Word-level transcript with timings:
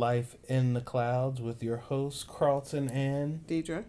Life 0.00 0.34
in 0.48 0.72
the 0.72 0.80
Clouds 0.80 1.42
with 1.42 1.62
your 1.62 1.76
hosts, 1.76 2.24
Carlton 2.24 2.88
and 2.88 3.46
Deidre. 3.46 3.84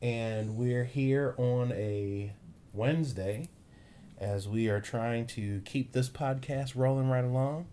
And 0.00 0.56
we're 0.56 0.84
here 0.84 1.34
on 1.36 1.72
a 1.72 2.32
Wednesday 2.72 3.50
as 4.18 4.48
we 4.48 4.70
are 4.70 4.80
trying 4.80 5.26
to 5.26 5.60
keep 5.66 5.92
this 5.92 6.08
podcast 6.08 6.72
rolling 6.74 7.10
right 7.10 7.22
along. 7.22 7.66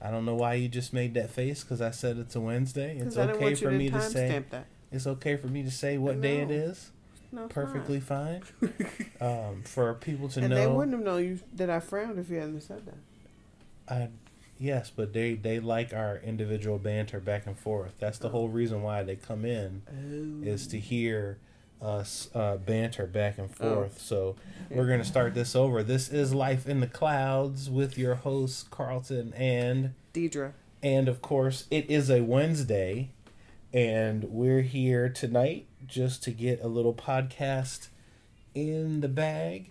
I 0.00 0.12
don't 0.12 0.24
know 0.24 0.36
why 0.36 0.54
you 0.54 0.68
just 0.68 0.92
made 0.92 1.14
that 1.14 1.30
face 1.30 1.64
because 1.64 1.80
I 1.80 1.90
said 1.90 2.16
it's 2.16 2.36
a 2.36 2.40
Wednesday. 2.40 2.96
It's 2.98 3.16
okay 3.16 3.56
for 3.56 3.72
me 3.72 3.90
to 3.90 4.00
say. 4.00 4.44
That. 4.50 4.66
It's 4.92 5.08
okay 5.08 5.36
for 5.36 5.48
me 5.48 5.64
to 5.64 5.70
say 5.72 5.98
what 5.98 6.20
day 6.20 6.38
it 6.42 6.52
is. 6.52 6.92
No, 7.32 7.48
Perfectly 7.48 7.98
fine. 7.98 8.42
um, 9.20 9.62
for 9.64 9.94
people 9.94 10.28
to 10.28 10.40
and 10.40 10.50
know. 10.50 10.54
they 10.54 10.66
wouldn't 10.68 10.94
have 10.94 11.04
known 11.04 11.24
you 11.24 11.40
that 11.54 11.70
I 11.70 11.80
frowned 11.80 12.20
if 12.20 12.30
you 12.30 12.36
hadn't 12.36 12.60
said 12.60 12.86
that. 12.86 13.92
I, 13.92 14.08
yes, 14.60 14.90
but 14.94 15.12
they 15.12 15.34
they 15.34 15.58
like 15.58 15.92
our 15.92 16.18
individual 16.18 16.78
banter 16.78 17.18
back 17.18 17.46
and 17.46 17.58
forth. 17.58 17.94
That's 17.98 18.18
the 18.18 18.28
whole 18.28 18.48
reason 18.48 18.82
why 18.82 19.02
they 19.02 19.16
come 19.16 19.44
in 19.44 19.82
Oh. 19.88 20.46
is 20.46 20.66
to 20.68 20.78
hear 20.78 21.38
us 21.82 22.28
uh, 22.34 22.58
banter 22.58 23.06
back 23.06 23.38
and 23.38 23.48
Oh. 23.58 23.74
forth. 23.74 24.00
So 24.00 24.36
we're 24.68 24.86
gonna 24.86 25.04
start 25.04 25.34
this 25.34 25.56
over. 25.56 25.82
This 25.82 26.10
is 26.10 26.34
Life 26.34 26.68
in 26.68 26.80
the 26.80 26.86
Clouds 26.86 27.70
with 27.70 27.96
your 27.98 28.16
hosts 28.16 28.64
Carlton 28.70 29.32
and 29.34 29.94
Deidre. 30.12 30.52
and 30.82 31.08
of 31.08 31.22
course 31.22 31.66
it 31.70 31.90
is 31.90 32.10
a 32.10 32.20
Wednesday, 32.20 33.08
and 33.72 34.24
we're 34.24 34.60
here 34.62 35.08
tonight 35.08 35.66
just 35.86 36.22
to 36.24 36.30
get 36.32 36.62
a 36.62 36.68
little 36.68 36.92
podcast 36.94 37.88
in 38.54 39.00
the 39.00 39.08
bag. 39.08 39.70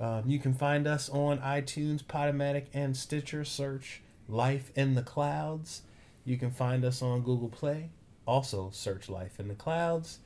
Um, 0.00 0.24
you 0.26 0.40
can 0.40 0.54
find 0.54 0.88
us 0.88 1.08
on 1.08 1.38
iTunes, 1.38 2.02
Podomatic, 2.02 2.64
and 2.74 2.96
Stitcher. 2.96 3.44
Search 3.44 4.02
Life 4.28 4.70
in 4.74 4.94
the 4.94 5.02
Clouds. 5.02 5.82
You 6.24 6.36
can 6.36 6.50
find 6.50 6.84
us 6.84 7.02
on 7.02 7.22
Google 7.22 7.48
Play. 7.48 7.90
Also, 8.26 8.70
search 8.72 9.08
Life 9.08 9.38
in 9.38 9.48
the 9.48 9.54
Clouds. 9.54 10.18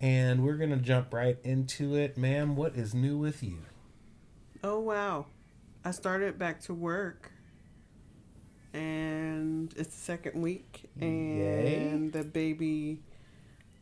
And 0.00 0.44
we're 0.44 0.56
going 0.56 0.70
to 0.70 0.76
jump 0.76 1.12
right 1.12 1.38
into 1.44 1.94
it. 1.94 2.16
Ma'am, 2.16 2.56
what 2.56 2.74
is 2.74 2.94
new 2.94 3.16
with 3.18 3.42
you? 3.42 3.58
Oh 4.64 4.80
wow, 4.80 5.26
I 5.84 5.92
started 5.92 6.38
back 6.38 6.60
to 6.62 6.74
work, 6.74 7.30
and 8.72 9.72
it's 9.76 9.94
the 9.94 10.00
second 10.00 10.40
week, 10.42 10.90
and 11.00 11.38
Yay. 11.38 12.08
the 12.10 12.24
baby 12.24 12.98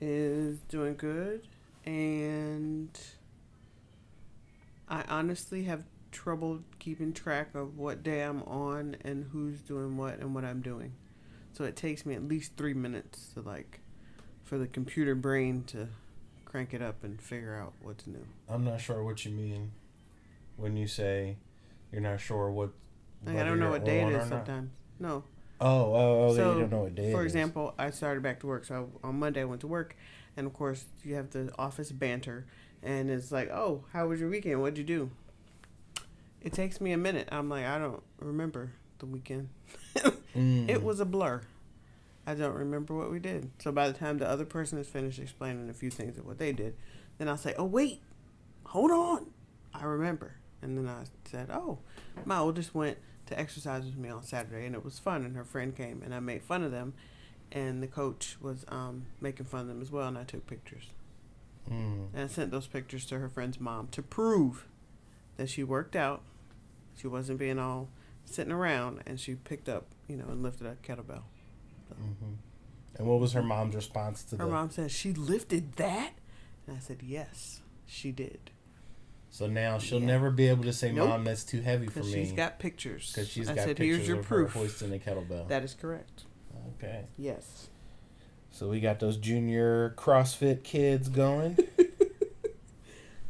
is 0.01 0.59
doing 0.69 0.97
good, 0.97 1.47
and 1.87 2.91
I 4.89 5.05
honestly 5.09 5.63
have 5.65 5.85
trouble 6.15 6.61
keeping 6.79 7.13
track 7.13 7.55
of 7.55 7.77
what 7.77 8.03
day 8.03 8.23
I'm 8.23 8.43
on 8.45 8.97
and 9.03 9.27
who's 9.33 9.61
doing 9.61 9.97
what 9.97 10.21
and 10.21 10.35
what 10.35 10.45
I'm 10.45 10.63
doing. 10.63 10.93
So 11.53 11.65
it 11.65 11.77
takes 11.77 12.07
me 12.07 12.15
at 12.15 12.23
least 12.23 12.53
three 12.57 12.73
minutes 12.73 13.29
to 13.35 13.41
like, 13.41 13.81
for 14.45 14.57
the 14.57 14.67
computer 14.67 15.15
brain 15.15 15.65
to 15.69 15.89
crank 16.45 16.73
it 16.73 16.81
up 16.81 17.05
and 17.05 17.21
figure 17.21 17.57
out 17.57 17.75
what's 17.83 18.07
new. 18.07 18.25
I'm 18.49 18.65
not 18.65 18.81
sure 18.81 19.03
what 19.03 19.25
you 19.25 19.33
mean 19.33 19.73
when 20.57 20.77
you 20.77 20.87
say 20.87 21.37
you're 21.93 22.01
not 22.01 22.21
sure 22.21 22.51
what. 22.51 22.71
Like, 23.27 23.37
I 23.37 23.45
don't 23.45 23.59
know 23.59 23.71
what 23.71 23.85
day 23.85 24.01
it 24.03 24.09
is 24.09 24.29
not. 24.31 24.47
sometimes. 24.47 24.71
No. 24.99 25.25
Oh, 25.61 25.95
oh, 25.95 26.29
oh! 26.29 26.37
So, 26.37 26.55
you 26.55 26.61
don't 26.61 26.71
know 26.71 26.83
what 26.83 26.95
day. 26.95 27.13
For 27.13 27.23
it 27.23 27.27
is. 27.27 27.33
example, 27.33 27.75
I 27.79 27.91
started 27.91 28.23
back 28.23 28.41
to 28.41 28.47
work. 28.47 28.65
So 28.65 28.91
on 29.03 29.19
Monday 29.19 29.43
I 29.43 29.45
went 29.45 29.61
to 29.63 29.67
work, 29.67 29.97
and 30.37 30.47
of 30.47 30.53
course 30.53 30.85
you 31.03 31.15
have 31.15 31.31
the 31.31 31.53
office 31.59 31.93
banter, 31.93 32.47
and 32.83 33.11
it's 33.11 33.31
like, 33.31 33.51
oh, 33.51 33.85
how 33.93 34.09
was 34.09 34.21
your 34.21 34.29
weekend? 34.29 34.61
What'd 34.61 34.79
you 34.79 34.85
do? 34.85 35.11
It 36.45 36.53
takes 36.53 36.81
me 36.81 36.93
a 36.93 36.97
minute. 36.99 37.29
I'm 37.33 37.49
like, 37.49 37.65
I 37.65 37.79
don't 37.79 38.03
remember 38.21 38.71
the 38.99 39.07
weekend. 39.07 39.49
Mm. 40.37 40.69
It 40.69 40.83
was 40.83 41.01
a 41.01 41.05
blur. 41.05 41.41
I 42.27 42.35
don't 42.35 42.55
remember 42.55 42.95
what 42.95 43.11
we 43.11 43.19
did. 43.19 43.51
So 43.61 43.73
by 43.73 43.89
the 43.89 43.99
time 43.99 44.19
the 44.19 44.29
other 44.29 44.45
person 44.45 44.79
is 44.79 44.87
finished 44.87 45.19
explaining 45.19 45.69
a 45.71 45.75
few 45.75 45.91
things 45.91 46.19
of 46.19 46.27
what 46.27 46.39
they 46.39 46.53
did, 46.53 46.75
then 47.19 47.29
I'll 47.29 47.37
say, 47.37 47.55
oh 47.59 47.65
wait, 47.65 48.01
hold 48.67 48.91
on, 48.91 49.27
I 49.73 49.85
remember. 49.85 50.35
And 50.63 50.77
then 50.79 50.89
I 50.89 51.05
said, 51.31 51.51
oh, 51.51 51.79
my 52.25 52.39
oldest 52.39 52.75
went 52.75 52.99
to 53.27 53.39
exercise 53.39 53.85
with 53.85 53.97
me 53.97 54.09
on 54.09 54.23
Saturday, 54.23 54.67
and 54.67 54.75
it 54.75 54.85
was 54.85 54.99
fun. 54.99 55.25
And 55.25 55.37
her 55.37 55.45
friend 55.45 55.75
came, 55.77 56.03
and 56.03 56.15
I 56.15 56.21
made 56.21 56.43
fun 56.43 56.63
of 56.63 56.71
them, 56.73 56.95
and 57.53 57.83
the 57.83 57.87
coach 57.87 58.37
was 58.41 58.65
um, 58.69 59.07
making 59.21 59.47
fun 59.47 59.63
of 59.63 59.69
them 59.69 59.81
as 59.83 59.91
well. 59.91 60.09
And 60.09 60.19
I 60.19 60.25
took 60.25 60.47
pictures, 60.47 60.85
Mm. 61.71 62.09
and 62.13 62.25
I 62.25 62.27
sent 62.27 62.51
those 62.51 62.67
pictures 62.67 63.07
to 63.07 63.19
her 63.19 63.29
friend's 63.31 63.59
mom 63.59 63.89
to 63.93 64.03
prove 64.03 64.67
that 65.39 65.49
she 65.49 65.63
worked 65.65 65.97
out. 65.97 66.21
She 66.97 67.07
wasn't 67.07 67.39
being 67.39 67.59
all 67.59 67.89
sitting 68.25 68.53
around, 68.53 69.03
and 69.07 69.19
she 69.21 69.35
picked 69.35 69.69
up, 69.69 69.87
you 70.09 70.17
know, 70.17 70.27
and 70.29 70.43
lifted 70.43 70.67
a 70.67 70.75
kettlebell. 70.77 71.23
Mm-hmm. 71.93 72.35
And 72.97 73.07
what 73.07 73.21
was 73.21 73.33
her 73.33 73.43
mom's 73.43 73.75
response 73.75 74.23
to 74.25 74.31
that? 74.37 74.43
Her 74.43 74.47
the? 74.47 74.53
mom 74.53 74.71
said, 74.71 74.91
She 74.91 75.13
lifted 75.13 75.75
that? 75.77 76.13
And 76.67 76.77
I 76.77 76.81
said, 76.81 76.99
Yes, 77.03 77.61
she 77.87 78.13
did. 78.13 78.51
So 79.31 79.47
now 79.49 79.79
she'll 79.79 79.99
Yeah. 80.01 80.07
never 80.07 80.31
be 80.31 80.49
able 80.49 80.63
to 80.65 80.73
say, 80.73 80.93
Nope. 80.93 81.09
"Mom, 81.09 81.25
that's 81.25 81.43
too 81.45 81.61
heavy 81.61 81.89
for 81.89 82.05
me," 82.05 82.13
she's 82.13 82.31
got 82.33 82.61
pictures. 82.61 83.11
because 83.13 83.29
she's 83.29 83.49
I 83.49 83.55
got 83.57 83.65
said, 83.65 83.77
pictures 83.77 83.97
Here's 83.97 84.09
your 84.09 84.21
of 84.21 84.27
proof. 84.27 84.53
her 84.53 84.61
hoisting 84.61 84.95
a 84.95 84.99
kettlebell. 84.99 85.49
That 85.49 85.65
is 85.65 85.75
correct. 85.75 86.23
okay. 86.79 87.07
Yes. 87.19 87.69
So 88.53 88.69
we 88.69 88.79
got 88.79 89.01
those 89.01 89.17
junior 89.17 89.93
CrossFit 89.99 90.63
kids 90.63 91.09
going. 91.09 91.59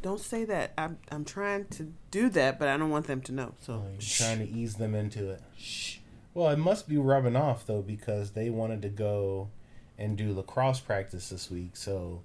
Don't 0.05 0.19
say 0.21 0.45
that. 0.45 0.71
I'm, 0.77 0.99
I'm 1.11 1.25
trying 1.25 1.65
to 1.69 1.91
do 2.11 2.29
that, 2.29 2.59
but 2.59 2.67
I 2.67 2.77
don't 2.77 2.91
want 2.91 3.07
them 3.07 3.21
to 3.21 3.31
know. 3.31 3.55
So, 3.59 3.73
Oh, 3.83 3.87
trying 3.99 4.37
to 4.37 4.47
ease 4.47 4.75
them 4.75 4.93
into 4.93 5.31
it. 5.31 5.41
Shh. 5.57 5.97
Well, 6.35 6.51
it 6.51 6.59
must 6.59 6.87
be 6.87 6.95
rubbing 6.97 7.35
off 7.35 7.65
though 7.65 7.81
because 7.81 8.29
they 8.33 8.51
wanted 8.51 8.83
to 8.83 8.89
go 8.89 9.49
and 9.97 10.15
do 10.15 10.31
lacrosse 10.31 10.79
practice 10.79 11.29
this 11.29 11.49
week. 11.49 11.75
So 11.75 12.21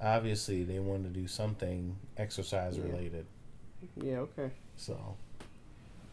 obviously 0.00 0.62
they 0.62 0.78
wanted 0.78 1.12
to 1.12 1.20
do 1.20 1.26
something 1.26 1.96
exercise 2.16 2.76
Yeah. 2.78 2.84
related. 2.84 3.26
yeah, 3.96 4.18
okay. 4.18 4.52
So 4.76 5.16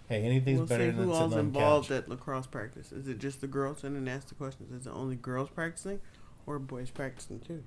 hey, 0.09 0.23
anything's 0.23 0.57
we'll 0.57 0.65
better 0.65 0.85
see 0.91 0.97
than 0.97 1.05
who 1.05 1.13
all's 1.13 1.35
involved 1.35 1.89
couch. 1.89 1.97
at 1.99 2.09
lacrosse 2.09 2.47
practice. 2.47 2.91
Is 2.91 3.07
it 3.07 3.19
just 3.19 3.41
the 3.41 3.47
girls? 3.47 3.83
And 3.83 3.95
then 3.95 4.07
ask 4.07 4.29
the 4.29 4.33
questions. 4.35 4.71
Is 4.71 4.87
it 4.87 4.91
only 4.91 5.17
girls 5.17 5.49
practicing 5.51 5.99
or 6.47 6.57
boys 6.57 6.89
practicing 6.89 7.39
too? 7.41 7.63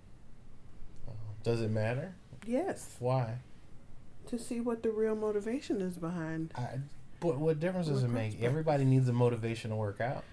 Does 1.44 1.60
it 1.60 1.70
matter? 1.70 2.14
Yes. 2.46 2.96
Why? 2.98 3.38
To 4.28 4.38
see 4.38 4.60
what 4.60 4.82
the 4.82 4.90
real 4.90 5.16
motivation 5.16 5.80
is 5.80 5.96
behind. 5.96 6.52
I, 6.56 6.78
but 7.20 7.38
what 7.38 7.60
difference 7.60 7.88
does 7.88 8.02
it 8.02 8.08
make? 8.08 8.42
Everybody 8.42 8.84
needs 8.84 9.08
a 9.08 9.12
motivation 9.12 9.70
to 9.70 9.76
work 9.76 10.00
out. 10.00 10.24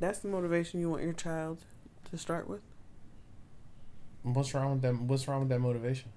That's 0.00 0.18
the 0.18 0.28
motivation 0.28 0.80
you 0.80 0.90
want 0.90 1.02
your 1.02 1.12
child 1.12 1.60
to 2.10 2.18
start 2.18 2.48
with? 2.48 2.60
What's 4.22 4.54
wrong 4.54 4.72
with 4.72 4.82
them? 4.82 5.08
What's 5.08 5.26
wrong 5.26 5.40
with 5.40 5.48
that 5.48 5.58
motivation? 5.58 6.10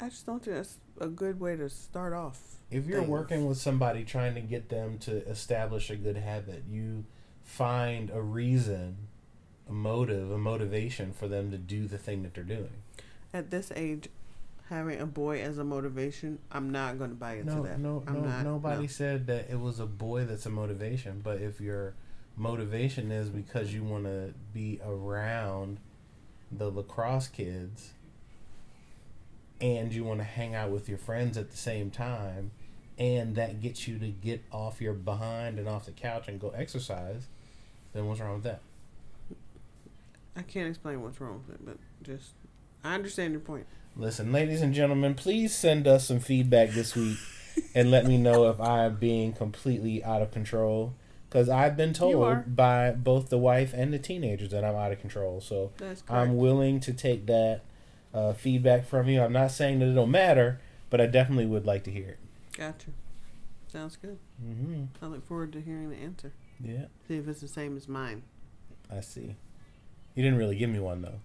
I 0.00 0.08
just 0.08 0.26
don't 0.26 0.42
think 0.42 0.56
that's 0.56 0.76
a 1.00 1.08
good 1.08 1.40
way 1.40 1.56
to 1.56 1.68
start 1.68 2.12
off. 2.12 2.40
If 2.70 2.86
you're 2.86 2.98
things. 2.98 3.10
working 3.10 3.46
with 3.46 3.58
somebody 3.58 4.04
trying 4.04 4.34
to 4.34 4.40
get 4.40 4.68
them 4.68 4.98
to 5.00 5.26
establish 5.28 5.90
a 5.90 5.96
good 5.96 6.16
habit, 6.16 6.64
you 6.70 7.04
find 7.42 8.10
a 8.10 8.20
reason, 8.20 9.08
a 9.68 9.72
motive, 9.72 10.30
a 10.30 10.38
motivation 10.38 11.12
for 11.12 11.26
them 11.26 11.50
to 11.50 11.56
do 11.58 11.86
the 11.86 11.98
thing 11.98 12.22
that 12.22 12.34
they're 12.34 12.44
doing. 12.44 12.82
At 13.32 13.50
this 13.50 13.70
age, 13.76 14.08
having 14.68 15.00
a 15.00 15.06
boy 15.06 15.40
as 15.40 15.58
a 15.58 15.64
motivation, 15.64 16.38
I'm 16.50 16.70
not 16.70 16.98
going 16.98 17.10
to 17.10 17.16
buy 17.16 17.34
into 17.36 17.54
No, 17.56 17.62
that. 17.62 17.78
no, 17.78 18.02
I'm 18.06 18.14
no. 18.14 18.20
not, 18.28 18.44
nobody 18.44 18.82
no. 18.82 18.86
said 18.88 19.26
that 19.26 19.50
it 19.50 19.60
was 19.60 19.80
a 19.80 19.86
boy 19.86 20.24
that's 20.24 20.46
a 20.46 20.50
motivation. 20.50 21.20
But 21.22 21.40
if 21.40 21.60
your 21.60 21.94
motivation 22.36 23.10
is 23.10 23.28
because 23.28 23.74
you 23.74 23.84
want 23.84 24.04
to 24.04 24.32
be 24.54 24.80
around 24.84 25.78
the 26.50 26.70
lacrosse 26.70 27.28
kids, 27.28 27.92
and 29.60 29.92
you 29.92 30.04
want 30.04 30.20
to 30.20 30.24
hang 30.24 30.54
out 30.54 30.70
with 30.70 30.88
your 30.88 30.98
friends 30.98 31.36
at 31.36 31.50
the 31.50 31.56
same 31.56 31.90
time, 31.90 32.52
and 32.96 33.34
that 33.36 33.60
gets 33.60 33.86
you 33.88 33.98
to 33.98 34.08
get 34.08 34.42
off 34.52 34.80
your 34.80 34.94
behind 34.94 35.58
and 35.58 35.68
off 35.68 35.86
the 35.86 35.92
couch 35.92 36.28
and 36.28 36.40
go 36.40 36.50
exercise, 36.50 37.26
then 37.92 38.06
what's 38.06 38.20
wrong 38.20 38.34
with 38.34 38.44
that? 38.44 38.60
I 40.36 40.42
can't 40.42 40.68
explain 40.68 41.02
what's 41.02 41.20
wrong 41.20 41.42
with 41.46 41.56
it, 41.56 41.64
but 41.66 41.76
just 42.02 42.30
I 42.84 42.94
understand 42.94 43.32
your 43.32 43.40
point. 43.40 43.66
Listen, 43.96 44.30
ladies 44.32 44.62
and 44.62 44.72
gentlemen, 44.72 45.14
please 45.14 45.54
send 45.54 45.86
us 45.88 46.06
some 46.06 46.20
feedback 46.20 46.70
this 46.70 46.94
week 46.94 47.18
and 47.74 47.90
let 47.90 48.06
me 48.06 48.16
know 48.16 48.48
if 48.48 48.60
I 48.60 48.84
am 48.84 48.96
being 48.96 49.32
completely 49.32 50.04
out 50.04 50.22
of 50.22 50.30
control. 50.30 50.94
Because 51.28 51.48
I've 51.50 51.76
been 51.76 51.92
told 51.92 52.56
by 52.56 52.92
both 52.92 53.28
the 53.28 53.36
wife 53.36 53.74
and 53.74 53.92
the 53.92 53.98
teenagers 53.98 54.50
that 54.50 54.64
I'm 54.64 54.74
out 54.76 54.92
of 54.92 55.00
control. 55.00 55.40
So 55.42 55.72
I'm 56.08 56.36
willing 56.38 56.80
to 56.80 56.92
take 56.94 57.26
that 57.26 57.60
uh, 58.14 58.32
feedback 58.32 58.86
from 58.86 59.08
you. 59.08 59.20
I'm 59.20 59.32
not 59.32 59.50
saying 59.50 59.80
that 59.80 59.88
it 59.88 59.94
don't 59.94 60.10
matter, 60.10 60.58
but 60.88 61.00
I 61.02 61.06
definitely 61.06 61.44
would 61.44 61.66
like 61.66 61.84
to 61.84 61.90
hear 61.90 62.08
it. 62.10 62.18
Gotcha. 62.56 62.92
Sounds 63.70 63.96
good. 63.96 64.18
hmm 64.40 64.84
I 65.02 65.06
look 65.06 65.26
forward 65.26 65.52
to 65.52 65.60
hearing 65.60 65.90
the 65.90 65.96
answer. 65.96 66.32
Yeah, 66.64 66.86
See 67.06 67.16
if 67.16 67.28
it's 67.28 67.40
the 67.42 67.48
same 67.48 67.76
as 67.76 67.86
mine. 67.88 68.22
I 68.90 69.02
see. 69.02 69.36
You 70.14 70.22
didn't 70.22 70.38
really 70.38 70.56
give 70.56 70.70
me 70.70 70.80
one 70.80 71.02
though. 71.02 71.20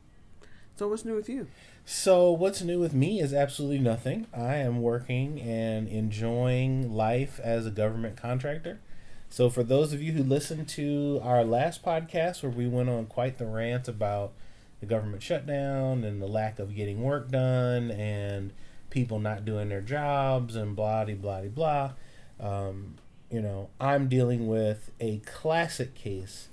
So 0.75 0.87
what's 0.87 1.05
new 1.05 1.15
with 1.15 1.29
you? 1.29 1.47
So, 1.85 2.31
what's 2.31 2.61
new 2.61 2.79
with 2.79 2.93
me 2.93 3.19
is 3.19 3.33
absolutely 3.33 3.77
nothing. 3.77 4.25
I 4.33 4.55
am 4.55 4.81
working 4.81 5.39
and 5.41 5.87
enjoying 5.87 6.93
life 6.93 7.39
as 7.43 7.65
a 7.67 7.71
government 7.71 8.15
contractor. 8.17 8.79
So, 9.29 9.49
for 9.49 9.63
those 9.63 9.93
of 9.93 10.01
you 10.01 10.13
who 10.13 10.23
listened 10.23 10.67
to 10.69 11.19
our 11.21 11.43
last 11.43 11.83
podcast 11.83 12.41
where 12.41 12.51
we 12.51 12.67
went 12.67 12.89
on 12.89 13.05
quite 13.05 13.37
the 13.37 13.45
rant 13.45 13.87
about 13.87 14.31
the 14.79 14.85
government 14.87 15.21
shutdown 15.21 16.03
and 16.03 16.21
the 16.21 16.27
lack 16.27 16.57
of 16.57 16.75
getting 16.75 17.03
work 17.03 17.29
done 17.29 17.91
and 17.91 18.51
people 18.89 19.19
not 19.19 19.45
doing 19.45 19.69
their 19.69 19.81
jobs 19.81 20.55
and 20.55 20.75
blah 20.75 21.05
blah 21.05 21.15
blah 21.15 21.41
blah, 21.41 21.91
um, 22.39 22.95
you 23.29 23.41
know, 23.41 23.69
I'm 23.79 24.07
dealing 24.07 24.47
with 24.47 24.89
a 24.99 25.17
classic 25.19 25.93
case 25.95 26.47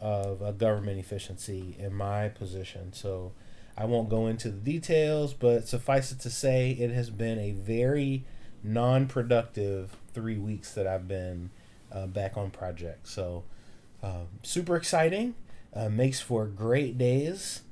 of 0.00 0.42
a 0.42 0.52
government 0.52 0.98
efficiency 0.98 1.76
in 1.78 1.94
my 1.94 2.28
position. 2.28 2.92
So, 2.92 3.32
I 3.76 3.84
won't 3.86 4.08
go 4.08 4.26
into 4.26 4.50
the 4.50 4.58
details, 4.58 5.32
but 5.32 5.66
suffice 5.66 6.12
it 6.12 6.20
to 6.20 6.30
say, 6.30 6.72
it 6.72 6.90
has 6.90 7.08
been 7.08 7.38
a 7.38 7.52
very 7.52 8.24
non 8.62 9.06
productive 9.06 9.96
three 10.12 10.36
weeks 10.36 10.74
that 10.74 10.86
I've 10.86 11.08
been 11.08 11.50
uh, 11.90 12.06
back 12.06 12.36
on 12.36 12.50
project. 12.50 13.08
So, 13.08 13.44
um, 14.02 14.28
super 14.42 14.76
exciting. 14.76 15.34
Uh, 15.72 15.88
makes 15.88 16.20
for 16.20 16.46
great 16.46 16.98
days. 16.98 17.62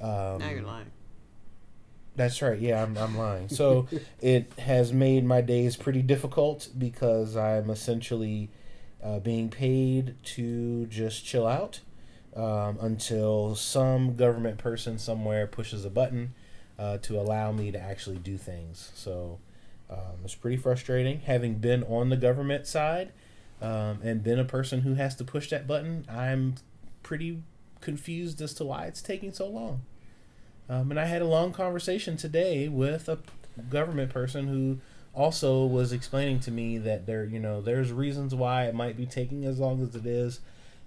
Um, 0.00 0.38
now 0.38 0.50
you're 0.50 0.62
lying. 0.62 0.90
That's 2.16 2.42
right. 2.42 2.58
Yeah, 2.58 2.82
I'm, 2.82 2.96
I'm 2.98 3.16
lying. 3.16 3.48
So 3.48 3.86
it 4.20 4.52
has 4.58 4.92
made 4.92 5.24
my 5.24 5.40
days 5.40 5.76
pretty 5.76 6.02
difficult 6.02 6.68
because 6.76 7.36
I'm 7.36 7.70
essentially 7.70 8.50
uh, 9.04 9.18
being 9.18 9.50
paid 9.50 10.14
to 10.24 10.86
just 10.86 11.24
chill 11.24 11.46
out 11.46 11.80
um, 12.34 12.78
until 12.80 13.54
some 13.54 14.16
government 14.16 14.58
person 14.58 14.98
somewhere 14.98 15.46
pushes 15.46 15.84
a 15.84 15.90
button 15.90 16.34
uh, 16.78 16.98
to 16.98 17.18
allow 17.18 17.52
me 17.52 17.70
to 17.70 17.78
actually 17.78 18.16
do 18.16 18.38
things. 18.38 18.90
So 18.94 19.38
um, 19.90 20.18
it's 20.24 20.34
pretty 20.34 20.56
frustrating. 20.56 21.20
Having 21.20 21.56
been 21.56 21.82
on 21.84 22.08
the 22.08 22.16
government 22.16 22.66
side 22.66 23.12
um, 23.60 24.00
and 24.02 24.22
been 24.22 24.38
a 24.38 24.44
person 24.44 24.80
who 24.80 24.94
has 24.94 25.14
to 25.16 25.24
push 25.24 25.50
that 25.50 25.66
button, 25.66 26.06
I'm 26.10 26.54
pretty 27.02 27.42
confused 27.80 28.40
as 28.40 28.54
to 28.54 28.64
why 28.64 28.86
it's 28.86 29.02
taking 29.02 29.32
so 29.32 29.46
long. 29.46 29.82
Um, 30.68 30.90
and 30.90 30.98
I 30.98 31.04
had 31.04 31.20
a 31.20 31.26
long 31.26 31.52
conversation 31.52 32.16
today 32.16 32.68
with 32.68 33.08
a 33.08 33.18
government 33.68 34.10
person 34.10 34.48
who 34.48 34.78
also 35.14 35.64
was 35.64 35.92
explaining 35.92 36.40
to 36.40 36.50
me 36.50 36.78
that 36.78 37.06
there, 37.06 37.24
you 37.24 37.38
know, 37.38 37.60
there's 37.60 37.92
reasons 37.92 38.34
why 38.34 38.64
it 38.66 38.74
might 38.74 38.96
be 38.96 39.06
taking 39.06 39.44
as 39.44 39.58
long 39.58 39.82
as 39.82 39.94
it 39.94 40.06
is, 40.06 40.40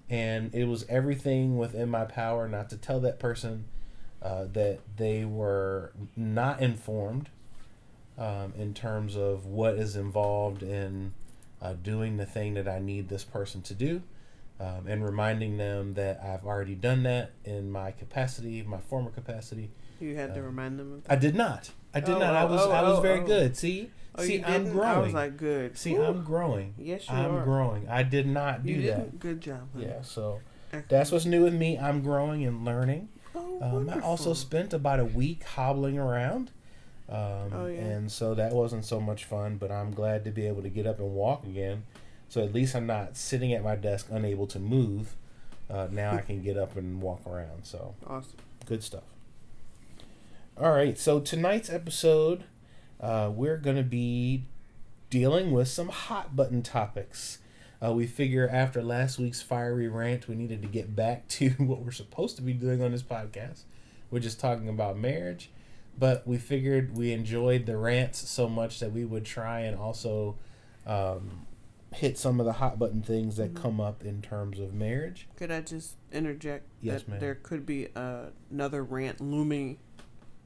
and 0.09 0.53
it 0.53 0.65
was 0.65 0.85
everything 0.89 1.57
within 1.57 1.89
my 1.89 2.05
power 2.05 2.47
not 2.47 2.69
to 2.71 2.77
tell 2.77 2.99
that 3.01 3.19
person 3.19 3.65
uh, 4.21 4.45
that 4.53 4.79
they 4.97 5.23
were 5.25 5.91
not 6.15 6.61
informed 6.61 7.29
um, 8.17 8.53
in 8.57 8.73
terms 8.73 9.15
of 9.15 9.45
what 9.45 9.75
is 9.75 9.95
involved 9.95 10.63
in 10.63 11.13
uh, 11.61 11.73
doing 11.73 12.17
the 12.17 12.25
thing 12.25 12.53
that 12.55 12.67
I 12.67 12.79
need 12.79 13.09
this 13.09 13.23
person 13.23 13.61
to 13.63 13.73
do 13.73 14.01
um, 14.59 14.87
and 14.87 15.03
reminding 15.05 15.57
them 15.57 15.93
that 15.95 16.19
I've 16.23 16.45
already 16.45 16.75
done 16.75 17.03
that 17.03 17.31
in 17.45 17.69
my 17.71 17.91
capacity, 17.91 18.63
my 18.63 18.79
former 18.79 19.11
capacity. 19.11 19.69
You 19.99 20.15
had 20.15 20.33
to 20.35 20.39
Uh, 20.41 20.43
remind 20.43 20.79
them 20.79 20.93
of 20.93 21.03
that. 21.03 21.11
I 21.11 21.15
did 21.15 21.35
not. 21.35 21.71
I 21.93 21.99
did 21.99 22.15
Oh, 22.15 22.19
not. 22.19 22.35
I 22.35 22.43
oh, 22.43 22.47
was. 22.47 22.61
oh, 22.61 22.71
I 22.71 22.81
was 22.83 22.99
oh, 22.99 23.01
very 23.01 23.19
oh. 23.21 23.25
good. 23.25 23.55
See, 23.57 23.91
Oh, 24.17 24.23
see, 24.23 24.43
I'm 24.43 24.71
growing. 24.71 24.87
I 24.89 24.97
was 24.99 25.13
like, 25.13 25.37
good. 25.37 25.77
see, 25.77 25.91
Whew. 25.93 26.03
I'm 26.03 26.23
growing. 26.23 26.73
Yes, 26.77 27.07
you 27.07 27.15
I'm 27.15 27.35
are. 27.35 27.43
growing. 27.43 27.87
I 27.87 28.03
did 28.03 28.27
not 28.27 28.65
do 28.65 28.81
that. 28.83 29.19
good 29.19 29.41
job. 29.41 29.67
honey. 29.73 29.85
Yeah. 29.87 30.01
So 30.01 30.39
Excellent. 30.67 30.89
that's 30.89 31.11
what's 31.11 31.25
new 31.25 31.43
with 31.43 31.53
me. 31.53 31.77
I'm 31.77 32.01
growing 32.01 32.43
and 32.45 32.65
learning. 32.65 33.09
Oh, 33.35 33.59
Um, 33.61 33.89
I 33.89 33.99
also 33.99 34.33
spent 34.33 34.73
about 34.73 34.99
a 34.99 35.05
week 35.05 35.43
hobbling 35.43 35.97
around. 35.99 36.51
Um, 37.09 37.17
Oh, 37.53 37.67
yeah. 37.67 37.79
And 37.79 38.11
so 38.11 38.33
that 38.33 38.53
wasn't 38.53 38.85
so 38.85 38.99
much 38.99 39.23
fun, 39.25 39.57
but 39.57 39.71
I'm 39.71 39.91
glad 39.91 40.25
to 40.25 40.31
be 40.31 40.47
able 40.47 40.61
to 40.63 40.69
get 40.69 40.87
up 40.87 40.99
and 40.99 41.13
walk 41.13 41.45
again. 41.45 41.83
So 42.29 42.43
at 42.43 42.53
least 42.53 42.75
I'm 42.75 42.87
not 42.87 43.15
sitting 43.15 43.53
at 43.53 43.63
my 43.63 43.75
desk 43.75 44.07
unable 44.09 44.47
to 44.47 44.59
move. 44.59 45.15
Uh, 45.69 45.87
now 45.91 46.13
I 46.15 46.21
can 46.21 46.41
get 46.41 46.57
up 46.57 46.75
and 46.75 47.01
walk 47.01 47.21
around. 47.27 47.63
So 47.65 47.93
awesome. 48.07 48.33
good 48.65 48.83
stuff. 48.83 49.03
All 50.59 50.71
right. 50.71 50.97
So 50.97 51.19
tonight's 51.19 51.69
episode, 51.69 52.43
uh, 52.99 53.31
we're 53.33 53.57
going 53.57 53.75
to 53.77 53.83
be 53.83 54.45
dealing 55.09 55.51
with 55.51 55.67
some 55.67 55.89
hot 55.89 56.35
button 56.35 56.61
topics. 56.61 57.39
Uh, 57.83 57.93
we 57.93 58.07
figure 58.07 58.49
after 58.51 58.81
last 58.81 59.19
week's 59.19 59.41
fiery 59.41 59.87
rant, 59.87 60.27
we 60.27 60.35
needed 60.35 60.61
to 60.63 60.67
get 60.67 60.95
back 60.95 61.27
to 61.29 61.49
what 61.51 61.79
we're 61.81 61.91
supposed 61.91 62.35
to 62.37 62.41
be 62.41 62.53
doing 62.53 62.81
on 62.81 62.91
this 62.91 63.03
podcast. 63.03 63.61
We're 64.09 64.19
just 64.19 64.39
talking 64.39 64.69
about 64.69 64.97
marriage, 64.97 65.49
but 65.99 66.25
we 66.27 66.37
figured 66.37 66.95
we 66.97 67.11
enjoyed 67.11 67.65
the 67.65 67.77
rants 67.77 68.27
so 68.29 68.47
much 68.49 68.79
that 68.79 68.91
we 68.91 69.05
would 69.05 69.25
try 69.25 69.61
and 69.61 69.77
also 69.77 70.35
um, 70.85 71.45
hit 71.93 72.17
some 72.17 72.39
of 72.39 72.45
the 72.45 72.53
hot 72.53 72.79
button 72.79 73.01
things 73.01 73.35
that 73.37 73.53
Mhm. 73.53 73.61
come 73.61 73.81
up 73.81 74.03
in 74.03 74.21
terms 74.21 74.59
of 74.59 74.73
marriage. 74.73 75.27
Could 75.35 75.51
I 75.51 75.61
just 75.61 75.95
interject 76.11 76.65
Yes, 76.81 77.01
that 77.03 77.09
ma'am. 77.09 77.19
there 77.19 77.35
could 77.35 77.65
be 77.65 77.89
uh, 77.95 78.27
another 78.49 78.83
rant 78.83 79.19
looming 79.21 79.77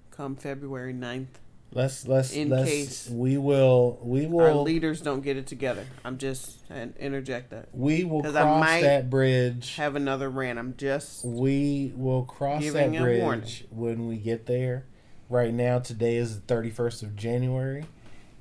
come 0.10 0.36
February 0.36 0.94
9th? 0.94 1.40
Let's 1.74 2.06
let's 2.06 2.34
In 2.34 2.50
let's 2.50 2.70
case 2.70 3.10
we 3.10 3.38
will 3.38 3.98
we 4.04 4.26
Our 4.26 4.30
will 4.30 4.64
leaders 4.64 5.00
don't 5.00 5.22
get 5.22 5.38
it 5.38 5.48
together. 5.48 5.86
I'm 6.04 6.18
just 6.18 6.60
and 6.70 6.94
interject 6.98 7.52
that. 7.52 7.70
we 7.72 8.04
will 8.04 8.22
cross 8.24 8.36
I 8.36 8.60
might 8.60 8.82
that 8.82 9.10
bridge. 9.10 9.76
Have 9.76 9.96
another 9.96 10.30
rant. 10.30 10.60
I'm 10.60 10.76
just 10.76 11.24
We 11.24 11.94
will 11.96 12.24
cross 12.24 12.70
that 12.72 12.92
bridge 12.92 13.66
when 13.70 14.08
we 14.08 14.18
get 14.18 14.48
there. 14.48 14.86
Right 15.30 15.54
now, 15.54 15.80
today 15.80 16.18
is 16.18 16.42
the 16.42 16.54
31st 16.54 17.04
of 17.04 17.16
January, 17.16 17.86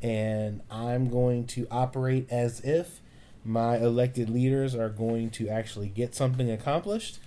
and 0.03 0.61
I'm 0.69 1.09
going 1.09 1.47
to 1.49 1.69
operate 1.71 2.27
as 2.31 2.61
if 2.63 3.01
my 3.45 3.77
elected 3.77 4.29
leaders 4.29 4.75
are 4.75 4.89
going 4.89 5.31
to 5.31 5.49
actually 5.49 5.89
get 5.89 6.17
something 6.17 6.51
accomplished 6.51 7.21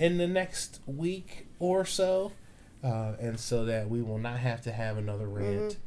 in 0.00 0.18
the 0.18 0.26
next 0.26 0.80
week 0.84 1.46
or 1.60 1.84
so, 1.84 2.32
uh, 2.84 3.14
and 3.18 3.40
so 3.40 3.64
that 3.64 3.88
we 3.88 4.02
will 4.02 4.18
not 4.18 4.38
have 4.38 4.60
to 4.62 4.70
have 4.72 4.96
another 4.98 5.26
rant 5.26 5.78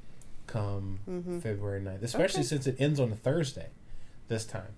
come 0.48 1.00
Mhm. 1.08 1.42
February 1.42 1.80
9th, 1.82 2.02
especially 2.04 2.40
Okay. 2.40 2.48
since 2.48 2.68
it 2.68 2.76
ends 2.80 3.00
on 3.00 3.12
a 3.12 3.16
Thursday 3.16 3.68
this 4.28 4.46
time. 4.46 4.74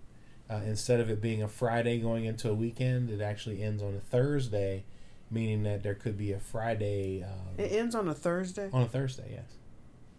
Uh, 0.49 0.61
instead 0.65 0.99
of 0.99 1.09
it 1.09 1.21
being 1.21 1.41
a 1.43 1.47
Friday 1.47 1.99
going 1.99 2.25
into 2.25 2.49
a 2.49 2.53
weekend, 2.53 3.09
it 3.11 3.21
actually 3.21 3.61
ends 3.63 3.81
on 3.83 3.95
a 3.95 3.99
Thursday, 3.99 4.83
meaning 5.31 5.61
that 5.63 5.83
there 5.83 5.93
could 5.93 6.17
be 6.17 6.31
a 6.33 6.39
Friday 6.39 7.23
um, 7.23 7.53
it 7.57 7.71
ends 7.71 7.93
on 7.95 8.07
a 8.07 8.15
Thursday. 8.15 8.67
on 8.73 8.81
a 8.81 8.87
Thursday. 8.87 9.29
Yes, 9.31 9.57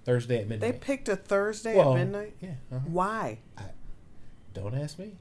Thursday 0.05 0.41
at 0.41 0.49
midnight. 0.49 0.73
They 0.73 0.79
picked 0.79 1.09
a 1.09 1.17
Thursday 1.17 1.77
Well, 1.77 1.95
at 1.97 1.99
midnight. 2.07 2.37
Yeah. 2.41 2.51
uh-huh. 2.73 2.79
Why? 2.87 3.39
Don't 4.55 4.75
ask 4.75 4.99
me. 4.99 5.13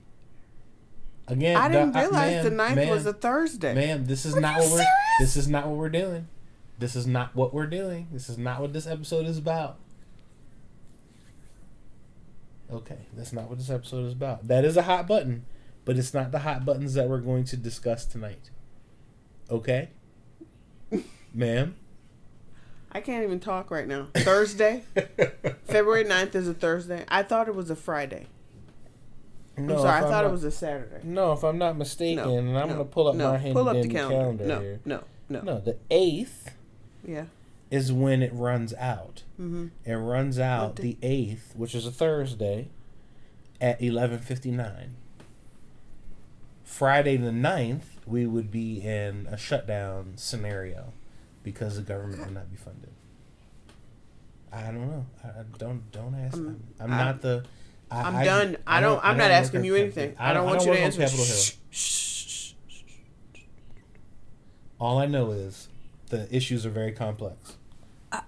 Again, 1.27 1.55
I 1.57 1.69
didn't 1.69 1.93
the- 1.93 2.00
uh, 2.00 2.01
realize 2.03 2.43
the 2.43 2.51
ma'am, 2.51 2.75
9th 2.77 2.89
was 2.89 3.05
ma'am, 3.05 3.13
a 3.15 3.17
Thursday. 3.17 3.74
Ma'am, 3.75 4.05
this 4.05 4.25
is 4.25 4.36
Are 4.36 4.41
not 4.41 4.59
what 4.59 4.71
we're. 4.71 4.86
This 5.19 5.36
is 5.38 5.48
not 5.48 5.67
what 5.67 5.77
we're 5.77 5.89
doing. 5.89 6.27
This 6.79 6.95
is 6.95 7.05
not 7.05 7.36
what 7.36 7.53
we're 7.53 7.67
doing. 7.67 8.07
This 8.12 8.29
is 8.29 8.38
not 8.38 8.62
what 8.62 8.71
this 8.74 8.88
episode 8.88 9.25
is 9.25 9.38
about. 9.38 9.77
Okay, 12.71 13.00
that's 13.15 13.33
not 13.33 13.50
what 13.50 13.57
this 13.57 13.69
episode 13.69 14.05
is 14.05 14.13
about. 14.13 14.48
That 14.48 14.63
is 14.63 14.77
a 14.77 14.83
hot 14.83 15.07
button, 15.07 15.45
but 15.86 15.98
it's 15.98 16.13
not 16.13 16.31
the 16.31 16.39
hot 16.39 16.65
buttons 16.65 16.93
that 16.93 17.09
we're 17.09 17.19
going 17.19 17.43
to 17.45 17.57
discuss 17.57 18.05
tonight. 18.05 18.51
Okay, 19.50 19.89
ma'am. 21.33 21.75
I 22.91 23.01
can't 23.01 23.24
even 23.24 23.39
talk 23.39 23.71
right 23.71 23.88
now. 23.88 24.07
Thursday, 24.15 24.83
February 25.65 26.05
9th 26.05 26.33
is 26.36 26.48
a 26.48 26.53
Thursday. 26.53 27.05
I 27.07 27.24
thought 27.24 27.48
it 27.48 27.55
was 27.55 27.69
a 27.69 27.75
Friday. 27.75 28.27
No, 29.57 29.75
I'm 29.75 29.79
sorry, 29.81 29.98
I 29.98 30.01
thought 30.01 30.09
not- 30.12 30.25
it 30.25 30.31
was 30.31 30.43
a 30.43 30.51
Saturday. 30.51 31.01
No, 31.03 31.33
if 31.33 31.43
I'm 31.43 31.57
not 31.57 31.75
mistaken, 31.77 32.24
No, 32.24 32.38
and 32.38 32.48
I'm 32.57 32.69
no, 32.69 32.75
going 32.75 32.88
to 32.88 32.93
pull 32.93 33.07
up 33.09 33.15
no. 33.15 33.31
my 33.31 33.38
handy 33.38 33.53
Pull 33.53 33.67
up 33.67 33.81
the 33.81 33.88
calendar. 33.89 34.15
calendar, 34.15 34.45
no, 34.45 34.59
here. 34.62 34.79
no, 34.86 35.03
no, 35.27 35.41
No, 35.41 35.59
the 35.59 35.77
eighth 35.91 36.51
Yeah. 37.05 37.25
is 37.71 37.91
when 37.93 38.21
it 38.21 38.33
runs 38.33 38.73
out. 38.75 39.23
Mm-hmm. 39.39 39.67
It 39.85 39.93
runs 39.95 40.39
out 40.39 40.77
the 40.77 40.97
eighth, 41.01 41.53
which 41.55 41.73
is 41.75 41.85
a 41.85 41.91
Thursday, 41.91 42.69
at 43.61 43.81
eleven 43.81 44.19
fifty 44.19 44.51
nine. 44.51 44.95
Friday 46.63 47.17
the 47.17 47.31
9th, 47.31 47.81
we 48.05 48.27
would 48.27 48.51
be 48.51 48.79
in 48.79 49.27
a 49.31 49.37
shutdown 49.37 50.13
scenario 50.15 50.93
because 51.43 51.75
the 51.77 51.81
government 51.81 52.19
would 52.23 52.33
not 52.33 52.49
be 52.51 52.55
funded. 52.57 52.91
I 54.53 54.61
don't 54.65 54.87
know. 54.87 55.05
I, 55.23 55.27
I 55.27 55.43
don't 55.57 55.91
don't 55.91 56.13
ask. 56.15 56.37
I'm, 56.37 56.45
I'm- 56.47 56.63
I'm, 56.79 56.89
not 56.91 57.21
the. 57.21 57.43
I, 57.91 58.01
I'm 58.01 58.15
I- 58.17 58.23
done. 58.23 58.57
I 58.67 58.81
don't. 58.81 59.03
I'm 59.03 59.17
not 59.17 59.31
asking 59.31 59.65
you 59.65 59.75
anything. 59.75 60.15
I 60.19 60.31
don't 60.33 60.45
want 60.45 60.63
you 60.65 60.71
to 60.73 60.79
answer. 60.79 61.01
Capitol 61.01 61.25
Hill. 61.25 61.35
All 64.79 64.97
I 64.99 65.07
know 65.07 65.31
is 65.31 65.67
the 66.09 66.27
issues 66.35 66.65
are 66.65 66.69
very 66.69 66.91
complex. 66.91 67.57
Ah. 68.11 68.25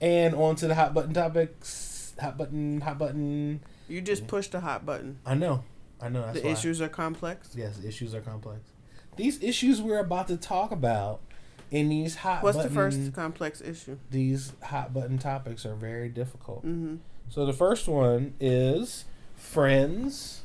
And 0.00 0.34
on 0.34 0.56
to 0.56 0.68
the 0.68 0.74
hot 0.74 0.94
button 0.94 1.14
topics. 1.14 2.14
Hot 2.20 2.38
button, 2.38 2.80
hot 2.80 2.98
button. 2.98 3.60
You 3.88 4.00
just 4.00 4.26
pushed 4.26 4.52
the 4.52 4.60
hot 4.60 4.86
button. 4.86 5.18
I 5.26 5.34
know. 5.34 5.64
I 6.00 6.08
know. 6.08 6.22
That's 6.22 6.40
the 6.40 6.46
why. 6.46 6.52
issues 6.52 6.80
are 6.80 6.88
complex. 6.88 7.50
Yes, 7.54 7.82
issues 7.84 8.14
are 8.14 8.20
complex. 8.20 8.60
These 9.16 9.42
issues 9.42 9.80
we're 9.80 10.00
about 10.00 10.28
to 10.28 10.36
talk 10.36 10.72
about 10.72 11.20
in 11.70 11.88
these 11.88 12.16
hot 12.16 12.42
What's 12.42 12.56
button, 12.56 12.72
the 12.72 12.74
first 12.74 13.12
complex 13.14 13.60
issue? 13.60 13.98
these 14.10 14.52
hot 14.62 14.92
button 14.92 15.18
topics 15.18 15.64
are 15.66 15.74
very 15.74 16.08
difficult. 16.08 16.66
Mm-hmm. 16.66 16.96
So 17.28 17.44
the 17.44 17.52
first 17.52 17.88
one 17.88 18.34
is 18.40 19.04
friends, 19.36 20.42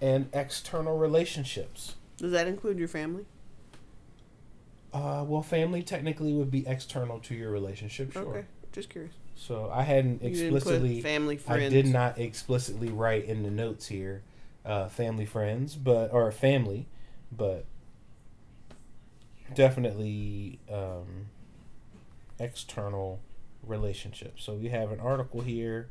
and 0.00 0.28
external 0.32 0.98
relationships. 0.98 1.94
Does 2.16 2.32
that 2.32 2.46
include 2.46 2.78
your 2.78 2.88
family? 2.88 3.24
Uh, 4.92 5.24
well, 5.26 5.42
family 5.42 5.82
technically 5.82 6.32
would 6.32 6.50
be 6.50 6.66
external 6.66 7.18
to 7.20 7.34
your 7.34 7.50
relationship, 7.50 8.12
sure. 8.12 8.22
Okay, 8.22 8.44
just 8.72 8.88
curious. 8.88 9.12
So 9.36 9.70
I 9.72 9.82
hadn't 9.82 10.22
You 10.22 10.30
didn't 10.30 10.50
put 10.50 10.56
explicitly. 10.56 11.00
family, 11.00 11.36
friends. 11.36 11.62
I 11.62 11.68
did 11.68 11.86
not 11.86 12.18
explicitly 12.18 12.88
write 12.88 13.26
in 13.26 13.42
the 13.42 13.50
notes 13.50 13.86
here, 13.86 14.22
uh, 14.64 14.88
family, 14.88 15.26
friends, 15.26 15.76
but 15.76 16.12
or 16.12 16.30
family, 16.32 16.88
but 17.30 17.66
definitely 19.54 20.58
um, 20.70 21.26
external 22.38 23.20
relationships. 23.62 24.44
So 24.44 24.54
we 24.54 24.68
have 24.68 24.90
an 24.90 25.00
article 25.00 25.42
here 25.42 25.88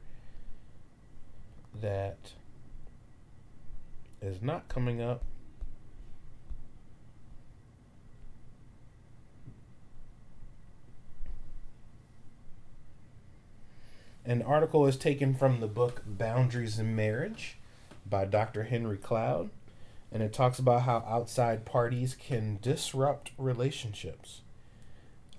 that 1.79 2.33
is 4.21 4.41
not 4.41 4.67
coming 4.67 5.01
up. 5.01 5.23
An 14.27 14.41
article 14.41 14.85
is 14.85 14.97
taken 14.97 15.33
from 15.33 15.61
the 15.61 15.67
book 15.67 16.03
Boundaries 16.05 16.77
in 16.79 16.93
Marriage 16.97 17.57
by 18.05 18.25
Dr. 18.25 18.63
Henry 18.63 18.97
Cloud, 18.97 19.49
and 20.11 20.21
it 20.21 20.33
talks 20.33 20.59
about 20.59 20.81
how 20.81 20.97
outside 21.07 21.63
parties 21.63 22.13
can 22.13 22.59
disrupt 22.61 23.31
relationships. 23.37 24.41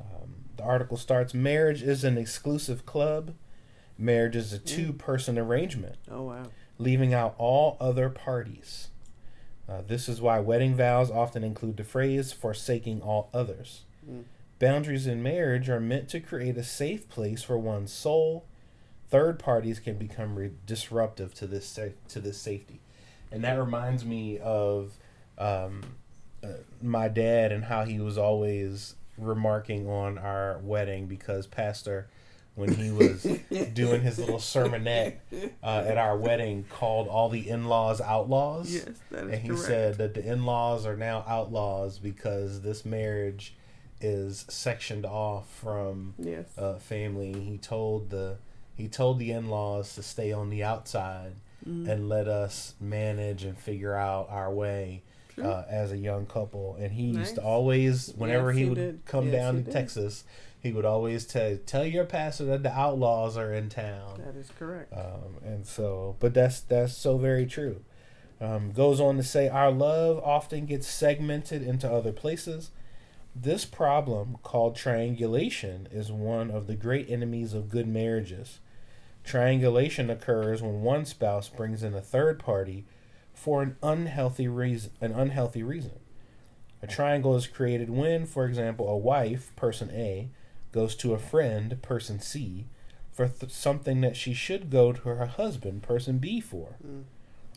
Um, 0.00 0.36
the 0.56 0.62
article 0.62 0.96
starts 0.96 1.34
Marriage 1.34 1.82
is 1.82 2.02
an 2.02 2.16
exclusive 2.16 2.86
club. 2.86 3.34
Marriage 3.98 4.36
is 4.36 4.54
a 4.54 4.58
two 4.58 4.94
person 4.94 5.38
arrangement, 5.38 5.96
Oh 6.10 6.22
wow. 6.22 6.44
leaving 6.78 7.12
out 7.12 7.34
all 7.36 7.76
other 7.78 8.08
parties. 8.08 8.88
Uh, 9.68 9.82
this 9.86 10.08
is 10.08 10.18
why 10.22 10.40
wedding 10.40 10.74
vows 10.74 11.10
often 11.10 11.44
include 11.44 11.76
the 11.76 11.84
phrase 11.84 12.32
forsaking 12.32 13.02
all 13.02 13.28
others. 13.34 13.82
Mm. 14.10 14.22
Boundaries 14.58 15.06
in 15.06 15.22
marriage 15.22 15.68
are 15.68 15.78
meant 15.78 16.08
to 16.08 16.20
create 16.20 16.56
a 16.56 16.64
safe 16.64 17.06
place 17.10 17.42
for 17.42 17.58
one's 17.58 17.92
soul. 17.92 18.46
Third 19.10 19.38
parties 19.38 19.78
can 19.80 19.96
become 19.96 20.36
re- 20.36 20.52
disruptive 20.66 21.34
to 21.34 21.46
this 21.46 21.66
sa- 21.66 21.94
to 22.08 22.20
this 22.20 22.38
safety, 22.38 22.80
and 23.32 23.42
that 23.44 23.58
reminds 23.58 24.04
me 24.04 24.38
of 24.38 24.92
um, 25.38 25.82
uh, 26.44 26.48
my 26.82 27.08
dad 27.08 27.52
and 27.52 27.64
how 27.64 27.84
he 27.84 28.00
was 28.00 28.18
always 28.18 28.94
remarking 29.16 29.88
on 29.88 30.18
our 30.18 30.58
wedding 30.62 31.06
because 31.06 31.46
Pastor, 31.46 32.08
when 32.54 32.74
he 32.74 32.90
was 32.90 33.22
doing 33.72 34.02
his 34.02 34.18
little 34.18 34.38
sermonette 34.38 35.16
uh, 35.62 35.84
at 35.86 35.96
our 35.96 36.16
wedding, 36.16 36.64
called 36.68 37.08
all 37.08 37.28
the 37.30 37.48
in 37.48 37.64
laws 37.64 38.00
outlaws. 38.00 38.72
Yes, 38.74 38.84
that 39.10 39.24
is 39.26 39.32
And 39.32 39.42
he 39.42 39.48
correct. 39.48 39.62
said 39.64 39.98
that 39.98 40.14
the 40.14 40.24
in 40.30 40.44
laws 40.44 40.84
are 40.86 40.96
now 40.96 41.24
outlaws 41.26 41.98
because 41.98 42.60
this 42.60 42.84
marriage 42.84 43.54
is 44.00 44.44
sectioned 44.48 45.06
off 45.06 45.48
from 45.60 46.14
yes. 46.18 46.46
uh, 46.58 46.74
family. 46.78 47.32
He 47.32 47.56
told 47.58 48.10
the 48.10 48.36
he 48.78 48.88
told 48.88 49.18
the 49.18 49.32
in 49.32 49.48
laws 49.50 49.94
to 49.96 50.02
stay 50.02 50.32
on 50.32 50.48
the 50.50 50.62
outside 50.64 51.32
Mhm. 51.68 51.88
and 51.88 52.08
let 52.08 52.28
us 52.28 52.74
manage 52.80 53.42
and 53.42 53.58
figure 53.58 53.94
out 53.94 54.28
our 54.30 54.50
way 54.50 55.02
uh, 55.42 55.64
as 55.68 55.92
a 55.92 55.96
young 55.98 56.24
couple. 56.26 56.76
And 56.80 56.92
he 56.92 57.04
used 57.04 57.34
to 57.36 57.42
always, 57.42 58.12
whenever 58.16 58.50
Yes, 58.50 58.56
he 58.56 58.62
he 58.64 58.68
would 58.70 58.74
did. 58.76 59.04
come 59.04 59.26
Yes, 59.26 59.32
down 59.34 59.54
to 59.56 59.60
did. 59.62 59.72
Texas, 59.72 60.24
he 60.60 60.72
would 60.72 60.84
always 60.84 61.24
tell 61.26 61.56
tell 61.66 61.84
your 61.84 62.04
pastor 62.04 62.44
that 62.46 62.62
the 62.62 62.72
outlaws 62.72 63.36
are 63.36 63.52
in 63.52 63.68
town. 63.68 64.20
that 64.24 64.36
is 64.36 64.50
correct. 64.58 64.92
Um, 64.92 65.36
and 65.44 65.66
so, 65.66 66.16
but 66.20 66.32
that's 66.34 66.60
that's 66.60 66.92
so 66.94 67.18
very 67.18 67.46
true. 67.46 67.82
Um, 68.40 68.70
goes 68.72 69.00
on 69.00 69.16
to 69.16 69.22
say, 69.24 69.48
our 69.48 69.70
love 69.72 70.18
often 70.24 70.64
gets 70.66 70.86
segmented 70.88 71.62
into 71.62 71.90
other 71.90 72.12
places. 72.12 72.70
This 73.34 73.64
problem, 73.64 74.38
called 74.44 74.74
triangulation, 74.76 75.86
is 75.92 76.10
one 76.10 76.50
of 76.50 76.66
the 76.66 76.74
great 76.74 77.08
enemies 77.10 77.52
of 77.54 77.68
good 77.68 77.86
marriages. 77.86 78.58
Triangulation 79.28 80.08
occurs 80.08 80.62
when 80.62 80.80
one 80.80 81.04
spouse 81.04 81.50
brings 81.50 81.82
in 81.82 81.92
a 81.92 82.00
third 82.00 82.38
party 82.38 82.86
for 83.34 83.60
an 83.62 83.76
unhealthy 83.82 84.48
reason. 84.48 84.90
An 85.02 85.12
unhealthy 85.12 85.62
reason. 85.62 85.98
A 86.80 86.86
triangle 86.86 87.36
is 87.36 87.46
created 87.46 87.90
when, 87.90 88.24
for 88.24 88.46
example, 88.46 88.88
a 88.88 88.96
wife, 88.96 89.54
person 89.54 89.90
A, 89.92 90.30
goes 90.72 90.94
to 90.96 91.12
a 91.12 91.18
friend, 91.18 91.82
person 91.82 92.20
C, 92.20 92.68
for 93.12 93.28
th- 93.28 93.52
something 93.52 94.00
that 94.00 94.16
she 94.16 94.32
should 94.32 94.70
go 94.70 94.94
to 94.94 95.02
her 95.02 95.26
husband, 95.26 95.82
person 95.82 96.16
B, 96.16 96.40
for. 96.40 96.76
Mm. 96.82 97.02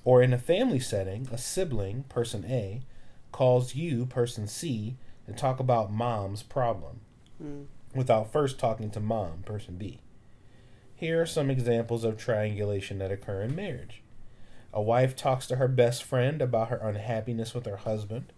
Or 0.03 0.21
in 0.21 0.33
a 0.33 0.37
family 0.37 0.79
setting, 0.79 1.29
a 1.31 1.37
sibling, 1.37 2.03
person 2.09 2.43
A, 2.49 2.81
calls 3.31 3.75
you, 3.75 4.05
person 4.05 4.45
C, 4.45 4.97
and 5.25 5.37
talk 5.37 5.61
about 5.61 5.89
mom's 5.89 6.43
problem 6.43 6.99
Mm. 7.41 7.67
without 7.95 8.29
first 8.29 8.59
talking 8.59 8.89
to 8.91 8.99
mom, 8.99 9.43
person 9.45 9.77
B. 9.77 10.01
Here 11.01 11.19
are 11.19 11.25
some 11.25 11.49
examples 11.49 12.03
of 12.03 12.15
triangulation 12.15 12.99
that 12.99 13.11
occur 13.11 13.41
in 13.41 13.55
marriage. 13.55 14.03
A 14.71 14.79
wife 14.83 15.15
talks 15.15 15.47
to 15.47 15.55
her 15.55 15.67
best 15.67 16.03
friend 16.03 16.43
about 16.43 16.67
her 16.69 16.77
unhappiness 16.77 17.55
with 17.55 17.65
her 17.65 17.77
husband, 17.77 18.31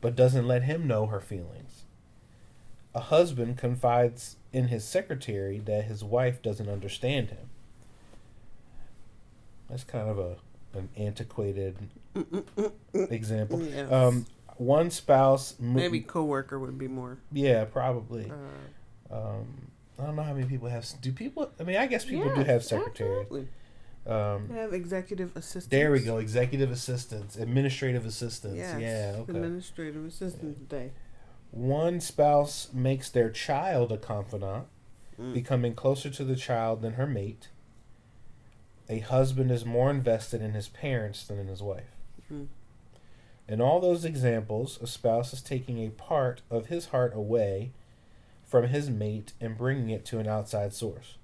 but 0.00 0.16
doesn't 0.16 0.44
let 0.48 0.64
him 0.64 0.88
know 0.88 1.06
her 1.06 1.20
feelings. 1.20 1.84
A 2.92 2.98
husband 3.02 3.56
confides 3.56 4.34
in 4.52 4.66
his 4.66 4.84
secretary 4.84 5.60
that 5.60 5.84
his 5.84 6.02
wife 6.02 6.42
doesn't 6.42 6.68
understand 6.68 7.30
him. 7.30 7.50
That's 9.70 9.84
kind 9.84 10.08
of 10.10 10.18
a 10.18 10.36
an 10.74 10.88
antiquated 10.96 11.76
example. 12.94 13.62
Yes. 13.62 13.92
Um, 13.92 14.26
one 14.56 14.90
spouse, 14.90 15.54
mo- 15.60 15.74
Maybe 15.76 16.00
coworker 16.00 16.58
would 16.58 16.76
be 16.78 16.88
more. 16.88 17.18
yeah, 17.30 17.64
probably. 17.64 18.28
Uh, 19.10 19.14
Um, 19.14 19.70
I 19.98 20.04
don't 20.06 20.16
know 20.16 20.22
how 20.22 20.32
many 20.34 20.46
people 20.46 20.68
have. 20.68 20.86
Do 21.00 21.12
people? 21.12 21.50
I 21.58 21.64
mean, 21.64 21.76
I 21.76 21.86
guess 21.86 22.04
people 22.04 22.32
do 22.34 22.42
have 22.44 22.64
secretaries. 22.64 23.22
absolutely. 23.22 23.48
Um, 24.06 24.48
They 24.48 24.54
have 24.60 24.72
executive 24.72 25.36
assistants. 25.36 25.66
there 25.66 25.90
we 25.92 26.00
go. 26.00 26.18
Executive 26.18 26.70
assistants, 26.70 27.36
administrative 27.36 28.06
assistants. 28.06 28.56
Yes. 28.56 28.80
Yeah. 28.80 29.16
Okay. 29.20 29.32
Administrative 29.32 30.06
assistant 30.06 30.68
day. 30.68 30.92
One 31.50 32.00
spouse 32.00 32.68
makes 32.72 33.10
their 33.10 33.30
child 33.30 33.90
a 33.92 33.98
confidant, 33.98 34.66
Mm. 35.20 35.34
becoming 35.34 35.74
closer 35.74 36.10
to 36.10 36.24
the 36.24 36.36
child 36.36 36.80
than 36.80 36.92
her 36.94 37.06
mate. 37.06 37.48
A 38.88 39.00
husband 39.00 39.50
is 39.50 39.64
more 39.66 39.90
invested 39.90 40.40
in 40.40 40.52
his 40.52 40.68
parents 40.68 41.26
than 41.26 41.38
in 41.38 41.48
his 41.48 41.60
wife. 41.62 41.90
Mm-hmm. 42.32 42.44
In 43.48 43.60
all 43.60 43.80
those 43.80 44.04
examples, 44.04 44.78
a 44.80 44.86
spouse 44.86 45.32
is 45.32 45.42
taking 45.42 45.78
a 45.84 45.90
part 45.90 46.42
of 46.50 46.66
his 46.66 46.86
heart 46.86 47.12
away 47.14 47.72
from 48.48 48.66
his 48.68 48.90
mate 48.90 49.34
and 49.40 49.56
bringing 49.56 49.90
it 49.90 50.04
to 50.06 50.18
an 50.18 50.26
outside 50.26 50.72
source. 50.74 51.16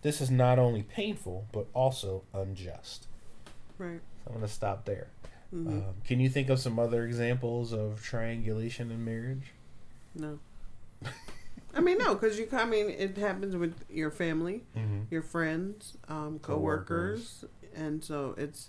This 0.00 0.20
is 0.20 0.30
not 0.32 0.58
only 0.58 0.82
painful, 0.82 1.46
but 1.52 1.66
also 1.74 2.24
unjust. 2.34 3.06
Right. 3.78 4.00
So 4.24 4.30
I'm 4.30 4.32
going 4.38 4.46
to 4.46 4.52
stop 4.52 4.84
there. 4.86 5.06
hmm 5.50 5.68
Um, 5.68 5.94
can 6.04 6.18
you 6.18 6.28
think 6.28 6.48
of 6.50 6.58
some 6.58 6.78
other 6.80 7.04
examples 7.06 7.72
of 7.72 8.02
triangulation 8.02 8.90
in 8.90 9.04
marriage? 9.04 9.52
no. 10.14 10.38
I 11.74 11.80
mean, 11.80 11.96
no, 11.98 12.14
because 12.14 12.38
you. 12.38 12.46
I 12.52 12.66
mean, 12.66 12.90
it 12.90 13.16
happens 13.16 13.56
with 13.56 13.74
your 13.90 14.10
family, 14.10 14.62
Mm-hmm. 14.76 15.02
your 15.10 15.22
friends, 15.22 15.96
um, 16.06 16.38
coworkers, 16.40 17.46
and 17.74 18.04
so 18.04 18.34
it's 18.36 18.68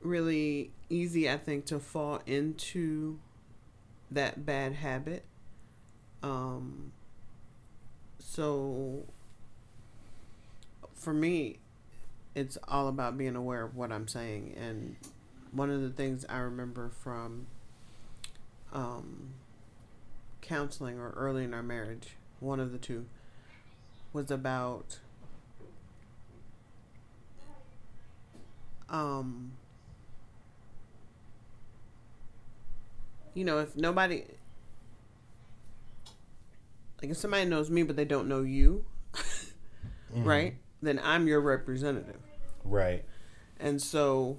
really 0.00 0.70
easy, 0.88 1.28
I 1.28 1.36
think, 1.36 1.64
to 1.66 1.80
fall 1.80 2.20
into 2.26 3.18
that 4.10 4.46
bad 4.46 4.74
habit. 4.74 5.24
Um, 6.22 6.92
so 8.18 9.04
for 10.94 11.12
me, 11.12 11.58
it's 12.34 12.58
all 12.68 12.88
about 12.88 13.16
being 13.16 13.36
aware 13.36 13.62
of 13.62 13.76
what 13.76 13.92
I'm 13.92 14.08
saying. 14.08 14.54
And 14.58 14.96
one 15.52 15.70
of 15.70 15.80
the 15.80 15.90
things 15.90 16.24
I 16.28 16.38
remember 16.38 16.90
from 17.02 17.46
um, 18.72 19.30
counseling 20.42 20.98
or 20.98 21.10
early 21.10 21.44
in 21.44 21.54
our 21.54 21.62
marriage, 21.62 22.10
one 22.40 22.60
of 22.60 22.72
the 22.72 22.78
two, 22.78 23.06
was 24.12 24.30
about 24.30 24.98
um, 28.88 29.52
you 33.34 33.44
know, 33.44 33.58
if 33.58 33.76
nobody, 33.76 34.24
if 37.10 37.16
somebody 37.16 37.44
knows 37.44 37.70
me 37.70 37.82
but 37.82 37.96
they 37.96 38.04
don't 38.04 38.28
know 38.28 38.42
you, 38.42 38.84
Mm-hmm. 40.14 40.24
right? 40.24 40.54
Then 40.82 41.00
I'm 41.02 41.26
your 41.26 41.40
representative. 41.40 42.20
Right. 42.64 43.04
And 43.58 43.82
so, 43.82 44.38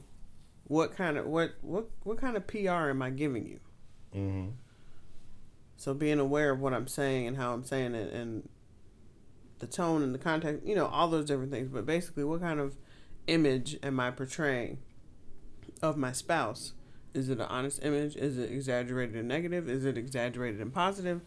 what 0.66 0.96
kind 0.96 1.18
of 1.18 1.26
what 1.26 1.56
what 1.62 1.90
what 2.04 2.18
kind 2.18 2.38
of 2.38 2.48
PR 2.48 2.90
am 2.90 3.02
I 3.02 3.10
giving 3.10 3.46
you? 3.46 3.60
Mm-hmm. 4.16 4.50
So 5.76 5.94
being 5.94 6.20
aware 6.20 6.52
of 6.52 6.60
what 6.60 6.74
I'm 6.74 6.88
saying 6.88 7.28
and 7.28 7.38
how 7.38 7.54
I'm 7.54 7.64
saying 7.64 7.94
it 7.96 8.12
and 8.14 8.50
the 9.60 9.68
tone 9.68 10.02
and 10.02 10.14
the 10.14 10.20
context, 10.20 10.66
you 10.66 10.74
know, 10.74 10.88
all 10.88 11.08
those 11.08 11.26
different 11.26 11.52
things. 11.52 11.70
But 11.70 11.86
basically, 11.86 12.24
what 12.24 12.42
kind 12.42 12.60
of 12.60 12.78
image 13.28 13.78
am 13.84 14.00
I 14.00 14.12
portraying 14.12 14.80
of 15.82 15.98
my 15.98 16.12
spouse? 16.12 16.74
Is 17.14 17.30
it 17.30 17.40
an 17.40 17.46
honest 17.50 17.84
image? 17.84 18.16
Is 18.16 18.38
it 18.38 18.52
exaggerated 18.52 19.16
and 19.16 19.28
negative? 19.28 19.70
Is 19.70 19.86
it 19.86 19.98
exaggerated 19.98 20.62
and 20.62 20.74
positive? 20.74 21.22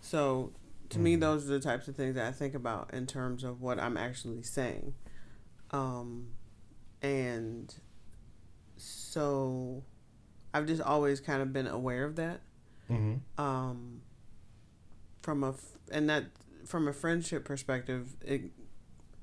So, 0.00 0.52
to 0.94 1.00
me, 1.00 1.16
those 1.16 1.44
are 1.48 1.52
the 1.52 1.60
types 1.60 1.88
of 1.88 1.96
things 1.96 2.14
that 2.14 2.26
I 2.26 2.32
think 2.32 2.54
about 2.54 2.92
in 2.92 3.06
terms 3.06 3.44
of 3.44 3.60
what 3.60 3.78
I'm 3.78 3.96
actually 3.96 4.42
saying. 4.42 4.94
Um, 5.70 6.28
and 7.02 7.74
so 8.76 9.84
I've 10.52 10.66
just 10.66 10.82
always 10.82 11.20
kind 11.20 11.42
of 11.42 11.52
been 11.52 11.66
aware 11.66 12.04
of 12.04 12.16
that. 12.16 12.40
Mm-hmm. 12.90 13.40
Um, 13.42 14.02
from 15.22 15.42
a 15.42 15.50
f- 15.50 15.78
and 15.90 16.08
that 16.08 16.24
from 16.66 16.86
a 16.86 16.92
friendship 16.92 17.44
perspective, 17.44 18.16
it 18.24 18.42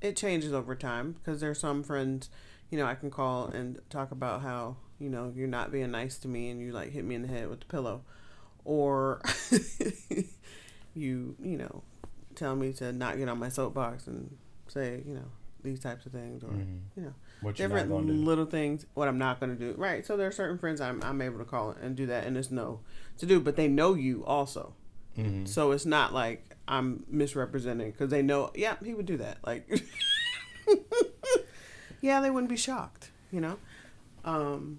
it 0.00 0.16
changes 0.16 0.52
over 0.52 0.74
time 0.74 1.12
because 1.12 1.40
there's 1.40 1.60
some 1.60 1.82
friends, 1.82 2.28
you 2.70 2.78
know, 2.78 2.86
I 2.86 2.94
can 2.94 3.10
call 3.10 3.46
and 3.46 3.78
talk 3.88 4.10
about 4.10 4.42
how 4.42 4.76
you 4.98 5.08
know 5.08 5.32
you're 5.34 5.48
not 5.48 5.72
being 5.72 5.90
nice 5.90 6.18
to 6.18 6.28
me 6.28 6.50
and 6.50 6.60
you 6.60 6.72
like 6.72 6.90
hit 6.90 7.04
me 7.04 7.14
in 7.14 7.22
the 7.22 7.28
head 7.28 7.48
with 7.48 7.60
the 7.60 7.66
pillow, 7.66 8.02
or 8.64 9.22
you 10.94 11.34
you 11.42 11.56
know 11.56 11.82
tell 12.34 12.54
me 12.56 12.72
to 12.72 12.92
not 12.92 13.16
get 13.18 13.28
on 13.28 13.38
my 13.38 13.48
soapbox 13.48 14.06
and 14.06 14.36
say 14.68 15.02
you 15.06 15.14
know 15.14 15.24
these 15.62 15.78
types 15.80 16.06
of 16.06 16.12
things 16.12 16.42
or 16.42 16.48
Mm-hmm. 16.48 16.78
you 16.96 17.02
know 17.04 17.14
What 17.40 17.54
different 17.56 17.88
going 17.88 18.06
to 18.08 18.12
do. 18.12 18.18
little 18.24 18.46
things 18.46 18.84
what 18.94 19.06
i'm 19.08 19.18
not 19.18 19.38
going 19.38 19.56
to 19.56 19.58
do 19.58 19.74
right 19.78 20.04
so 20.04 20.16
there 20.16 20.26
are 20.26 20.32
certain 20.32 20.58
friends 20.58 20.80
I'm, 20.80 21.02
I'm 21.04 21.20
able 21.22 21.38
to 21.38 21.44
call 21.44 21.70
and 21.80 21.94
do 21.94 22.06
that 22.06 22.26
and 22.26 22.36
it's 22.36 22.50
no 22.50 22.80
to 23.18 23.26
do 23.26 23.38
but 23.40 23.56
they 23.56 23.68
know 23.68 23.94
you 23.94 24.24
also 24.24 24.74
Mm-hmm. 25.18 25.44
so 25.44 25.72
it's 25.72 25.84
not 25.84 26.14
like 26.14 26.56
i'm 26.66 27.04
misrepresenting 27.06 27.90
because 27.90 28.08
they 28.10 28.22
know 28.22 28.50
yeah 28.54 28.76
he 28.82 28.94
would 28.94 29.04
do 29.06 29.18
that 29.18 29.36
like 29.44 29.68
yeah 32.00 32.20
they 32.20 32.30
wouldn't 32.30 32.48
be 32.50 32.56
shocked 32.56 33.10
you 33.30 33.40
know 33.40 33.58
um 34.24 34.78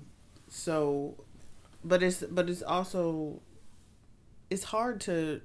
so 0.49 1.15
but 1.83 2.01
it's 2.03 2.23
but 2.23 2.49
it's 2.49 2.61
also 2.63 3.39
it's 4.49 4.63
hard 4.65 4.99
to 5.01 5.41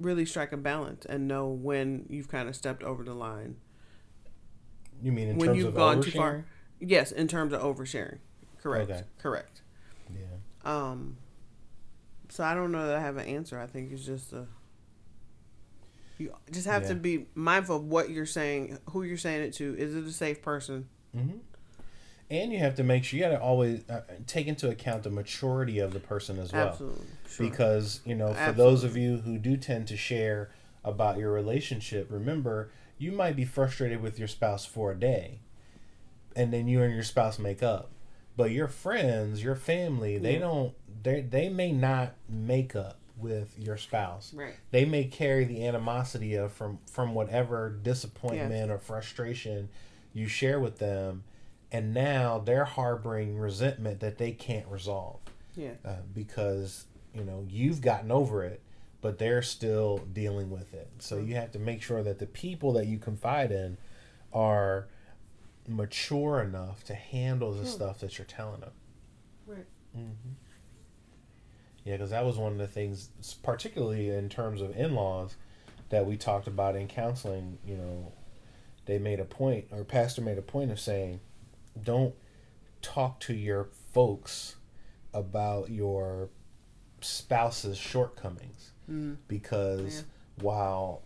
really 0.00 0.24
strike 0.26 0.52
a 0.52 0.56
balance 0.56 1.04
and 1.06 1.26
know 1.28 1.48
when 1.48 2.06
you've 2.08 2.28
kind 2.28 2.48
of 2.48 2.54
stepped 2.56 2.82
over 2.82 3.02
the 3.04 3.14
line 3.14 3.56
You 5.02 5.12
mean 5.12 5.28
in 5.28 5.38
when 5.38 5.48
terms 5.48 5.58
you've 5.58 5.68
of 5.68 5.74
gone 5.74 5.98
oversharing? 5.98 6.04
too 6.04 6.10
far. 6.12 6.44
Yes, 6.80 7.10
in 7.12 7.26
terms 7.28 7.52
of 7.52 7.60
oversharing. 7.62 8.18
Correct. 8.62 8.90
Okay. 8.90 9.02
Correct. 9.18 9.62
Yeah. 10.14 10.26
Um 10.64 11.16
so 12.28 12.44
I 12.44 12.54
don't 12.54 12.72
know 12.72 12.86
that 12.86 12.96
I 12.96 13.00
have 13.00 13.16
an 13.16 13.26
answer. 13.26 13.58
I 13.58 13.66
think 13.66 13.90
it's 13.92 14.04
just 14.04 14.32
a 14.32 14.46
you 16.18 16.34
just 16.50 16.66
have 16.66 16.86
to 16.88 16.94
be 16.96 17.26
mindful 17.34 17.76
of 17.76 17.84
what 17.84 18.10
you're 18.10 18.26
saying, 18.26 18.78
who 18.90 19.04
you're 19.04 19.16
saying 19.16 19.42
it 19.42 19.52
to. 19.54 19.76
Is 19.78 19.94
it 19.94 20.04
a 20.04 20.10
safe 20.12 20.42
person? 20.42 20.88
Mm-hmm. 21.16 21.38
And 22.30 22.52
you 22.52 22.58
have 22.58 22.74
to 22.76 22.82
make 22.84 23.04
sure 23.04 23.18
you 23.18 23.24
got 23.24 23.30
to 23.30 23.40
always 23.40 23.88
uh, 23.88 24.02
take 24.26 24.46
into 24.48 24.68
account 24.68 25.02
the 25.02 25.10
maturity 25.10 25.78
of 25.78 25.92
the 25.94 26.00
person 26.00 26.38
as 26.38 26.52
well. 26.52 26.68
Absolutely. 26.68 27.06
Sure. 27.28 27.48
Because, 27.48 28.00
you 28.04 28.14
know, 28.14 28.32
for 28.34 28.38
Absolutely. 28.38 28.64
those 28.64 28.84
of 28.84 28.96
you 28.96 29.16
who 29.18 29.38
do 29.38 29.56
tend 29.56 29.88
to 29.88 29.96
share 29.96 30.50
about 30.84 31.16
your 31.18 31.32
relationship, 31.32 32.06
remember, 32.10 32.70
you 32.98 33.12
might 33.12 33.34
be 33.36 33.44
frustrated 33.46 34.02
with 34.02 34.18
your 34.18 34.28
spouse 34.28 34.66
for 34.66 34.92
a 34.92 34.94
day 34.98 35.40
and 36.36 36.52
then 36.52 36.68
you 36.68 36.82
and 36.82 36.92
your 36.94 37.02
spouse 37.02 37.38
make 37.38 37.62
up. 37.62 37.90
But 38.36 38.50
your 38.52 38.68
friends, 38.68 39.42
your 39.42 39.56
family, 39.56 40.18
they 40.18 40.34
Yeah. 40.34 40.38
don't 40.40 40.74
they 41.02 41.20
they 41.22 41.48
may 41.48 41.72
not 41.72 42.14
make 42.28 42.74
up 42.76 42.98
with 43.16 43.58
your 43.58 43.76
spouse. 43.76 44.32
right. 44.34 44.54
They 44.70 44.84
may 44.84 45.04
carry 45.04 45.44
the 45.44 45.64
animosity 45.66 46.34
of 46.34 46.52
from 46.52 46.78
from 46.90 47.14
whatever 47.14 47.70
disappointment 47.70 48.70
or 48.70 48.78
frustration 48.78 49.68
you 50.12 50.28
share 50.28 50.60
with 50.60 50.78
them 50.78 51.24
and 51.70 51.92
now 51.92 52.38
they're 52.38 52.64
harboring 52.64 53.36
resentment 53.38 54.00
that 54.00 54.18
they 54.18 54.32
can't 54.32 54.66
resolve 54.68 55.20
Yeah. 55.56 55.72
uh, 55.84 55.96
because 56.14 56.86
you 57.14 57.24
know 57.24 57.44
you've 57.48 57.80
gotten 57.80 58.10
over 58.10 58.44
it 58.44 58.60
but 59.00 59.18
they're 59.18 59.42
still 59.42 59.98
dealing 60.12 60.50
with 60.50 60.72
it 60.74 60.88
so 60.98 61.18
you 61.18 61.34
have 61.36 61.52
to 61.52 61.58
make 61.58 61.82
sure 61.82 62.02
that 62.02 62.18
the 62.18 62.26
people 62.26 62.72
that 62.72 62.86
you 62.86 62.98
confide 62.98 63.50
in 63.52 63.76
are 64.32 64.88
mature 65.66 66.40
enough 66.40 66.82
to 66.84 66.94
handle 66.94 67.52
the 67.52 67.64
Sure. 67.64 67.72
stuff 67.72 68.00
that 68.00 68.18
you're 68.18 68.24
telling 68.26 68.60
them 68.60 68.72
Right. 69.46 69.66
hmm 69.94 70.10
yeah 71.84 71.94
because 71.94 72.10
that 72.10 72.24
was 72.24 72.36
one 72.36 72.52
of 72.52 72.58
the 72.58 72.66
things 72.66 73.08
particularly 73.42 74.10
in 74.10 74.28
terms 74.28 74.60
of 74.60 74.76
in-laws 74.76 75.36
that 75.90 76.04
we 76.06 76.16
talked 76.16 76.46
about 76.46 76.76
in 76.76 76.86
counseling 76.88 77.58
you 77.66 77.76
know 77.76 78.12
they 78.86 78.98
made 78.98 79.20
a 79.20 79.24
point 79.24 79.66
or 79.70 79.84
pastor 79.84 80.20
made 80.22 80.38
a 80.38 80.42
point 80.42 80.70
of 80.70 80.80
saying 80.80 81.20
don't 81.84 82.14
talk 82.82 83.20
to 83.20 83.34
your 83.34 83.68
folks 83.92 84.56
about 85.12 85.70
your 85.70 86.28
spouse's 87.00 87.78
shortcomings 87.78 88.72
Mm-hmm. 88.90 89.14
because 89.28 89.96
Yeah. 89.96 90.42
while 90.44 91.02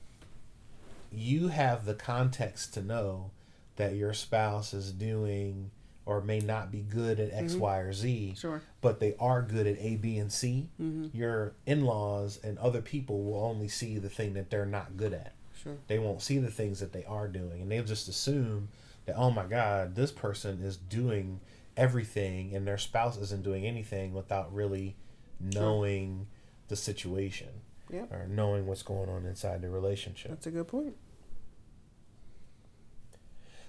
you 1.11 1.49
have 1.49 1.85
the 1.85 1.95
context 1.95 2.75
to 2.75 2.83
know 2.83 3.31
that 3.77 3.95
your 3.97 4.15
spouse 4.15 4.73
is 4.73 4.93
doing 4.93 5.71
or 6.05 6.21
may 6.21 6.41
not 6.41 6.71
be 6.73 6.81
good 6.81 7.21
at 7.21 7.33
X, 7.33 7.55
Mhm. 7.55 7.59
Y, 7.61 7.79
or 7.79 7.93
Z, 7.93 8.35
Sure. 8.37 8.61
but 8.81 8.99
they 8.99 9.15
are 9.17 9.41
good 9.43 9.67
at 9.67 9.79
A, 9.79 9.97
B, 9.97 10.19
and 10.19 10.33
C, 10.33 10.69
Mm-hmm. 10.81 11.17
your 11.17 11.55
in 11.67 11.85
laws 11.85 12.39
and 12.43 12.59
other 12.59 12.83
people 12.83 13.23
will 13.23 13.45
only 13.45 13.69
see 13.69 13.99
the 13.99 14.09
thing 14.09 14.33
that 14.35 14.51
they're 14.51 14.67
not 14.67 14.97
good 14.97 15.13
at. 15.13 15.33
Sure. 15.55 15.77
They 15.87 15.99
won't 16.01 16.23
see 16.23 16.39
the 16.39 16.51
things 16.51 16.81
that 16.81 16.93
they 16.93 17.05
are 17.05 17.29
doing. 17.29 17.63
And 17.63 17.71
they'll 17.71 17.85
just 17.85 18.09
assume 18.09 18.69
that, 19.07 19.17
oh 19.17 19.31
my 19.31 19.45
God, 19.45 19.95
this 19.95 20.13
person 20.13 20.63
is 20.63 20.77
doing 20.77 21.41
everything 21.77 22.55
and 22.55 22.67
their 22.67 22.79
spouse 22.79 23.17
isn't 23.17 23.43
doing 23.43 23.67
anything 23.67 24.13
without 24.13 24.53
really 24.55 24.97
knowing 25.41 26.27
the 26.69 26.77
situation 26.77 27.49
Yep. 27.91 28.13
or 28.13 28.27
knowing 28.29 28.67
what's 28.67 28.83
going 28.83 29.09
on 29.09 29.27
inside 29.27 29.61
the 29.63 29.69
relationship. 29.71 30.31
That's 30.31 30.47
a 30.47 30.51
good 30.51 30.69
point. 30.69 30.97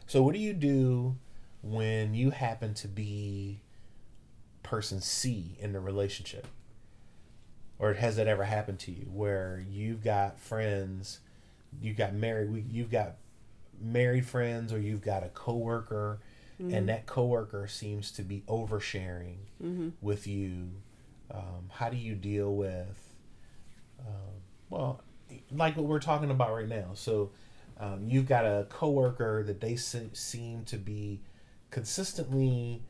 So, 0.05 0.21
what 0.21 0.33
do 0.33 0.39
you 0.39 0.53
do 0.53 1.15
when 1.61 2.13
you 2.13 2.31
happen 2.31 2.73
to 2.75 2.87
be 2.87 3.61
person 4.61 5.01
C 5.01 5.57
in 5.59 5.71
the 5.73 5.79
relationship? 5.79 6.47
Or 7.79 7.93
has 7.95 8.15
that 8.17 8.27
ever 8.27 8.43
happened 8.43 8.79
to 8.79 8.91
you 8.91 9.05
where 9.11 9.63
you've 9.69 10.03
got 10.03 10.39
friends, 10.39 11.19
you've 11.81 11.97
got 11.97 12.13
married, 12.13 12.51
we- 12.51 12.61
you've 12.69 12.91
got 12.91 13.15
married 13.83 14.25
friends, 14.25 14.71
or 14.73 14.79
you've 14.79 15.01
got 15.01 15.23
a 15.23 15.29
coworker, 15.29 16.19
and 16.59 16.87
that 16.87 17.05
coworker 17.05 17.67
seems 17.67 18.11
to 18.13 18.21
be 18.23 18.41
oversharing 18.47 19.37
Mm-hmm. 19.61 19.89
with 20.01 20.25
you? 20.27 20.69
Um, 21.31 21.69
how 21.69 21.89
do 21.89 21.97
you 21.97 22.15
deal 22.15 22.55
with, 22.55 23.13
um, 23.99 24.33
well, 24.69 25.01
like 25.51 25.75
what 25.75 25.85
we're 25.85 25.99
talking 25.99 26.29
about 26.31 26.53
right 26.53 26.67
now? 26.67 26.91
So, 26.93 27.31
um, 27.79 28.07
you've 28.07 28.27
got 28.27 28.45
a 28.45 28.65
coworker 28.69 29.43
that 29.43 29.59
they 29.59 29.75
se- 29.75 30.11
seem 30.13 30.63
to 30.65 30.77
be 30.77 31.19
consistently 31.71 32.83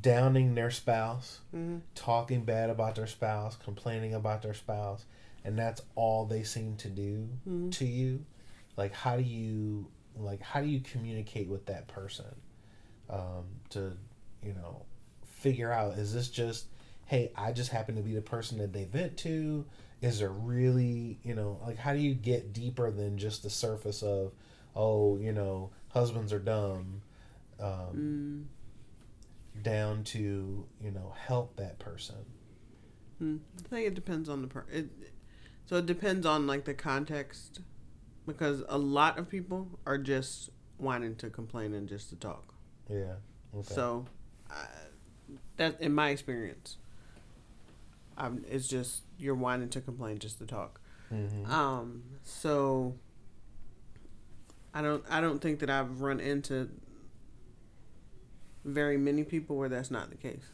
downing 0.00 0.54
their 0.54 0.70
spouse, 0.70 1.40
Mm-hmm. 1.54 1.78
talking 1.94 2.44
bad 2.44 2.70
about 2.70 2.94
their 2.94 3.06
spouse, 3.06 3.56
complaining 3.56 4.14
about 4.14 4.42
their 4.42 4.54
spouse, 4.54 5.04
and 5.44 5.58
that's 5.58 5.82
all 5.96 6.24
they 6.24 6.44
seem 6.44 6.76
to 6.76 6.88
do 6.88 7.28
Mhm. 7.46 7.72
to 7.72 7.84
you. 7.84 8.24
Like, 8.76 8.92
how 8.94 9.16
do 9.16 9.22
you 9.22 9.88
like 10.16 10.40
how 10.42 10.60
do 10.60 10.66
you 10.68 10.80
communicate 10.80 11.48
with 11.48 11.66
that 11.66 11.88
person 11.88 12.26
um, 13.08 13.44
to 13.70 13.92
you 14.42 14.52
know 14.52 14.84
figure 15.26 15.72
out 15.72 15.94
is 15.98 16.12
this 16.12 16.28
just 16.28 16.66
hey 17.06 17.32
I 17.36 17.52
just 17.52 17.70
happen 17.70 17.96
to 17.96 18.02
be 18.02 18.14
the 18.14 18.20
person 18.22 18.58
that 18.58 18.72
they 18.72 18.84
vent 18.84 19.16
to 19.18 19.64
is 20.02 20.18
there 20.18 20.30
really 20.30 21.18
you 21.22 21.34
know 21.34 21.58
like 21.64 21.78
how 21.78 21.92
do 21.94 21.98
you 21.98 22.14
get 22.14 22.52
deeper 22.52 22.90
than 22.90 23.16
just 23.16 23.42
the 23.42 23.48
surface 23.50 24.02
of 24.02 24.32
oh 24.76 25.16
you 25.16 25.32
know 25.32 25.70
husbands 25.88 26.32
are 26.32 26.38
dumb 26.38 27.00
um, 27.58 28.48
Mm. 29.56 29.62
down 29.62 30.04
to 30.04 30.66
you 30.82 30.90
know 30.90 31.14
help 31.26 31.56
that 31.56 31.78
person 31.78 32.16
Hmm. 33.18 33.36
I 33.64 33.68
think 33.68 33.86
it 33.86 33.94
depends 33.94 34.28
on 34.28 34.42
the 34.42 34.48
per. 34.48 34.64
It, 34.72 34.88
so 35.66 35.76
it 35.76 35.86
depends 35.86 36.26
on 36.26 36.46
like 36.48 36.64
the 36.64 36.74
context, 36.74 37.60
because 38.26 38.62
a 38.68 38.78
lot 38.78 39.18
of 39.18 39.28
people 39.28 39.68
are 39.86 39.98
just 39.98 40.50
wanting 40.78 41.14
to 41.16 41.30
complain 41.30 41.74
and 41.74 41.88
just 41.88 42.10
to 42.10 42.16
talk. 42.16 42.54
yeah 42.88 43.14
okay 43.54 43.74
So, 43.74 44.06
I, 44.50 44.64
that 45.56 45.80
in 45.80 45.94
my 45.94 46.10
experience, 46.10 46.78
um, 48.18 48.44
it's 48.48 48.68
just 48.68 49.02
you're 49.18 49.34
wanting 49.34 49.68
to 49.70 49.80
complain 49.80 50.18
just 50.18 50.38
to 50.38 50.46
talk. 50.46 50.80
Mm-hmm. 51.12 51.50
Um, 51.50 52.02
so 52.22 52.94
I 54.74 54.82
don't 54.82 55.04
I 55.10 55.20
don't 55.20 55.40
think 55.40 55.60
that 55.60 55.70
I've 55.70 56.00
run 56.00 56.20
into 56.20 56.68
very 58.64 58.96
many 58.96 59.24
people 59.24 59.56
where 59.56 59.68
that's 59.68 59.90
not 59.90 60.10
the 60.10 60.16
case. 60.16 60.44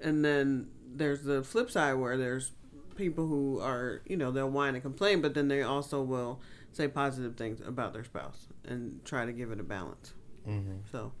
And 0.00 0.24
then 0.24 0.68
there's 0.86 1.22
the 1.22 1.42
flip 1.42 1.70
side 1.70 1.94
where 1.94 2.16
there's 2.16 2.52
people 2.98 3.26
who 3.26 3.60
are, 3.60 4.02
you 4.06 4.16
know, 4.16 4.30
they'll 4.30 4.50
whine 4.50 4.74
and 4.74 4.82
complain, 4.82 5.22
but 5.22 5.32
then 5.32 5.48
they 5.48 5.62
also 5.62 6.02
will 6.02 6.40
say 6.72 6.86
positive 6.86 7.36
things 7.36 7.62
about 7.66 7.94
their 7.94 8.04
spouse 8.04 8.48
and 8.66 9.02
try 9.06 9.24
to 9.24 9.32
give 9.32 9.50
it 9.50 9.60
a 9.60 9.62
balance. 9.62 10.12
Mm-hmm. 10.46 10.78
So 10.92 11.12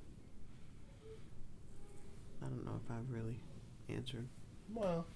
I 2.42 2.46
don't 2.46 2.66
know 2.66 2.78
if 2.84 2.90
I've 2.90 3.08
really 3.08 3.40
answered. 3.88 4.26
Well, 4.74 5.06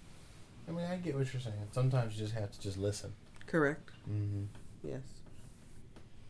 I 0.67 0.71
mean, 0.71 0.87
I 0.87 0.97
get 0.97 1.17
what 1.17 1.31
you're 1.35 1.43
saying. 1.43 1.57
Sometimes 1.73 2.15
you 2.15 2.21
just 2.21 2.35
have 2.35 2.51
to 2.53 2.61
just 2.61 2.79
listen. 2.79 3.13
Correct. 3.47 3.91
Mm-hmm. 4.11 4.45
Yes. 4.85 5.03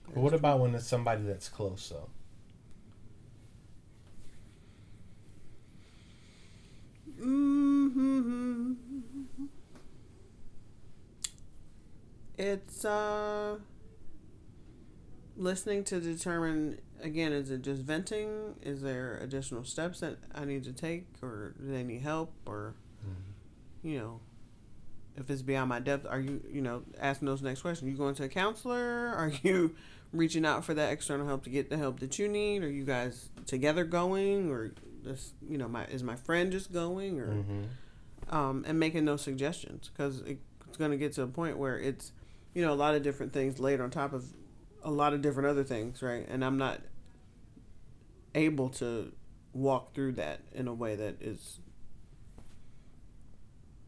But 0.07 0.17
what 0.17 0.35
about 0.35 0.59
when 0.59 0.75
it's 0.75 0.87
somebody 0.87 1.23
that's 1.23 1.49
close, 1.49 1.89
though? 1.91 2.09
Mm 7.21 7.93
hmm 7.93 8.92
It's 12.43 12.85
uh 12.85 13.59
listening 15.37 15.85
to 15.85 16.01
determine 16.01 16.79
again 17.01 17.33
is 17.33 17.51
it 17.53 17.63
just 17.63 17.83
venting? 17.83 18.57
Is 18.63 18.83
there 18.83 19.19
additional 19.23 19.63
steps 19.65 20.01
that 20.01 20.19
i 20.35 20.45
need 20.45 20.65
to 20.65 20.73
take 20.73 21.07
or 21.23 21.55
do 21.61 21.71
they 21.71 21.83
need 21.85 22.03
help 22.03 22.33
or 22.45 22.75
you 23.83 23.99
know 23.99 24.21
if 25.17 25.29
it's 25.31 25.43
beyond 25.43 25.69
my 25.69 25.79
depth 25.79 26.07
are 26.09 26.21
you 26.21 26.43
you 26.51 26.61
know 26.63 26.83
asking 26.99 27.27
those 27.27 27.43
next 27.43 27.63
questions. 27.63 27.87
Are 27.87 27.91
you 27.91 27.97
going 27.97 28.15
to 28.17 28.25
a 28.25 28.29
counselor? 28.29 29.13
Are 29.15 29.31
you 29.43 29.75
reaching 30.13 30.45
out 30.45 30.65
for 30.65 30.75
that 30.75 30.93
external 30.93 31.27
help 31.27 31.45
to 31.45 31.51
get 31.51 31.71
the 31.71 31.77
help 31.79 32.01
that 32.01 32.19
you 32.19 32.27
need? 32.29 32.65
Are 32.65 32.71
you 32.71 32.85
guys 32.85 33.29
together 33.47 33.85
going 33.85 34.51
or 34.51 34.73
this 35.05 35.33
you 35.49 35.59
know 35.59 35.69
my 35.69 35.85
is 35.87 36.03
my 36.03 36.17
friend 36.17 36.51
just 36.51 36.73
going 36.73 37.21
or 37.21 37.29
Mm-hmm. 37.29 38.35
um, 38.37 38.65
and 38.67 38.79
making 38.81 39.05
those 39.05 39.23
suggestions. 39.23 39.91
Because 39.93 40.21
it, 40.23 40.39
it's 40.67 40.77
going 40.77 40.91
to 40.91 40.97
get 40.97 41.13
to 41.15 41.23
a 41.23 41.27
point 41.29 41.57
where 41.59 41.79
it's 41.79 42.13
you 42.55 42.65
know 42.65 42.73
a 42.73 42.75
lot 42.75 42.95
of 42.95 43.03
different 43.03 43.33
things 43.33 43.59
laid 43.59 43.81
on 43.81 43.91
top 43.91 44.13
of 44.13 44.25
a 44.85 44.91
lot 44.91 45.13
of 45.15 45.23
different 45.23 45.49
other 45.49 45.65
things 45.65 46.03
right 46.03 46.27
and 46.29 46.45
i'm 46.45 46.59
not 46.59 46.81
able 48.35 48.69
to 48.69 49.13
walk 49.53 49.95
through 49.95 50.13
that 50.13 50.41
in 50.55 50.67
a 50.69 50.75
way 50.75 50.95
that 50.97 51.21
is 51.21 51.59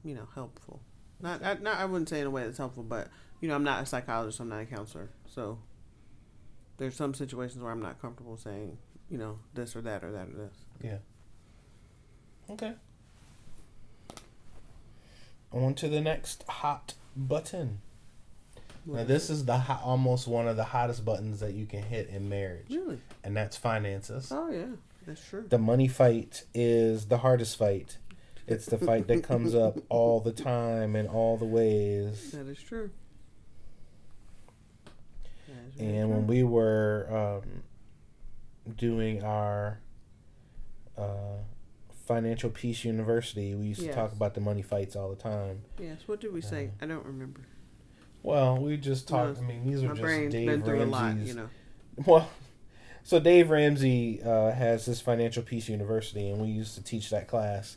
you 0.05 0.14
know 0.14 0.29
helpful 0.35 0.81
not, 1.20 1.42
I- 1.44 1.55
not 1.55 1.79
i 1.79 1.85
wouldn't 1.85 2.09
say 2.09 2.20
in 2.20 2.27
a 2.27 2.31
way 2.31 2.44
that's 2.44 2.59
helpful 2.59 2.83
but 2.83 3.09
you 3.40 3.48
know 3.48 3.55
i'm 3.55 3.64
not 3.64 3.83
a 3.83 3.87
psychologist 3.87 4.40
i'm 4.40 4.48
not 4.48 4.61
a 4.61 4.66
counselor 4.66 5.09
so 5.27 5.59
there's 6.77 6.94
some 6.96 7.14
situations 7.14 7.62
where 7.62 7.72
i'm 7.72 7.81
not 7.83 8.00
comfortable 8.00 8.37
saying 8.37 8.77
you 9.11 9.18
know 9.18 9.38
this 9.55 9.74
or 9.77 9.81
that 9.83 10.05
or 10.05 10.12
that 10.12 10.29
or 10.29 10.33
this 10.37 10.55
Yeah. 10.83 10.98
Okay. 12.50 12.72
On 15.53 15.72
to 15.74 15.88
the 15.88 16.00
next 16.00 16.42
hot 16.48 16.94
button. 17.16 17.81
Now, 18.87 19.05
this 19.05 19.31
is 19.31 19.44
the 19.44 19.61
almost 19.83 20.29
one 20.29 20.47
of 20.47 20.57
the 20.57 20.64
hottest 20.64 21.05
buttons 21.05 21.40
that 21.40 21.55
you 21.55 21.66
can 21.66 21.83
hit 21.83 22.09
in 22.11 22.29
marriage, 22.29 22.66
really 22.70 23.01
and 23.23 23.37
that's 23.37 23.57
finances. 23.57 24.31
oh 24.31 24.51
yeah 24.51 24.66
that's 25.07 25.23
true 25.27 25.44
The 25.49 25.59
money 25.59 25.88
fight 25.88 26.44
is 26.55 27.07
the 27.07 27.18
hardest 27.18 27.57
fight. 27.57 27.99
It's 28.47 28.66
the 28.66 28.79
fight 28.79 29.07
that 29.09 29.23
comes 29.23 29.55
up 29.66 29.79
all 29.88 30.20
the 30.20 30.33
time 30.33 30.97
in 30.97 31.07
all 31.07 31.37
the 31.38 31.44
ways. 31.47 32.33
That 32.33 32.47
is 32.47 32.61
true. 32.61 32.90
That 35.49 35.75
is 35.75 35.81
And 35.81 36.11
when 36.11 36.27
we 36.27 36.42
were 36.42 37.40
um, 37.42 37.62
doing 38.77 39.23
our 39.23 39.81
uh, 40.97 41.38
Financial 42.07 42.51
Peace 42.51 42.85
University, 42.85 43.55
we 43.55 43.66
used 43.68 43.81
to 43.81 43.92
talk 43.92 44.12
about 44.12 44.35
the 44.35 44.40
money 44.40 44.62
fights 44.62 44.94
all 44.97 45.09
the 45.11 45.16
time. 45.16 45.62
yes, 45.79 46.01
what 46.07 46.20
did 46.20 46.33
we 46.33 46.40
say? 46.40 46.66
Uh, 46.81 46.85
I 46.85 46.87
don't 46.87 47.05
remember. 47.07 47.40
Well, 48.25 48.57
we 48.57 48.79
just 48.79 49.07
talked. 49.07 49.39
No, 49.39 49.45
I 49.45 49.49
mean, 49.49 49.67
these 49.67 49.85
are 49.85 49.95
just 49.95 50.31
Dave 50.31 50.47
been 50.47 50.63
through 50.63 50.83
a 50.83 50.87
lot, 50.87 51.03
Ramsey's. 51.03 51.29
you 51.29 51.35
know. 51.35 51.49
Well, 52.07 52.29
so 53.05 53.21
Dave 53.21 53.51
Ramsey 53.51 54.21
uh, 54.23 54.51
has 54.51 54.87
this 54.87 55.01
Financial 55.01 55.43
Peace 55.43 55.69
University, 55.69 56.31
and 56.31 56.41
we 56.41 56.49
used 56.49 56.75
to 56.75 56.83
teach 56.83 57.11
that 57.11 57.29
class. 57.29 57.77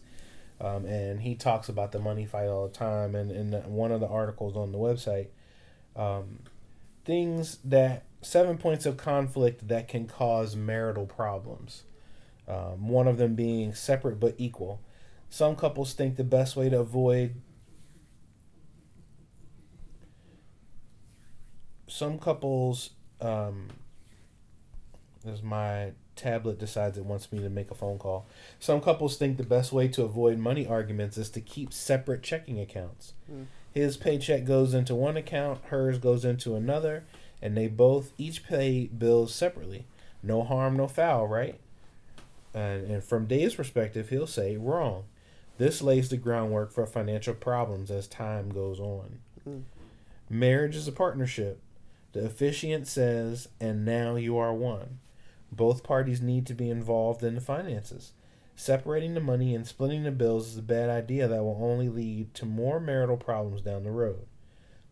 Um, 0.59 0.85
and 0.85 1.21
he 1.21 1.35
talks 1.35 1.69
about 1.69 1.91
the 1.91 1.99
money 1.99 2.25
fight 2.25 2.47
all 2.47 2.67
the 2.67 2.73
time. 2.73 3.13
And 3.13 3.29
in 3.31 3.51
one 3.71 3.91
of 3.91 3.99
the 3.99 4.07
articles 4.07 4.55
on 4.55 4.71
the 4.71 4.77
website, 4.79 5.27
um, 5.95 6.39
things 7.05 7.59
that 7.65 8.05
seven 8.21 8.57
points 8.57 8.85
of 8.85 8.97
conflict 8.97 9.67
that 9.67 9.87
can 9.87 10.07
cause 10.07 10.55
marital 10.55 11.05
problems. 11.05 11.83
Um, 12.47 12.87
one 12.87 13.07
of 13.07 13.17
them 13.17 13.35
being 13.35 13.75
separate 13.75 14.19
but 14.19 14.33
equal. 14.37 14.79
Some 15.29 15.57
couples 15.57 15.93
think 15.93 16.15
the 16.15 16.23
best 16.23 16.55
way 16.55 16.69
to 16.69 16.79
avoid 16.79 17.35
some 21.97 22.19
couples 22.19 22.91
um 23.21 23.67
as 25.27 25.41
my 25.41 25.91
tablet 26.15 26.59
decides 26.59 26.97
it 26.97 27.05
wants 27.05 27.31
me 27.31 27.39
to 27.39 27.49
make 27.49 27.71
a 27.71 27.75
phone 27.75 27.97
call 27.97 28.27
some 28.59 28.79
couples 28.79 29.17
think 29.17 29.37
the 29.37 29.43
best 29.43 29.71
way 29.71 29.87
to 29.87 30.03
avoid 30.03 30.37
money 30.37 30.67
arguments 30.67 31.17
is 31.17 31.29
to 31.29 31.41
keep 31.41 31.73
separate 31.73 32.21
checking 32.21 32.59
accounts. 32.59 33.13
Mm. 33.31 33.45
his 33.73 33.97
paycheck 33.97 34.45
goes 34.45 34.73
into 34.73 34.93
one 34.93 35.17
account 35.17 35.59
hers 35.65 35.97
goes 35.97 36.23
into 36.23 36.55
another 36.55 37.03
and 37.41 37.57
they 37.57 37.67
both 37.67 38.13
each 38.17 38.43
pay 38.47 38.87
bills 38.87 39.33
separately. 39.33 39.85
No 40.23 40.43
harm 40.43 40.77
no 40.77 40.87
foul 40.87 41.27
right? 41.27 41.59
And, 42.53 42.89
and 42.89 43.03
from 43.03 43.25
dave's 43.25 43.55
perspective 43.55 44.09
he'll 44.09 44.27
say 44.27 44.55
wrong. 44.57 45.05
This 45.57 45.81
lays 45.81 46.09
the 46.09 46.17
groundwork 46.17 46.71
for 46.71 46.85
financial 46.85 47.33
problems 47.33 47.89
as 47.89 48.07
time 48.07 48.49
goes 48.49 48.79
on. 48.79 49.19
Mm. 49.47 49.63
marriage 50.29 50.75
is 50.75 50.87
a 50.87 50.91
partnership 50.91 51.59
the 52.17 52.25
officiant 52.25 52.87
says, 52.87 53.47
and 53.59 53.85
now 53.85 54.15
you 54.15 54.37
are 54.37 54.53
one. 54.53 54.99
Both 55.51 55.83
parties 55.83 56.21
need 56.21 56.45
to 56.47 56.53
be 56.53 56.69
involved 56.69 57.23
in 57.23 57.35
the 57.35 57.41
finances. 57.41 58.11
Separating 58.55 59.13
the 59.13 59.19
money 59.19 59.53
and 59.53 59.67
splitting 59.67 60.03
the 60.03 60.11
bills 60.11 60.47
is 60.47 60.57
a 60.57 60.61
bad 60.63 60.89
idea 60.89 61.27
that 61.27 61.43
will 61.43 61.59
only 61.61 61.89
lead 61.89 62.33
to 62.33 62.45
more 62.45 62.79
marital 62.79 63.17
problems 63.17 63.61
down 63.61 63.83
the 63.83 63.91
road. 63.91 64.25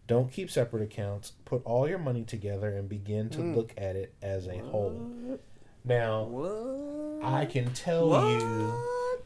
Don't 0.08 0.32
keep 0.32 0.52
separate 0.52 0.84
accounts. 0.84 1.32
Put 1.46 1.64
all 1.66 1.90
your 1.90 1.98
money 1.98 2.24
together 2.24 2.70
and 2.70 2.88
begin 2.88 3.30
to 3.32 3.40
Mm. 3.40 3.56
look 3.56 3.74
at 3.76 3.96
it 3.96 4.14
as 4.22 4.48
a 4.48 4.60
whole. 4.60 5.40
Now, 5.84 6.26
What? 6.26 7.24
I 7.24 7.46
can 7.46 7.74
tell 7.74 8.10
what? 8.10 8.28
you 8.28 8.74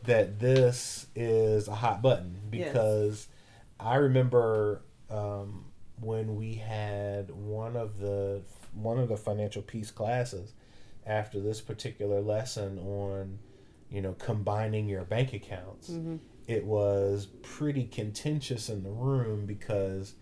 that 0.05 0.39
this 0.39 1.07
is 1.15 1.67
a 1.67 1.75
hot 1.75 2.01
button 2.01 2.37
Yes. 2.51 2.67
because 2.73 3.27
I 3.79 3.95
remember 3.95 4.81
um, 5.09 5.65
when 6.01 6.35
we 6.35 6.53
had 6.55 7.29
one 7.31 7.75
of 7.75 7.99
the 7.99 8.41
one 8.73 8.97
of 8.99 9.09
the 9.09 9.17
financial 9.17 9.61
peace 9.61 9.91
classes 9.91 10.53
after 11.05 11.39
this 11.39 11.59
particular 11.61 12.21
lesson 12.21 12.77
on 12.79 13.39
you 13.89 14.01
know 14.01 14.13
combining 14.13 14.87
your 14.87 15.03
bank 15.03 15.33
accounts 15.33 15.89
Mhm. 15.89 16.19
it 16.47 16.65
was 16.65 17.27
pretty 17.41 17.85
contentious 17.85 18.69
in 18.69 18.83
the 18.83 18.91
room 18.91 19.45
because 19.45 20.13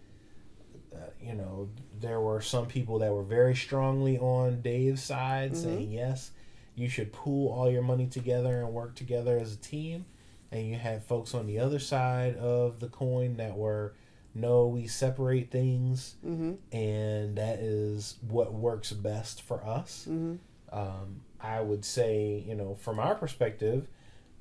uh, 0.96 1.00
you 1.22 1.34
know 1.34 1.70
there 2.00 2.22
were 2.22 2.42
some 2.42 2.66
people 2.68 3.00
that 3.00 3.12
were 3.12 3.24
very 3.24 3.56
strongly 3.56 4.18
on 4.18 4.62
Dave's 4.62 5.04
side 5.04 5.52
Mhm. 5.52 5.56
saying 5.56 5.92
yes 5.92 6.32
you 6.76 6.88
should 6.88 7.12
pool 7.12 7.52
all 7.52 7.70
your 7.70 7.82
money 7.82 8.08
together 8.08 8.62
and 8.62 8.74
work 8.74 8.96
together 8.96 9.38
as 9.38 9.54
a 9.54 9.58
team 9.58 10.06
and 10.52 10.66
you 10.66 10.76
had 10.76 11.04
folks 11.04 11.34
on 11.36 11.46
the 11.46 11.60
other 11.60 11.80
side 11.80 12.36
of 12.38 12.80
the 12.80 12.88
coin 12.88 13.36
that 13.38 13.58
were 13.58 13.94
no 14.40 14.68
we 14.68 14.88
separate 14.88 15.50
things 15.52 16.16
Mhm. 16.26 16.58
and 16.72 17.38
that 17.38 17.60
is 17.60 18.18
what 18.28 18.54
works 18.54 18.92
best 18.94 19.42
for 19.42 19.64
us 19.66 20.08
Mhm. 20.10 20.38
um, 20.72 21.22
I 21.40 21.62
would 21.62 21.86
say, 21.86 22.44
you 22.48 22.56
know, 22.56 22.76
from 22.76 23.00
our 23.00 23.14
perspective, 23.16 23.88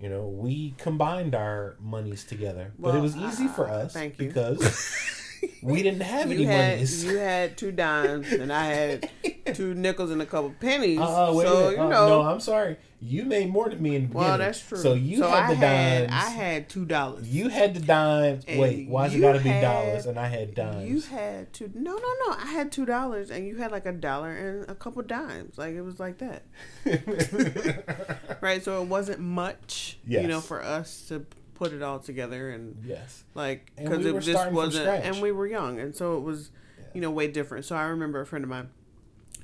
you 0.01 0.09
know, 0.09 0.27
we 0.27 0.75
combined 0.79 1.35
our 1.35 1.77
monies 1.79 2.25
together, 2.25 2.73
but 2.79 2.95
it 2.95 3.01
was 3.01 3.15
easy 3.17 3.49
for 3.49 3.69
uh, 3.69 3.85
us 3.85 3.93
thank 3.93 4.19
you. 4.19 4.29
because 4.29 4.61
we 5.63 5.83
didn't 5.83 6.03
have 6.03 6.31
any 6.31 6.43
You 6.43 6.47
had 6.49 6.75
monies. 6.75 7.05
you 7.05 7.19
had 7.19 7.57
two 7.57 7.73
dimes 7.73 8.33
and 8.33 8.53
I 8.53 8.65
had 8.67 9.11
two 9.55 9.75
nickels 9.75 10.11
and 10.11 10.21
a 10.23 10.27
couple 10.27 10.55
pennies. 10.61 10.99
Uh, 11.01 11.33
wait, 11.35 11.47
so 11.47 11.67
wait, 11.69 11.77
you 11.77 11.83
uh, 11.83 11.89
know. 11.89 12.09
no, 12.09 12.23
I'm 12.23 12.41
sorry. 12.41 12.77
You 12.99 13.25
made 13.27 13.51
more 13.51 13.69
than 13.69 13.83
me 13.83 13.95
in 13.97 14.03
the 14.03 14.09
beginning. 14.09 14.29
well, 14.29 14.39
that's 14.39 14.61
true. 14.67 14.79
So 14.79 14.95
you 14.95 15.19
so 15.19 15.29
had 15.29 15.45
I 15.45 15.49
the 15.49 15.55
had, 15.57 16.09
dimes. 16.09 16.13
I 16.25 16.31
had 16.31 16.69
two 16.71 16.87
dollars. 16.87 17.29
you 17.29 17.49
had 17.51 17.75
the 17.75 17.81
dimes. 17.81 18.45
And 18.49 18.59
Wait, 18.59 18.89
why's 18.89 19.15
it 19.15 19.21
got 19.21 19.35
to 19.35 19.41
be 19.41 19.51
dollars? 19.51 20.07
And 20.07 20.19
I 20.19 20.29
had 20.29 20.55
dimes. 20.55 20.89
You 20.89 21.01
had 21.03 21.53
two. 21.53 21.71
No, 21.75 21.93
no, 21.93 22.15
no. 22.27 22.35
I 22.39 22.47
had 22.47 22.73
two 22.73 22.87
dollars, 22.87 23.31
and 23.31 23.47
you 23.47 23.57
had 23.57 23.71
like 23.71 23.85
a 23.85 23.93
dollar 23.93 24.31
and 24.33 24.69
a 24.71 24.75
couple 24.75 25.03
dimes. 25.03 25.59
Like 25.59 25.75
it 25.75 25.83
was 25.83 26.01
like 26.01 26.19
that, 26.19 26.43
right? 28.41 28.63
So 28.65 28.81
it 28.83 28.89
wasn't 28.89 29.21
much, 29.21 29.99
you 30.07 30.23
know, 30.27 30.41
for 30.41 30.63
us 30.63 31.05
to 31.09 31.27
put 31.57 31.73
it 31.73 31.83
all 31.83 31.99
together 31.99 32.51
and 32.51 32.83
yes. 32.85 33.25
like 33.35 33.73
because 33.77 33.99
we 33.99 34.11
it 34.11 34.15
were 34.15 34.21
just 34.21 34.51
wasn't, 34.51 34.87
and 34.87 35.21
we 35.21 35.33
were 35.33 35.47
young, 35.47 35.81
and 35.81 35.95
so 35.97 36.17
it 36.17 36.21
was, 36.21 36.51
you 36.95 37.01
know, 37.01 37.11
way 37.11 37.29
different. 37.29 37.65
So 37.65 37.75
I 37.77 37.85
remember 37.85 38.21
a 38.21 38.27
friend 38.27 38.45
of 38.45 38.51
mine 38.51 38.69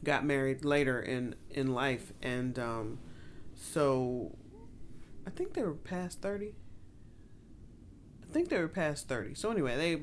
got 0.05 0.25
married 0.25 0.65
later 0.65 1.01
in 1.01 1.35
in 1.51 1.75
life, 1.75 2.13
and 2.23 2.59
um, 2.59 2.99
so 3.55 4.37
I 5.27 5.31
think 5.31 5.55
they 5.55 5.63
were 5.63 5.75
past 5.75 6.21
thirty. 6.21 6.55
I 8.23 8.33
think 8.33 8.49
they 8.49 8.59
were 8.59 8.69
past 8.69 9.09
thirty. 9.09 9.35
So 9.35 9.51
anyway, 9.51 9.77
they 9.77 10.03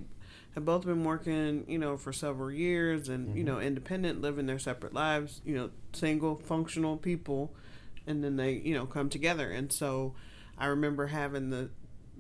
had 0.56 0.66
both 0.66 0.86
been 0.86 1.04
working, 1.04 1.66
you 1.68 1.78
know, 1.78 1.98
for 1.98 2.12
several 2.12 2.52
years 2.52 3.08
and, 3.08 3.36
you 3.38 3.44
know, 3.44 3.60
independent, 3.60 4.22
living 4.22 4.48
their 4.48 4.60
separate 4.60 4.94
lives, 4.94 5.42
you 5.46 5.56
know, 5.56 5.70
single, 5.94 6.36
functional 6.36 6.98
people. 6.98 7.54
And 8.08 8.24
then 8.24 8.36
they, 8.38 8.54
you 8.54 8.74
know, 8.74 8.86
come 8.86 9.10
together. 9.10 9.52
And 9.52 9.72
so 9.72 10.16
I 10.58 10.66
remember 10.66 11.08
having 11.08 11.52
the 11.52 11.70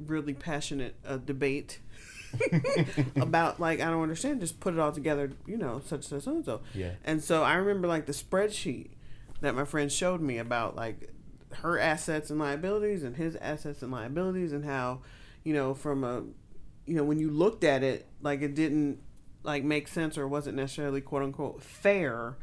really 0.05 0.33
passionate 0.33 0.95
uh, 1.05 1.17
debate 1.17 1.79
about, 3.15 3.59
like, 3.59 3.81
I 3.81 3.89
don't 3.89 4.03
understand, 4.03 4.41
just 4.41 4.59
put 4.59 4.73
it 4.73 4.79
all 4.79 4.91
together, 4.91 5.31
you 5.45 5.57
know, 5.57 5.81
such, 5.85 6.03
such, 6.03 6.23
so 6.23 6.31
and 6.31 6.45
so. 6.45 6.61
Yeah. 6.73 6.91
And 7.03 7.23
so 7.23 7.43
I 7.43 7.55
remember, 7.55 7.87
like, 7.87 8.05
the 8.05 8.13
spreadsheet 8.13 8.91
that 9.41 9.55
my 9.55 9.65
friend 9.65 9.91
showed 9.91 10.21
me 10.21 10.37
about, 10.37 10.75
like, 10.75 11.13
her 11.51 11.79
assets 11.79 12.29
and 12.29 12.39
liabilities 12.39 13.03
and 13.03 13.15
his 13.15 13.35
assets 13.37 13.81
and 13.81 13.91
liabilities 13.91 14.53
and 14.53 14.65
how, 14.65 15.01
you 15.43 15.53
know, 15.53 15.73
from 15.73 16.03
a 16.03 16.23
you 16.89 16.95
know, 16.95 17.03
when 17.03 17.19
you 17.19 17.29
looked 17.29 17.63
at 17.63 17.83
it, 17.83 18.07
like 18.21 18.41
it 18.41 18.55
didn't 18.55 18.99
like 19.43 19.63
make 19.63 19.87
sense 19.87 20.17
or 20.17 20.27
wasn't 20.27 20.55
necessarily 20.55 21.01
quote 21.01 21.21
unquote 21.21 21.61
fair 21.61 22.35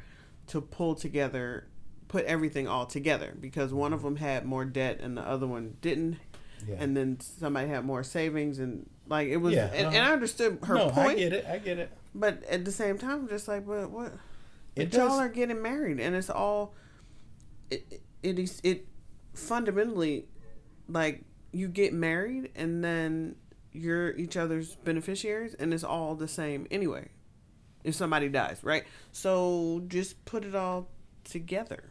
to 0.46 0.60
pull 0.60 0.94
together, 0.94 1.66
put 2.06 2.24
everything 2.26 2.68
all 2.68 2.86
together 2.86 3.36
because 3.40 3.74
one 3.74 3.92
of 3.92 4.02
them 4.02 4.16
had 4.16 4.44
more 4.44 4.64
debt 4.64 5.00
and 5.00 5.16
the 5.16 5.22
other 5.22 5.48
one 5.48 5.76
didn't, 5.80 6.18
Yeah. 6.66 6.76
and 6.78 6.96
then 6.96 7.20
somebody 7.20 7.68
had 7.68 7.84
more 7.84 8.02
savings 8.02 8.58
and 8.58 8.88
like 9.08 9.28
it 9.28 9.38
was. 9.38 9.54
Yeah, 9.54 9.66
and, 9.66 9.86
and 9.88 9.96
uh-huh. 9.96 10.10
I 10.10 10.12
understood 10.12 10.58
her 10.64 10.74
no, 10.74 10.90
point, 10.90 11.08
I 11.10 11.14
get 11.14 11.32
it. 11.32 11.46
I 11.46 11.58
get 11.58 11.78
it. 11.78 11.90
but 12.14 12.42
at 12.44 12.64
the 12.64 12.72
same 12.72 12.98
time, 12.98 13.20
I'm 13.22 13.28
just 13.28 13.48
like, 13.48 13.66
but 13.66 13.90
what? 13.90 14.12
It 14.74 14.90
But 14.90 14.98
y'all 14.98 15.18
are 15.18 15.28
getting 15.28 15.62
married, 15.62 16.00
and 16.00 16.14
it's 16.14 16.30
all. 16.30 16.74
It 17.70 17.86
it- 17.90 18.02
it 18.22 18.38
is 18.38 18.60
it 18.64 18.86
fundamentally, 19.34 20.26
like 20.88 21.22
you 21.52 21.68
get 21.68 21.92
married 21.92 22.50
and 22.56 22.82
then 22.82 23.36
you're 23.72 24.16
each 24.16 24.36
other's 24.36 24.74
beneficiaries, 24.76 25.54
and 25.54 25.72
it's 25.72 25.84
all 25.84 26.14
the 26.14 26.28
same 26.28 26.66
anyway. 26.70 27.08
If 27.84 27.94
somebody 27.94 28.28
dies, 28.28 28.58
right? 28.64 28.84
So 29.12 29.84
just 29.86 30.24
put 30.24 30.44
it 30.44 30.56
all 30.56 30.88
together. 31.22 31.84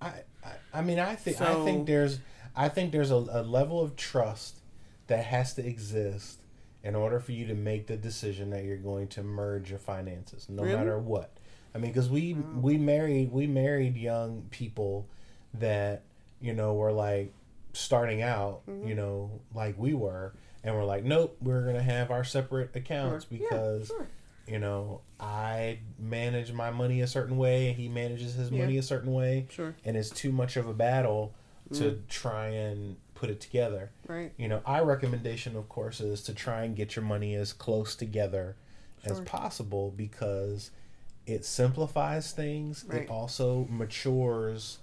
I, 0.00 0.12
I, 0.44 0.52
I 0.74 0.82
mean, 0.82 0.98
I 0.98 1.14
think 1.14 1.40
I 1.40 1.54
think 1.64 1.86
there's 1.86 2.18
I 2.58 2.68
think 2.68 2.92
there's 2.92 3.10
a, 3.12 3.14
a 3.14 3.42
level 3.42 3.80
of 3.80 3.94
trust 3.96 4.60
that 5.06 5.24
has 5.24 5.54
to 5.54 5.66
exist 5.66 6.40
in 6.82 6.94
order 6.94 7.20
for 7.20 7.32
you 7.32 7.46
to 7.46 7.54
make 7.54 7.86
the 7.86 7.96
decision 7.96 8.50
that 8.50 8.64
you're 8.64 8.76
going 8.76 9.08
to 9.08 9.22
merge 9.22 9.70
your 9.70 9.78
finances, 9.78 10.46
no 10.48 10.62
Really? 10.64 10.76
matter 10.76 10.98
what. 10.98 11.30
I 11.74 11.78
mean, 11.78 11.90
because 11.92 12.08
we 12.10 12.34
we 12.34 12.76
married 12.78 13.30
we 13.30 13.46
married 13.46 13.96
young 13.96 14.46
people 14.50 15.06
that 15.54 16.02
you 16.40 16.52
know 16.54 16.74
were 16.74 16.92
like 16.92 17.32
starting 17.72 18.22
out, 18.22 18.66
Mm-hmm. 18.66 18.88
you 18.88 18.94
know, 18.94 19.30
like 19.54 19.76
we 19.78 19.94
were, 19.94 20.32
and 20.64 20.74
we're 20.74 20.84
like, 20.84 21.04
nope, 21.04 21.36
we're 21.40 21.64
gonna 21.64 21.82
have 21.82 22.10
our 22.10 22.24
separate 22.24 22.74
accounts 22.74 23.26
Sure. 23.28 23.38
Yeah, 23.38 23.48
because 23.50 23.86
sure. 23.88 24.06
you 24.48 24.58
know 24.58 25.02
I 25.20 25.78
manage 25.98 26.52
my 26.52 26.70
money 26.70 27.02
a 27.02 27.06
certain 27.06 27.36
way, 27.36 27.68
and 27.68 27.76
he 27.76 27.88
manages 27.88 28.34
his 28.34 28.50
Yeah. 28.50 28.60
money 28.60 28.78
a 28.78 28.82
certain 28.82 29.12
way 29.12 29.46
Sure. 29.50 29.74
and 29.84 29.96
it's 29.96 30.10
too 30.10 30.32
much 30.32 30.56
of 30.56 30.66
a 30.68 30.74
battle 30.74 31.34
to 31.74 31.84
Mm. 31.92 32.08
try 32.08 32.48
and 32.48 32.96
put 33.14 33.30
it 33.30 33.40
together. 33.40 33.90
Right. 34.06 34.32
You 34.36 34.48
know, 34.48 34.62
our 34.64 34.84
recommendation, 34.84 35.56
of 35.56 35.68
course, 35.68 36.00
is 36.00 36.22
to 36.24 36.34
try 36.34 36.64
and 36.64 36.74
get 36.76 36.96
your 36.96 37.04
money 37.04 37.34
as 37.34 37.52
close 37.52 37.94
together 37.96 38.56
as 39.04 39.20
possible 39.20 39.92
because 39.96 40.70
it 41.26 41.44
simplifies 41.44 42.32
things. 42.32 42.84
Right. 42.86 43.02
It 43.02 43.10
also 43.10 43.66
matures. 43.68 44.78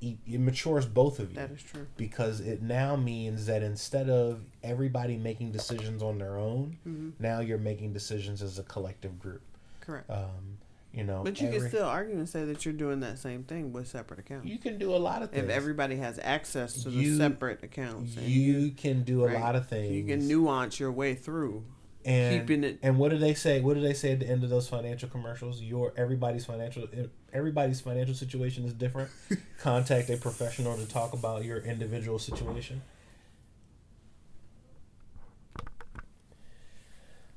It 0.00 0.40
matures 0.40 0.84
both 0.84 1.20
of 1.20 1.30
you 1.30 1.36
That 1.36 1.52
is 1.52 1.62
true. 1.62 1.86
because 1.96 2.40
it 2.40 2.60
now 2.60 2.96
means 2.96 3.46
that 3.46 3.62
instead 3.62 4.10
of 4.10 4.40
everybody 4.62 5.16
making 5.16 5.52
decisions 5.52 6.02
on 6.02 6.18
their 6.18 6.36
own, 6.36 6.78
hmm 6.82 7.10
now 7.20 7.38
you're 7.38 7.56
making 7.58 7.92
decisions 7.92 8.42
as 8.42 8.58
a 8.58 8.64
collective 8.64 9.20
group. 9.20 9.42
Correct. 9.80 10.10
Um, 10.10 10.58
you 10.92 11.04
know, 11.04 11.22
But 11.24 11.40
you 11.40 11.48
every- 11.48 11.60
can 11.60 11.68
still 11.70 11.86
argue 11.86 12.16
and 12.16 12.28
say 12.28 12.44
that 12.44 12.64
you're 12.64 12.74
doing 12.74 13.00
that 13.00 13.18
same 13.18 13.44
thing 13.44 13.72
with 13.72 13.88
separate 13.88 14.20
accounts. 14.20 14.46
you 14.46 14.58
can 14.58 14.78
do 14.78 14.94
a 14.94 14.98
lot 14.98 15.22
of 15.22 15.30
things. 15.30 15.44
if 15.44 15.50
everybody 15.50 15.96
has 15.96 16.18
access 16.22 16.82
to 16.84 16.90
You- 16.90 17.12
the 17.12 17.16
separate 17.30 17.62
accounts, 17.62 18.16
and 18.16 18.26
you 18.26 18.70
can 18.72 19.02
do 19.04 19.24
a 19.24 19.28
right. 19.28 19.40
lot 19.40 19.56
of 19.56 19.68
things. 19.68 19.92
you 19.94 20.04
can 20.04 20.26
nuance 20.28 20.78
your 20.78 20.92
way 20.92 21.14
through 21.14 21.64
and, 22.04 22.40
keeping 22.40 22.64
it 22.64 22.78
And 22.82 22.98
what 22.98 23.10
do 23.12 23.18
they 23.18 23.32
say? 23.32 23.60
What 23.60 23.74
do 23.74 23.80
they 23.80 23.94
say 23.94 24.12
at 24.12 24.18
the 24.20 24.28
end 24.28 24.42
of 24.44 24.50
those 24.50 24.68
financial 24.68 25.08
commercials? 25.08 25.62
Your 25.62 25.92
everybody's 25.96 26.44
financial 26.44 26.86
everybody's 27.32 27.80
financial 27.80 28.14
situation 28.14 28.64
is 28.64 28.72
different. 28.74 29.08
Contact 29.60 30.10
a 30.10 30.16
professional 30.16 30.76
to 30.76 30.86
talk 30.86 31.12
about 31.14 31.44
your 31.44 31.58
individual 31.58 32.18
situation. 32.18 32.82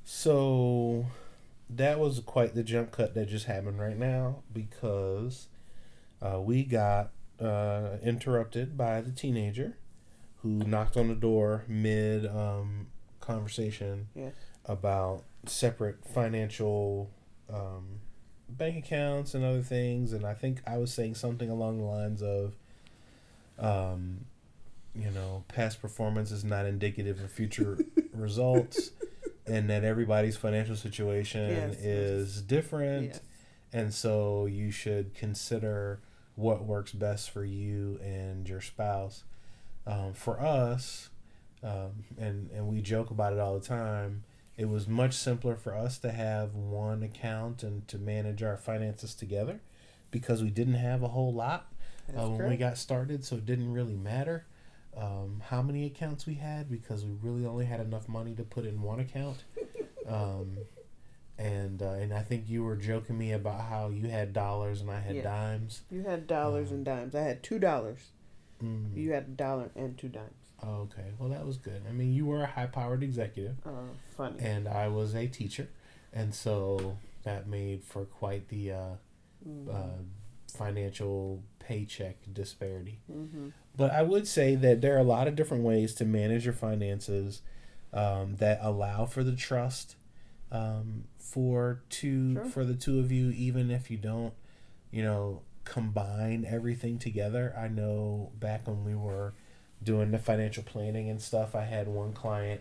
So 0.04 1.06
that 1.68 1.98
was 1.98 2.20
quite 2.20 2.54
the 2.54 2.62
jump 2.62 2.92
cut 2.92 3.14
that 3.14 3.28
just 3.28 3.46
happened 3.46 3.78
right 3.80 3.96
now 3.98 4.42
because 4.52 5.48
uh, 6.22 6.40
we 6.40 6.62
got 6.64 7.10
uh, 7.40 7.96
interrupted 8.02 8.76
by 8.76 9.00
the 9.00 9.10
teenager 9.10 9.76
who 10.42 10.48
knocked 10.64 10.96
on 10.96 11.08
the 11.08 11.14
door 11.14 11.64
mid 11.68 12.24
um, 12.26 12.86
conversation 13.20 14.08
Yes. 14.14 14.32
about 14.64 15.24
separate 15.46 16.04
financial 16.06 17.10
um, 17.52 18.00
bank 18.48 18.84
accounts 18.84 19.34
and 19.34 19.44
other 19.44 19.62
things. 19.62 20.12
And 20.12 20.24
I 20.24 20.34
think 20.34 20.60
I 20.66 20.78
was 20.78 20.92
saying 20.94 21.16
something 21.16 21.50
along 21.50 21.78
the 21.78 21.84
lines 21.84 22.22
of, 22.22 22.54
um, 23.58 24.24
you 24.94 25.10
know, 25.10 25.44
past 25.48 25.80
performance 25.82 26.30
is 26.30 26.44
not 26.44 26.64
indicative 26.66 27.20
of 27.20 27.30
future 27.30 27.78
results, 28.12 28.92
and 29.46 29.68
that 29.70 29.84
everybody's 29.84 30.36
financial 30.36 30.76
situation 30.76 31.50
Yes. 31.50 31.76
is 31.78 32.42
different. 32.42 33.06
Yes. 33.06 33.20
And 33.72 33.92
so 33.94 34.46
you 34.46 34.70
should 34.70 35.14
consider 35.14 36.00
what 36.34 36.64
works 36.64 36.92
best 36.92 37.30
for 37.30 37.44
you 37.44 37.98
and 38.02 38.48
your 38.48 38.60
spouse. 38.60 39.24
Um, 39.86 40.14
for 40.14 40.40
us, 40.40 41.10
um, 41.62 42.04
and 42.18 42.50
and 42.50 42.66
we 42.66 42.80
joke 42.82 43.10
about 43.10 43.32
it 43.32 43.38
all 43.38 43.58
the 43.58 43.64
time. 43.64 44.24
It 44.56 44.68
was 44.68 44.88
much 44.88 45.14
simpler 45.14 45.54
for 45.54 45.74
us 45.76 45.98
to 45.98 46.10
have 46.10 46.54
one 46.54 47.02
account 47.02 47.62
and 47.62 47.86
to 47.88 47.98
manage 47.98 48.42
our 48.42 48.56
finances 48.56 49.14
together, 49.14 49.60
because 50.10 50.42
we 50.42 50.50
didn't 50.50 50.74
have 50.74 51.02
a 51.04 51.08
whole 51.08 51.32
lot 51.32 51.72
uh, 52.16 52.28
when 52.28 52.48
we 52.48 52.56
got 52.56 52.78
started, 52.78 53.24
so 53.24 53.36
it 53.36 53.46
didn't 53.46 53.72
really 53.72 53.94
matter 53.94 54.46
um, 54.96 55.42
how 55.46 55.62
many 55.62 55.86
accounts 55.86 56.26
we 56.26 56.34
had 56.34 56.70
because 56.70 57.04
we 57.04 57.12
really 57.22 57.44
only 57.46 57.64
had 57.66 57.80
enough 57.80 58.08
money 58.08 58.34
to 58.34 58.42
put 58.42 58.64
in 58.64 58.80
one 58.82 59.00
account. 59.00 59.44
um, 60.08 60.58
and 61.38 61.82
uh, 61.82 61.90
and 61.90 62.14
I 62.14 62.22
think 62.22 62.48
you 62.48 62.64
were 62.64 62.76
joking 62.76 63.18
me 63.18 63.32
about 63.32 63.60
how 63.62 63.88
you 63.88 64.08
had 64.08 64.32
dollars 64.32 64.80
and 64.80 64.90
I 64.90 65.00
had 65.00 65.16
Yeah. 65.16 65.22
dimes. 65.22 65.82
You 65.90 66.02
had 66.04 66.26
dollars 66.26 66.70
and 66.72 66.84
dimes. 66.84 67.14
I 67.14 67.20
had 67.22 67.42
two 67.42 67.58
dollars. 67.58 68.10
Mm. 68.64 68.96
You 68.96 69.12
had 69.12 69.24
a 69.24 69.30
dollar 69.32 69.70
and 69.76 69.98
two 69.98 70.08
dimes. 70.08 70.32
Oh, 70.62 70.88
okay, 70.88 71.12
well 71.18 71.28
that 71.28 71.44
was 71.44 71.58
good. 71.58 71.82
I 71.86 71.92
mean, 71.92 72.14
you 72.14 72.24
were 72.24 72.42
a 72.42 72.46
high-powered 72.46 73.02
executive, 73.02 73.56
Uh, 73.66 73.92
funny. 74.16 74.36
and 74.40 74.66
I 74.66 74.88
was 74.88 75.14
a 75.14 75.26
teacher, 75.26 75.68
and 76.14 76.34
so 76.34 76.96
that 77.24 77.46
made 77.46 77.84
for 77.84 78.06
quite 78.06 78.48
the 78.48 78.72
uh, 78.72 78.76
Mm-hmm. 79.46 79.68
Financial 80.48 81.42
paycheck 81.58 82.16
disparity. 82.32 83.00
hmm 83.10 83.48
But 83.76 83.92
I 83.92 84.02
would 84.02 84.26
say 84.26 84.54
that 84.54 84.80
there 84.80 84.94
are 84.96 85.00
a 85.00 85.04
lot 85.04 85.28
of 85.28 85.36
different 85.36 85.64
ways 85.64 85.94
to 85.96 86.04
manage 86.04 86.44
your 86.44 86.54
finances 86.54 87.42
um, 87.92 88.36
that 88.36 88.58
allow 88.62 89.06
for 89.06 89.22
the 89.24 89.34
trust 89.36 89.96
um, 90.52 91.04
for 91.18 91.82
two 91.90 92.34
Sure. 92.34 92.44
for 92.46 92.64
the 92.64 92.74
two 92.74 93.00
of 93.00 93.10
you, 93.10 93.30
even 93.30 93.70
if 93.70 93.90
you 93.90 93.96
don't, 93.96 94.32
you 94.90 95.02
know, 95.02 95.42
combine 95.64 96.44
everything 96.48 96.98
together. 96.98 97.54
I 97.58 97.68
know 97.68 98.30
back 98.38 98.66
when 98.68 98.84
we 98.84 98.94
were 98.94 99.34
doing 99.82 100.10
the 100.12 100.18
financial 100.18 100.62
planning 100.62 101.10
and 101.10 101.20
stuff, 101.20 101.54
I 101.54 101.64
had 101.64 101.88
one 101.88 102.12
client 102.12 102.60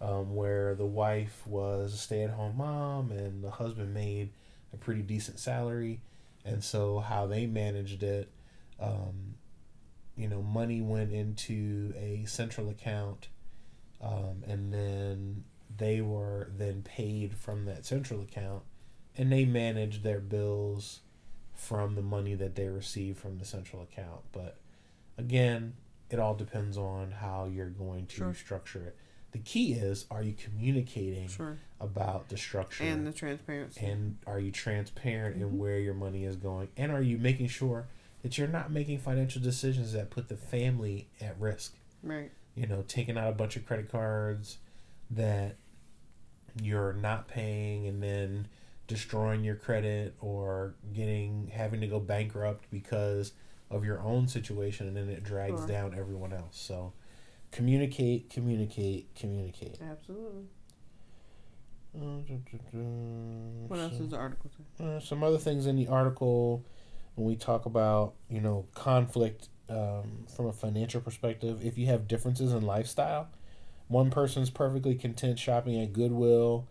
um, 0.00 0.34
where 0.34 0.74
the 0.74 0.86
wife 0.86 1.46
was 1.46 1.94
a 1.94 1.96
stay 1.96 2.22
at 2.24 2.30
home 2.30 2.56
mom 2.56 3.10
and 3.12 3.44
the 3.44 3.50
husband 3.50 3.94
made 3.94 4.30
a 4.72 4.76
pretty 4.76 5.02
decent 5.02 5.38
salary, 5.38 6.00
and 6.44 6.62
so 6.64 7.00
how 7.00 7.26
they 7.26 7.46
managed 7.46 8.02
it. 8.02 8.30
Um, 8.78 9.34
you 10.16 10.28
know, 10.28 10.42
money 10.42 10.80
went 10.80 11.12
into 11.12 11.92
a 11.96 12.24
central 12.26 12.68
account, 12.68 13.28
um, 14.00 14.42
and 14.46 14.72
then 14.72 15.44
they 15.76 16.00
were 16.00 16.50
then 16.56 16.82
paid 16.82 17.34
from 17.34 17.64
that 17.66 17.84
central 17.84 18.20
account, 18.20 18.62
and 19.16 19.30
they 19.32 19.44
managed 19.44 20.02
their 20.02 20.20
bills 20.20 21.00
from 21.54 21.94
the 21.94 22.02
money 22.02 22.34
that 22.34 22.54
they 22.54 22.68
received 22.68 23.18
from 23.18 23.38
the 23.38 23.44
central 23.44 23.82
account. 23.82 24.20
But 24.32 24.58
again, 25.18 25.74
it 26.10 26.18
all 26.18 26.34
depends 26.34 26.76
on 26.76 27.12
how 27.12 27.44
you're 27.44 27.68
going 27.70 28.06
to 28.06 28.16
Sure. 28.16 28.34
structure 28.34 28.82
it. 28.82 28.96
The 29.32 29.38
key 29.38 29.72
is, 29.74 30.06
are 30.10 30.22
you 30.22 30.32
communicating 30.32 31.28
Sure. 31.28 31.56
about 31.80 32.28
the 32.28 32.36
structure? 32.36 32.82
And 32.84 33.06
the 33.06 33.12
transparency. 33.12 33.84
and 33.86 34.18
are 34.26 34.40
you 34.40 34.50
transparent 34.50 35.36
Mhm. 35.38 35.42
in 35.42 35.58
where 35.58 35.78
your 35.78 35.94
money 35.94 36.24
is 36.24 36.36
going 36.36 36.68
and 36.76 36.90
are 36.92 37.02
you 37.02 37.16
making 37.18 37.46
sure 37.46 37.86
that 38.22 38.36
you're 38.36 38.48
not 38.48 38.70
making 38.72 38.98
financial 38.98 39.40
decisions 39.40 39.92
that 39.92 40.10
put 40.10 40.28
the 40.28 40.36
family 40.36 41.08
at 41.20 41.38
risk 41.40 41.74
right. 42.02 42.30
you 42.54 42.66
know 42.66 42.82
taking 42.88 43.16
out 43.16 43.28
a 43.30 43.34
bunch 43.34 43.56
of 43.56 43.64
credit 43.64 43.88
cards 43.88 44.58
that 45.10 45.56
you're 46.60 46.92
not 46.92 47.28
paying 47.28 47.86
and 47.86 48.02
then 48.02 48.48
destroying 48.86 49.44
your 49.44 49.54
credit 49.54 50.14
or 50.20 50.74
getting 50.92 51.48
having 51.54 51.80
to 51.80 51.86
go 51.86 52.00
bankrupt 52.00 52.64
because 52.70 53.32
of 53.70 53.84
your 53.84 54.00
own 54.00 54.26
situation 54.26 54.88
and 54.88 54.96
then 54.96 55.08
it 55.08 55.22
drags 55.22 55.60
Sure. 55.60 55.68
down 55.68 55.94
everyone 55.96 56.32
else. 56.32 56.58
So 56.58 56.92
communicate, 57.50 58.30
communicate, 58.30 59.14
communicate. 59.14 59.78
Absolutely. 59.82 60.44
What 61.92 63.80
else 63.80 63.94
does 63.94 64.08
the 64.10 64.16
article 64.16 64.50
say? 64.78 64.84
uh, 64.84 65.00
some 65.00 65.22
other 65.24 65.38
things 65.38 65.66
in 65.66 65.76
the 65.76 65.88
article 65.88 66.64
when 67.16 67.26
we 67.26 67.34
talk 67.34 67.66
about 67.66 68.14
you 68.28 68.40
know 68.40 68.66
conflict 68.74 69.48
um, 69.68 70.26
from 70.34 70.46
a 70.46 70.52
financial 70.52 71.00
perspective 71.00 71.64
if 71.64 71.76
you 71.76 71.86
have 71.86 72.06
differences 72.06 72.52
in 72.52 72.62
lifestyle 72.62 73.28
one 73.88 74.10
person's 74.10 74.50
perfectly 74.50 74.94
content 74.94 75.38
shopping 75.38 75.80
at 75.80 75.92
goodwill 75.92 76.68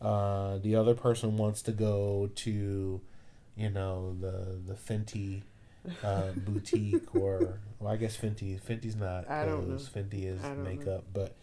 uh, 0.00 0.58
the 0.58 0.74
other 0.74 0.94
person 0.94 1.36
wants 1.36 1.60
to 1.62 1.72
go 1.72 2.30
to 2.34 3.00
you 3.56 3.70
know 3.70 4.16
the 4.18 4.58
the 4.66 4.74
fenty 4.74 5.42
uh, 6.02 6.30
boutique 6.36 7.14
or 7.14 7.60
well 7.78 7.92
i 7.92 7.96
guess 7.96 8.16
fenty 8.16 8.60
fenty's 8.60 8.96
not 8.96 9.28
I 9.30 9.44
clothes. 9.44 9.90
fenty 9.94 10.24
is 10.26 10.40
don't 10.42 10.58
know. 10.58 10.70
makeup 10.70 11.04
but 11.12 11.36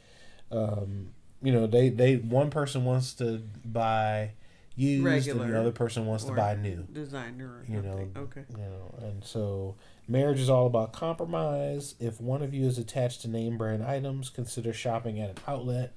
um, 0.52 1.10
you 1.42 1.52
know 1.52 1.68
they 1.68 1.90
they 1.90 2.18
one 2.18 2.50
person 2.50 2.84
wants 2.86 3.14
to 3.16 3.42
buy 3.64 4.32
used 4.76 5.06
and 5.06 5.06
Regular 5.06 5.52
the 5.52 5.60
other 5.60 5.72
person 5.72 6.06
wants 6.06 6.24
to 6.26 6.34
buy 6.34 6.56
new 6.56 6.88
Designer 6.92 7.64
You 7.68 7.82
know, 7.82 8.10
okay. 8.18 8.44
you 8.50 8.58
know 8.58 8.96
and 9.02 9.24
so 9.24 9.76
marriage 10.08 10.40
is 10.40 10.50
all 10.50 10.66
about 10.66 10.92
compromise 10.94 11.96
if 12.00 12.20
one 12.20 12.42
of 12.42 12.54
you 12.54 12.66
is 12.68 12.78
attached 12.78 13.22
to 13.22 13.28
name 13.30 13.58
brand 13.58 13.84
items 13.84 14.30
consider 14.30 14.74
shopping 14.74 15.20
at 15.20 15.30
an 15.30 15.36
outlet 15.48 15.94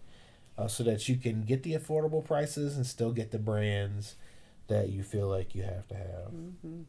uh, 0.59 0.69
so 0.69 0.83
that 0.85 1.09
you 1.09 1.17
can 1.17 1.43
get 1.45 1.63
the 1.63 1.73
affordable 1.75 2.25
prices 2.25 2.77
and 2.77 2.87
still 2.87 3.13
get 3.13 3.31
the 3.31 3.39
brands 3.39 4.17
that 4.69 4.89
you 4.91 5.03
feel 5.03 5.29
like 5.29 5.55
you 5.55 5.63
have 5.63 5.87
to 5.89 5.95
have 5.95 6.31
hmm 6.31 6.83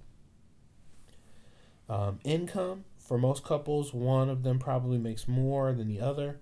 um, 1.90 2.20
income 2.24 2.86
for 2.98 3.18
most 3.18 3.44
couples, 3.44 3.94
one 3.94 4.30
of 4.30 4.44
them 4.44 4.58
probably 4.60 4.98
makes 4.98 5.28
more 5.28 5.72
than 5.74 5.88
the 5.88 6.02
other. 6.02 6.40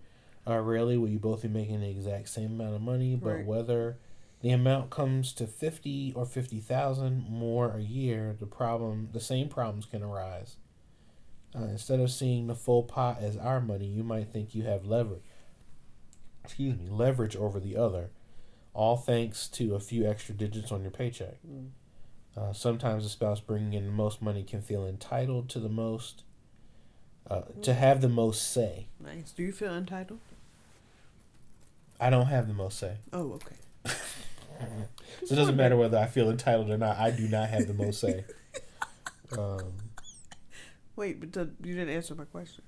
Uh, 0.47 0.59
rarely 0.59 0.97
will 0.97 1.09
you 1.09 1.19
both 1.19 1.41
be 1.41 1.47
making 1.47 1.81
the 1.81 1.89
exact 1.89 2.29
same 2.29 2.51
amount 2.59 2.75
of 2.75 2.81
money, 2.81 3.15
but 3.15 3.29
Right. 3.35 3.45
whether 3.45 3.97
the 4.41 4.49
amount 4.51 4.89
comes 4.89 5.31
to 5.33 5.47
fifty 5.47 6.11
or 6.15 6.25
fifty 6.25 6.59
thousand 6.59 7.29
more 7.29 7.71
a 7.77 7.81
year, 7.81 8.35
the 8.39 8.45
problem, 8.45 9.09
the 9.13 9.19
same 9.21 9.47
problems 9.47 9.85
can 9.85 10.03
arise. 10.03 10.57
Uh, 11.55 11.63
instead 11.65 11.99
of 11.99 12.11
seeing 12.11 12.47
the 12.47 12.55
full 12.55 12.83
pot 12.83 13.19
as 13.21 13.37
our 13.37 13.61
money, 13.61 13.85
you 13.85 14.03
might 14.03 14.27
think 14.27 14.53
you 14.55 14.63
have 14.63 14.85
leverage. 14.85 15.21
Excuse 16.43 16.77
me, 16.77 16.89
leverage 16.89 17.35
over 17.37 17.59
the 17.59 17.77
other, 17.77 18.09
all 18.73 18.97
thanks 18.97 19.47
to 19.47 19.75
a 19.75 19.79
few 19.79 20.05
extra 20.05 20.35
digits 20.35 20.71
on 20.71 20.81
your 20.81 20.91
paycheck. 20.91 21.37
Mm. 21.47 21.69
Uh, 22.35 22.51
sometimes 22.53 23.03
the 23.03 23.09
spouse 23.09 23.39
bringing 23.39 23.73
in 23.73 23.85
the 23.85 23.91
most 23.91 24.21
money 24.21 24.43
can 24.43 24.61
feel 24.61 24.85
entitled 24.85 25.49
to 25.49 25.59
the 25.59 25.69
most, 25.69 26.23
uh, 27.29 27.41
to 27.61 27.73
have 27.73 28.01
the 28.01 28.09
most 28.09 28.51
say. 28.51 28.87
Nice. 28.99 29.31
Do 29.31 29.43
you 29.43 29.51
feel 29.51 29.73
entitled? 29.73 30.19
I 31.99 32.09
don't 32.09 32.25
have 32.25 32.47
the 32.47 32.53
most 32.53 32.79
say. 32.79 32.97
Oh, 33.11 33.33
okay. 33.33 33.55
So 35.25 35.33
it 35.33 35.37
doesn't 35.37 35.55
matter 35.57 35.75
whether 35.75 35.97
I 35.97 36.05
feel 36.05 36.29
entitled 36.29 36.69
or 36.69 36.77
not. 36.77 36.97
I 36.97 37.11
do 37.11 37.27
not 37.27 37.49
have 37.49 37.67
the 37.67 37.73
most 37.73 37.99
say. 37.99 38.25
Um, 39.37 39.73
Wait, 40.95 41.19
but 41.19 41.35
you 41.63 41.73
didn't 41.73 41.89
answer 41.89 42.13
my 42.13 42.25
question. 42.25 42.63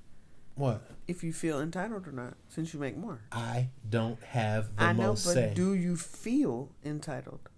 what? 0.56 0.82
If 1.08 1.24
you 1.24 1.32
feel 1.32 1.62
entitled 1.62 2.08
or 2.08 2.12
not, 2.12 2.34
since 2.50 2.74
you 2.74 2.80
make 2.80 2.98
more. 2.98 3.20
I 3.32 3.70
don't 3.88 4.22
have 4.24 4.76
the 4.76 4.84
I 4.84 4.94
know, 4.94 5.10
most 5.10 5.26
but 5.26 5.34
say. 5.34 5.52
do 5.54 5.76
you 5.76 5.96
feel 5.96 6.72
entitled? 6.84 7.50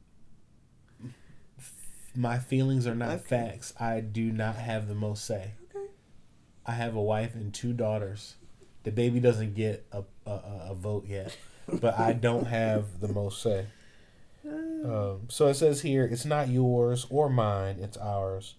My 2.17 2.39
feelings 2.39 2.87
are 2.87 2.95
not 2.95 3.19
Okay. 3.19 3.23
facts. 3.23 3.73
I 3.79 3.99
do 3.99 4.31
not 4.31 4.55
have 4.55 4.87
the 4.87 4.95
most 4.95 5.23
say. 5.23 5.51
Okay. 5.69 5.85
I 6.65 6.71
have 6.71 6.95
a 6.95 7.01
wife 7.01 7.35
and 7.35 7.53
two 7.53 7.73
daughters. 7.73 8.35
The 8.83 8.91
baby 8.91 9.19
doesn't 9.19 9.53
get 9.53 9.85
a, 9.91 10.03
a, 10.25 10.31
a 10.69 10.75
vote 10.75 11.05
yet, 11.07 11.37
but 11.71 11.99
I 11.99 12.13
don't 12.27 12.45
have 12.47 12.99
the 13.01 13.07
most 13.07 13.41
say. 13.43 13.67
Um, 14.45 15.21
so 15.29 15.47
it 15.47 15.55
says 15.55 15.81
here, 15.81 16.05
it's 16.05 16.25
not 16.25 16.47
yours 16.49 17.05
or 17.09 17.29
mine, 17.29 17.77
it's 17.81 17.97
ours. 17.97 18.55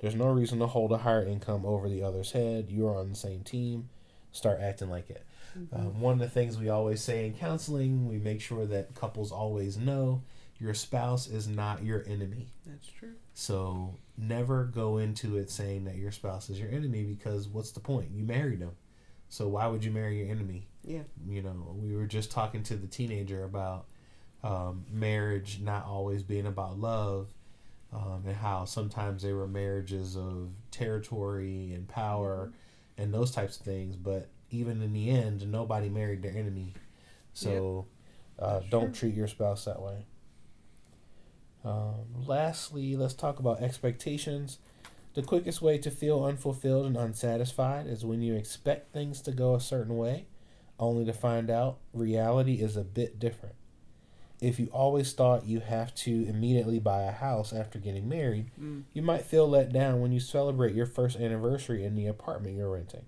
There's 0.00 0.14
no 0.14 0.28
reason 0.28 0.58
to 0.60 0.66
hold 0.66 0.90
a 0.92 0.98
higher 0.98 1.24
income 1.24 1.66
over 1.66 1.88
the 1.88 2.02
other's 2.02 2.32
head. 2.32 2.66
You're 2.70 2.96
on 2.96 3.10
the 3.10 3.14
same 3.16 3.42
team. 3.42 3.88
Start 4.32 4.60
acting 4.60 4.88
like 4.88 5.10
it. 5.10 5.24
Um, 5.72 6.00
one 6.00 6.14
of 6.14 6.18
the 6.20 6.28
things 6.30 6.56
we 6.58 6.70
always 6.70 7.02
say 7.02 7.26
in 7.26 7.34
counseling, 7.34 8.08
we 8.08 8.16
make 8.18 8.40
sure 8.40 8.64
that 8.66 8.94
couples 8.94 9.30
always 9.30 9.76
know 9.76 10.22
your 10.62 10.74
spouse 10.74 11.26
is 11.26 11.48
not 11.48 11.82
your 11.82 12.04
enemy. 12.06 12.46
That's 12.64 12.86
true. 12.86 13.14
So 13.34 13.96
never 14.16 14.64
go 14.64 14.98
into 14.98 15.36
it 15.36 15.50
saying 15.50 15.84
that 15.86 15.96
your 15.96 16.12
spouse 16.12 16.48
is 16.50 16.60
your 16.60 16.70
enemy 16.70 17.02
because 17.02 17.48
what's 17.48 17.72
the 17.72 17.80
point? 17.80 18.12
You 18.12 18.22
married 18.22 18.60
them. 18.60 18.76
So 19.28 19.48
why 19.48 19.66
would 19.66 19.84
you 19.84 19.90
marry 19.90 20.18
your 20.18 20.30
enemy? 20.30 20.68
Yeah. 20.84 21.02
You 21.26 21.42
know, 21.42 21.74
we 21.76 21.96
were 21.96 22.06
just 22.06 22.30
talking 22.30 22.62
to 22.64 22.76
the 22.76 22.86
teenager 22.86 23.42
about 23.42 23.86
um, 24.44 24.84
marriage 24.88 25.58
not 25.60 25.84
always 25.84 26.22
being 26.22 26.46
about 26.46 26.78
love 26.78 27.28
um, 27.92 28.22
and 28.24 28.36
how 28.36 28.64
sometimes 28.64 29.24
they 29.24 29.32
were 29.32 29.48
marriages 29.48 30.16
of 30.16 30.50
territory 30.70 31.72
and 31.74 31.88
power 31.88 32.52
and 32.96 33.12
those 33.12 33.32
types 33.32 33.58
of 33.58 33.64
things. 33.64 33.96
But 33.96 34.28
even 34.50 34.80
in 34.80 34.92
the 34.92 35.10
end, 35.10 35.50
nobody 35.50 35.88
married 35.88 36.22
their 36.22 36.36
enemy. 36.36 36.74
So 37.34 37.86
uh, 38.38 38.60
don't 38.70 38.94
treat 38.94 39.14
your 39.14 39.26
spouse 39.26 39.64
that 39.64 39.82
way. 39.82 40.06
Um, 41.64 42.26
lastly, 42.26 42.96
let's 42.96 43.14
talk 43.14 43.38
about 43.38 43.60
expectations. 43.60 44.58
The 45.14 45.22
quickest 45.22 45.60
way 45.62 45.78
to 45.78 45.90
feel 45.90 46.24
unfulfilled 46.24 46.86
and 46.86 46.96
unsatisfied 46.96 47.86
is 47.86 48.04
when 48.04 48.22
you 48.22 48.34
expect 48.34 48.92
things 48.92 49.20
to 49.22 49.32
go 49.32 49.54
a 49.54 49.60
certain 49.60 49.96
way, 49.96 50.26
only 50.78 51.04
to 51.04 51.12
find 51.12 51.50
out 51.50 51.78
reality 51.92 52.54
is 52.54 52.76
a 52.76 52.82
bit 52.84 53.18
different. 53.18 53.54
If 54.40 54.58
you 54.58 54.66
always 54.72 55.12
thought 55.12 55.46
you 55.46 55.60
have 55.60 55.94
to 55.96 56.10
immediately 56.26 56.80
buy 56.80 57.02
a 57.02 57.12
house 57.12 57.52
after 57.52 57.78
getting 57.78 58.08
married, 58.08 58.50
Mm. 58.60 58.84
you 58.92 59.00
might 59.02 59.22
feel 59.24 59.46
let 59.46 59.72
down 59.72 60.00
when 60.00 60.10
you 60.10 60.18
celebrate 60.18 60.74
your 60.74 60.86
first 60.86 61.16
anniversary 61.18 61.84
in 61.84 61.94
the 61.94 62.06
apartment 62.06 62.56
you're 62.56 62.72
renting. 62.72 63.04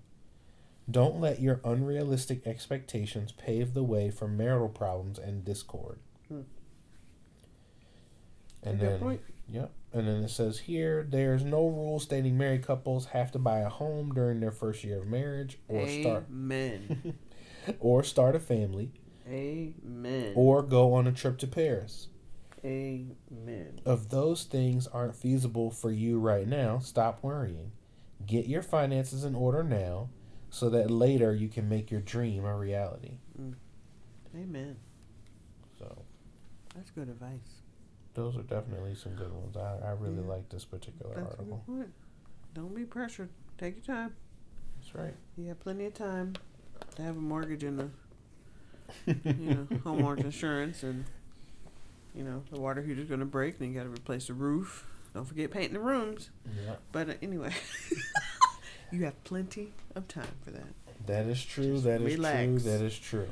Don't 0.89 1.19
let 1.19 1.41
your 1.41 1.59
unrealistic 1.65 2.45
expectations 2.47 3.31
pave 3.33 3.73
the 3.73 3.83
way 3.83 4.09
for 4.11 4.27
marital 4.29 4.69
problems 4.69 5.17
and 5.19 5.43
discord. 5.43 5.97
Hmm. 6.29 6.41
And 8.65 8.79
Good 8.79 8.89
then, 8.93 8.99
point. 8.99 9.21
yep. 9.47 9.71
And 9.93 10.07
then 10.07 10.23
it 10.23 10.29
says 10.29 10.59
here, 10.59 11.05
there's 11.09 11.43
no 11.43 11.67
rule 11.67 11.99
stating 11.99 12.37
married 12.37 12.65
couples 12.65 13.07
have 13.07 13.31
to 13.31 13.39
buy 13.39 13.59
a 13.59 13.69
home 13.69 14.13
during 14.13 14.39
their 14.39 14.51
first 14.51 14.83
year 14.83 14.99
of 14.99 15.07
marriage, 15.07 15.57
or 15.69 15.87
start, 15.87 16.25
Amen. 16.29 17.13
or 17.79 18.03
start 18.03 18.35
a 18.35 18.39
family, 18.39 18.91
Amen. 19.27 20.33
or 20.35 20.61
go 20.63 20.93
on 20.93 21.07
a 21.07 21.11
trip 21.11 21.37
to 21.39 21.47
Paris. 21.47 22.07
Amen. 22.65 23.79
If 23.85 24.09
those 24.09 24.43
things 24.43 24.87
aren't 24.87 25.15
feasible 25.15 25.69
for 25.69 25.91
you 25.91 26.19
right 26.19 26.47
now, 26.47 26.79
stop 26.79 27.19
worrying. 27.21 27.71
Get 28.25 28.47
your 28.47 28.63
finances 28.63 29.23
in 29.23 29.35
order 29.35 29.63
now 29.63 30.09
so 30.49 30.69
that 30.71 30.89
later 30.89 31.33
you 31.35 31.47
can 31.47 31.69
make 31.69 31.91
your 31.91 32.01
dream 32.01 32.43
a 32.43 32.55
reality. 32.57 33.19
Mm. 33.39 33.53
Amen. 34.35 34.75
So, 35.77 36.03
That's 36.73 36.89
good 36.91 37.07
advice. 37.07 37.61
Those 38.15 38.35
are 38.37 38.41
definitely 38.43 38.95
some 38.95 39.13
good 39.13 39.31
ones. 39.31 39.55
I, 39.57 39.77
I 39.87 39.91
really 39.91 40.15
Yeah. 40.23 40.29
like 40.33 40.49
this 40.49 40.65
particular 40.65 41.13
That's 41.15 41.35
article. 41.35 41.63
Don't 42.53 42.73
be 42.75 42.83
pressured. 42.85 43.29
Take 43.57 43.75
your 43.75 43.95
time. 43.97 44.15
That's 44.79 44.95
right. 44.95 45.13
You 45.37 45.47
have 45.49 45.59
plenty 45.59 45.85
of 45.85 45.93
time 45.93 46.33
to 46.95 47.01
have 47.01 47.17
a 47.17 47.21
mortgage 47.21 47.63
and 47.63 47.81
a 47.81 47.89
you 49.11 49.15
know 49.55 49.67
homeowners 49.83 50.23
insurance 50.25 50.83
and 50.83 51.05
you 52.13 52.23
know 52.23 52.43
the 52.51 52.59
water 52.59 52.81
heater's 52.83 53.09
gonna 53.09 53.25
break 53.25 53.59
and 53.59 53.69
you 53.73 53.77
got 53.77 53.83
to 53.85 53.89
replace 53.89 54.27
the 54.27 54.33
roof. 54.33 54.85
Don't 55.13 55.25
forget 55.25 55.51
painting 55.51 55.73
the 55.73 55.79
rooms. 55.79 56.29
Yeah, 56.65 56.75
But 56.91 57.09
uh, 57.09 57.13
anyway, 57.21 57.51
you 58.91 59.03
have 59.05 59.21
plenty 59.23 59.73
of 59.95 60.07
time 60.07 60.27
for 60.43 60.51
that. 60.51 60.67
that 61.07 61.25
is 61.27 61.43
true. 61.43 61.73
Just 61.73 61.85
That 61.85 62.01
is 62.01 62.15
relax. 62.15 62.35
true. 62.45 62.59
That 62.59 62.81
is 62.81 62.97
true. 62.99 63.27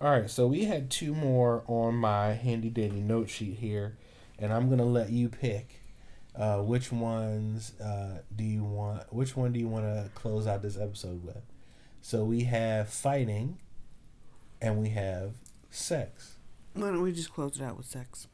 All 0.00 0.10
right, 0.10 0.28
so 0.28 0.46
we 0.46 0.64
had 0.64 0.90
two 0.90 1.14
more 1.14 1.64
on 1.66 1.94
my 1.94 2.32
handy 2.34 2.68
dandy 2.68 3.00
note 3.00 3.30
sheet 3.30 3.58
here, 3.58 3.96
and 4.38 4.52
I'm 4.52 4.68
gonna 4.68 4.84
let 4.84 5.10
you 5.10 5.28
pick. 5.28 5.82
Uh, 6.34 6.58
which 6.58 6.92
ones 6.92 7.72
uh, 7.80 8.18
do 8.34 8.44
you 8.44 8.62
want? 8.62 9.10
Which 9.12 9.34
one 9.36 9.52
do 9.54 9.58
you 9.58 9.68
want 9.68 9.86
to 9.86 10.10
close 10.14 10.46
out 10.46 10.60
this 10.60 10.76
episode 10.78 11.24
with? 11.24 11.40
So 12.02 12.24
we 12.24 12.44
have 12.44 12.90
fighting, 12.90 13.56
and 14.60 14.76
we 14.82 14.90
have 14.90 15.32
sex. 15.70 16.34
Why 16.74 16.88
don't 16.88 17.00
we 17.00 17.12
just 17.12 17.32
close 17.32 17.58
it 17.58 17.62
out 17.64 17.78
with 17.78 17.86
sex? 17.86 18.26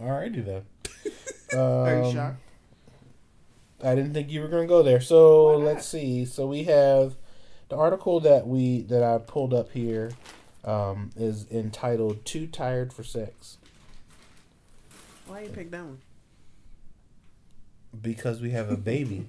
Alrighty 0.00 0.44
then. 0.44 0.62
Are 1.58 1.96
you 1.96 2.04
Um, 2.04 2.14
shocked? 2.14 2.42
I 3.82 3.94
didn't 3.96 4.14
think 4.14 4.30
you 4.30 4.40
were 4.40 4.48
going 4.48 4.62
to 4.62 4.68
go 4.68 4.82
there. 4.84 5.00
So 5.00 5.56
let's 5.56 5.86
see. 5.86 6.24
So 6.24 6.46
we 6.46 6.64
have 6.64 7.16
the 7.68 7.76
article 7.76 8.20
that 8.20 8.46
we 8.46 8.82
that 8.82 9.02
I 9.02 9.18
pulled 9.18 9.52
up 9.54 9.72
here 9.72 10.12
um, 10.64 11.10
is 11.16 11.46
entitled 11.50 12.24
"Too 12.24 12.46
Tired 12.46 12.92
for 12.92 13.02
Sex" 13.02 13.58
Why 15.26 15.42
you 15.42 15.48
pick 15.48 15.70
that 15.72 15.84
one? 15.84 15.98
because 18.02 18.40
we 18.40 18.50
have 18.50 18.70
a 18.70 18.76
baby, 18.76 19.26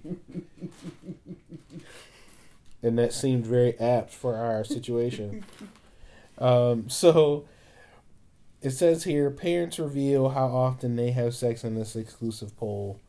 and 2.83 2.97
that 2.97 3.13
seemed 3.13 3.45
very 3.45 3.79
apt 3.79 4.11
for 4.11 4.35
our 4.35 4.63
situation. 4.63 5.43
Um, 6.37 6.89
so 6.89 7.45
it 8.61 8.71
says 8.71 9.03
here, 9.05 9.29
parents 9.29 9.79
reveal 9.79 10.29
how 10.29 10.47
often 10.47 10.95
they 10.95 11.11
have 11.11 11.35
sex 11.35 11.63
in 11.63 11.75
this 11.75 11.95
exclusive 11.95 12.55
poll. 12.57 12.99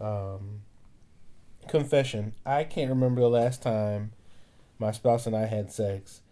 Um, 0.00 0.62
confession: 1.68 2.34
I 2.44 2.64
can't 2.64 2.90
remember 2.90 3.20
the 3.20 3.28
last 3.30 3.62
time 3.62 4.12
my 4.80 4.90
spouse 4.90 5.26
and 5.26 5.36
I 5.36 5.46
had 5.46 5.70
sex. 5.70 6.22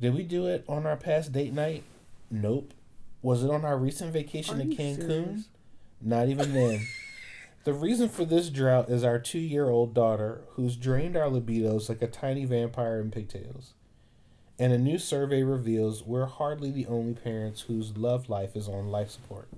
Did 0.00 0.14
we 0.14 0.22
do 0.22 0.46
it 0.46 0.64
on 0.68 0.86
our 0.86 0.96
past 0.96 1.32
date 1.32 1.52
night? 1.52 1.82
Nope. 2.30 2.74
Was 3.22 3.42
it 3.42 3.50
on 3.50 3.64
our 3.64 3.78
recent 3.78 4.12
vacation 4.12 4.60
Are 4.60 4.64
to 4.64 4.68
Cancun? 4.76 5.06
serious? 5.06 5.48
Not 6.00 6.28
even 6.28 6.52
then. 6.52 6.86
the 7.64 7.72
reason 7.72 8.10
for 8.10 8.24
this 8.26 8.50
drought 8.50 8.90
is 8.90 9.02
our 9.02 9.18
two 9.18 9.38
year 9.38 9.70
old 9.70 9.94
daughter, 9.94 10.42
who's 10.50 10.76
drained 10.76 11.16
our 11.16 11.28
libidos 11.28 11.88
like 11.88 12.02
a 12.02 12.06
tiny 12.06 12.44
vampire 12.44 13.00
in 13.00 13.10
pigtails. 13.10 13.72
And 14.58 14.72
a 14.72 14.78
new 14.78 14.98
survey 14.98 15.42
reveals 15.42 16.04
we're 16.04 16.26
hardly 16.26 16.70
the 16.70 16.86
only 16.86 17.14
parents 17.14 17.62
whose 17.62 17.96
love 17.96 18.28
life 18.28 18.54
is 18.54 18.68
on 18.68 18.88
life 18.88 19.10
support. 19.10 19.48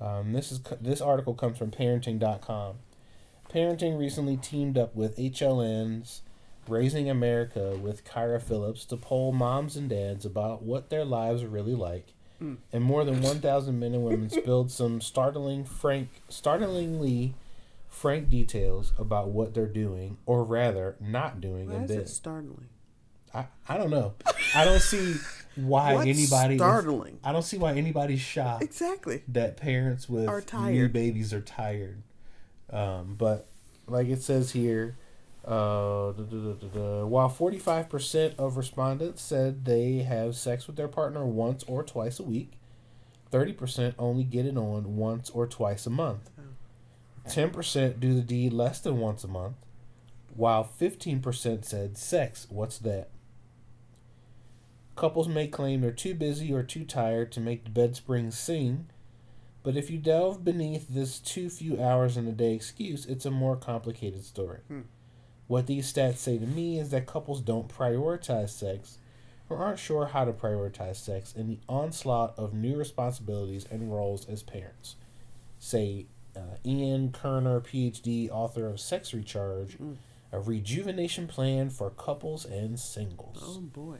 Um, 0.00 0.32
this 0.32 0.52
is 0.52 0.60
this 0.80 1.00
article 1.00 1.34
comes 1.34 1.56
from 1.56 1.70
parenting.com. 1.70 2.74
Parenting 3.50 3.98
recently 3.98 4.36
teamed 4.36 4.76
up 4.76 4.94
with 4.94 5.16
HLN's 5.16 6.22
Raising 6.68 7.08
America 7.10 7.76
with 7.76 8.04
Kyra 8.04 8.40
Phillips 8.42 8.84
to 8.86 8.96
poll 8.96 9.32
moms 9.32 9.76
and 9.76 9.88
dads 9.88 10.24
about 10.24 10.62
what 10.62 10.90
their 10.90 11.04
lives 11.04 11.42
are 11.42 11.48
really 11.48 11.74
like. 11.74 12.12
Mm. 12.42 12.58
And 12.72 12.84
more 12.84 13.04
than 13.04 13.22
1,000 13.22 13.78
men 13.78 13.94
and 13.94 14.04
women 14.04 14.28
spilled 14.30 14.70
some 14.70 15.00
startling, 15.00 15.64
frank, 15.64 16.08
startlingly 16.28 17.34
frank 17.88 18.28
details 18.28 18.92
about 18.98 19.28
what 19.28 19.54
they're 19.54 19.66
doing, 19.66 20.18
or 20.26 20.44
rather, 20.44 20.96
not 21.00 21.40
doing 21.40 21.68
Why 21.70 21.76
in 21.76 21.84
is 21.84 21.90
it 21.90 22.08
startling? 22.08 22.68
I, 23.32 23.46
I 23.68 23.78
don't 23.78 23.90
know. 23.90 24.14
I 24.54 24.64
don't 24.64 24.80
see 24.82 25.14
why 25.56 25.94
What's 25.94 26.06
anybody. 26.06 26.54
is- 26.54 26.60
startling? 26.60 27.18
I 27.24 27.32
don't 27.32 27.42
see 27.42 27.56
why 27.58 27.72
anybody's 27.74 28.20
shocked 28.20 28.62
Exactly. 28.62 29.22
that 29.28 29.56
parents 29.56 30.08
with 30.08 30.52
new 30.54 30.88
babies 30.88 31.32
are 31.32 31.40
tired. 31.40 32.02
Um, 32.70 33.14
but 33.16 33.46
like 33.86 34.08
it 34.08 34.22
says 34.22 34.52
here, 34.52 34.96
uh, 35.46 36.12
duh, 36.12 36.24
duh, 36.24 36.36
duh, 36.36 36.52
duh, 36.54 36.68
duh, 36.68 37.06
while 37.06 37.30
45% 37.30 38.36
of 38.36 38.56
respondents 38.56 39.22
said 39.22 39.64
they 39.64 39.98
have 39.98 40.34
sex 40.34 40.66
with 40.66 40.76
their 40.76 40.88
partner 40.88 41.24
once 41.24 41.62
or 41.68 41.84
twice 41.84 42.18
a 42.18 42.24
week, 42.24 42.52
30% 43.32 43.94
only 43.98 44.24
get 44.24 44.46
it 44.46 44.56
on 44.56 44.96
once 44.96 45.30
or 45.30 45.46
twice 45.46 45.86
a 45.86 45.90
month. 45.90 46.30
10% 47.28 48.00
do 48.00 48.14
the 48.14 48.22
deed 48.22 48.52
less 48.52 48.80
than 48.80 48.98
once 48.98 49.24
a 49.24 49.28
month, 49.28 49.56
while 50.34 50.68
15% 50.80 51.64
said 51.64 51.96
sex, 51.96 52.46
what's 52.50 52.78
that? 52.78 53.08
Couples 54.94 55.28
may 55.28 55.46
claim 55.46 55.80
they're 55.80 55.92
too 55.92 56.14
busy 56.14 56.52
or 56.52 56.62
too 56.62 56.84
tired 56.84 57.30
to 57.32 57.40
make 57.40 57.64
the 57.64 57.70
bed 57.70 57.96
springs 57.96 58.38
sing, 58.38 58.86
but 59.62 59.76
if 59.76 59.90
you 59.90 59.98
delve 59.98 60.44
beneath 60.44 60.86
this 60.88 61.18
too 61.18 61.50
few 61.50 61.82
hours 61.82 62.16
in 62.16 62.26
a 62.28 62.32
day 62.32 62.54
excuse, 62.54 63.04
it's 63.06 63.26
a 63.26 63.30
more 63.30 63.56
complicated 63.56 64.24
story. 64.24 64.60
Hmm. 64.68 64.80
What 65.48 65.66
these 65.66 65.92
stats 65.92 66.16
say 66.16 66.38
to 66.38 66.46
me 66.46 66.78
is 66.78 66.90
that 66.90 67.06
couples 67.06 67.40
don't 67.40 67.68
prioritize 67.68 68.50
sex 68.50 68.98
or 69.48 69.58
aren't 69.58 69.78
sure 69.78 70.06
how 70.06 70.24
to 70.24 70.32
prioritize 70.32 70.96
sex 70.96 71.32
in 71.36 71.46
the 71.46 71.58
onslaught 71.68 72.34
of 72.36 72.52
new 72.52 72.76
responsibilities 72.76 73.64
and 73.70 73.92
roles 73.92 74.28
as 74.28 74.42
parents. 74.42 74.96
Say 75.58 76.06
uh, 76.36 76.56
Ian 76.64 77.12
Kerner, 77.12 77.60
PhD, 77.60 78.28
author 78.30 78.66
of 78.66 78.80
Sex 78.80 79.14
Recharge, 79.14 79.78
Mm. 79.78 79.96
a 80.32 80.40
rejuvenation 80.40 81.28
plan 81.28 81.70
for 81.70 81.90
couples 81.90 82.44
and 82.44 82.78
singles. 82.78 83.38
Oh 83.42 83.60
boy. 83.60 83.98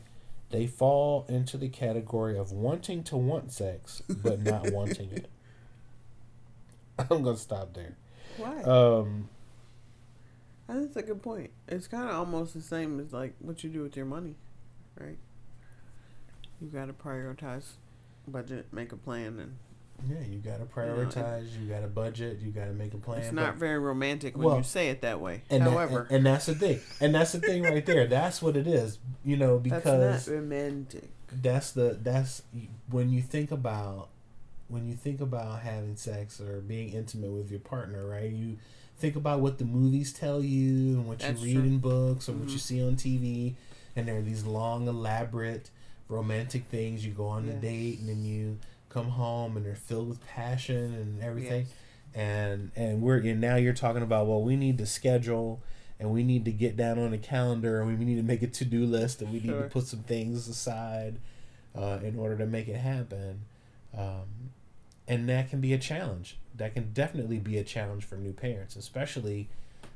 They 0.50 0.66
fall 0.66 1.24
into 1.28 1.56
the 1.56 1.68
category 1.68 2.36
of 2.36 2.52
wanting 2.52 3.02
to 3.04 3.16
want 3.16 3.52
sex, 3.52 4.02
but 4.08 4.40
not 4.42 4.70
wanting 4.72 5.10
it. 5.12 5.28
I'm 7.10 7.22
gonna 7.22 7.36
stop 7.36 7.72
there. 7.74 7.96
Why? 8.36 8.62
Um, 8.62 9.28
I 10.68 10.72
think 10.74 10.92
that's 10.94 10.96
a 10.96 11.02
good 11.02 11.22
point. 11.22 11.50
It's 11.68 11.86
kind 11.86 12.08
of 12.08 12.16
almost 12.16 12.54
the 12.54 12.60
same 12.60 12.98
as 13.00 13.12
like 13.12 13.34
what 13.38 13.62
you 13.62 13.70
do 13.70 13.82
with 13.82 13.96
your 13.96 14.06
money, 14.06 14.34
right? 14.98 15.18
You 16.60 16.68
got 16.68 16.86
to 16.86 16.92
prioritize, 16.92 17.64
budget, 18.26 18.66
make 18.72 18.92
a 18.92 18.96
plan, 18.96 19.38
and 19.38 19.56
yeah, 20.08 20.20
you 20.28 20.38
gotta 20.38 20.64
prioritize. 20.64 21.46
You 21.58 21.68
gotta 21.68 21.86
budget. 21.86 22.38
You 22.42 22.50
gotta 22.50 22.72
make 22.72 22.92
a 22.92 22.98
plan. 22.98 23.20
it's 23.20 23.32
not 23.32 23.56
very 23.56 23.78
romantic 23.78 24.36
when 24.36 24.46
Well, 24.46 24.56
you 24.58 24.62
say 24.62 24.88
it 24.90 25.00
that 25.02 25.20
way. 25.20 25.42
and 25.48 25.64
that- 25.64 25.70
However, 25.70 26.06
and, 26.10 26.18
and 26.18 26.26
that's 26.26 26.46
the 26.46 26.54
thing. 26.54 26.80
And 27.00 27.14
that's 27.14 27.32
the 27.32 27.40
thing 27.40 27.62
right 27.62 27.84
there. 27.84 28.06
That's 28.06 28.42
what 28.42 28.56
it 28.56 28.66
is. 28.66 28.98
You 29.24 29.36
know, 29.36 29.58
because 29.58 29.82
that's 29.84 30.28
not 30.28 30.34
romantic. 30.34 31.08
that's 31.42 31.70
the 31.72 31.98
that's 32.02 32.42
when 32.90 33.08
you 33.10 33.22
think 33.22 33.50
about 33.50 34.08
when 34.68 34.86
you 34.86 34.94
think 34.94 35.20
about 35.20 35.60
having 35.60 35.96
sex 35.96 36.40
or 36.40 36.60
being 36.60 36.90
intimate 36.92 37.30
with 37.30 37.50
your 37.50 37.60
partner 37.60 38.04
right 38.06 38.30
you 38.30 38.56
think 38.98 39.16
about 39.16 39.40
what 39.40 39.58
the 39.58 39.64
movies 39.64 40.12
tell 40.12 40.42
you 40.42 40.94
and 40.98 41.06
what 41.06 41.18
That's 41.18 41.40
you 41.40 41.46
read 41.46 41.54
true. 41.54 41.62
in 41.64 41.78
books 41.78 42.28
or 42.28 42.32
what 42.32 42.48
you 42.48 42.56
Mhm. 42.56 42.60
see 42.60 42.82
on 42.82 42.96
tv 42.96 43.54
and 43.94 44.06
there 44.08 44.16
are 44.18 44.22
these 44.22 44.44
long 44.44 44.88
elaborate 44.88 45.70
romantic 46.08 46.64
things. 46.66 47.04
You 47.04 47.12
go 47.12 47.26
on 47.28 47.48
a 47.48 47.52
date 47.54 47.98
and 47.98 48.08
then 48.08 48.22
you 48.24 48.58
come 48.90 49.08
home 49.08 49.56
and 49.56 49.64
they're 49.66 49.74
filled 49.74 50.08
with 50.08 50.24
passion 50.26 50.94
and 50.94 51.22
everything. 51.22 51.62
Yes. 51.66 51.74
and 52.14 52.70
and 52.76 53.02
we're 53.02 53.18
and 53.18 53.40
now 53.40 53.56
you're 53.56 53.74
talking 53.74 54.02
about 54.02 54.26
well 54.26 54.42
we 54.42 54.56
need 54.56 54.78
to 54.78 54.86
schedule 54.86 55.60
and 56.00 56.10
we 56.10 56.22
need 56.22 56.44
to 56.46 56.52
get 56.52 56.76
down 56.76 56.98
on 56.98 57.12
a 57.12 57.18
calendar 57.18 57.80
and 57.82 57.98
we 57.98 58.04
need 58.04 58.16
to 58.16 58.22
make 58.22 58.42
a 58.42 58.46
to-do 58.46 58.84
list 58.86 59.20
and 59.22 59.30
we 59.32 59.40
need 59.40 59.48
to 59.48 59.68
put 59.70 59.86
some 59.86 60.00
things 60.00 60.46
aside 60.48 61.18
uh, 61.74 61.98
in 62.02 62.18
order 62.18 62.36
to 62.38 62.46
make 62.46 62.68
it 62.68 62.76
happen. 62.76 63.40
Um, 63.96 64.50
and 65.08 65.28
that 65.28 65.48
can 65.50 65.60
be 65.60 65.72
a 65.72 65.78
challenge 65.78 66.36
that 66.56 66.74
can 66.74 66.92
definitely 66.92 67.38
be 67.38 67.58
a 67.58 67.64
challenge 67.64 68.04
for 68.04 68.16
new 68.16 68.32
parents 68.32 68.76
especially 68.76 69.48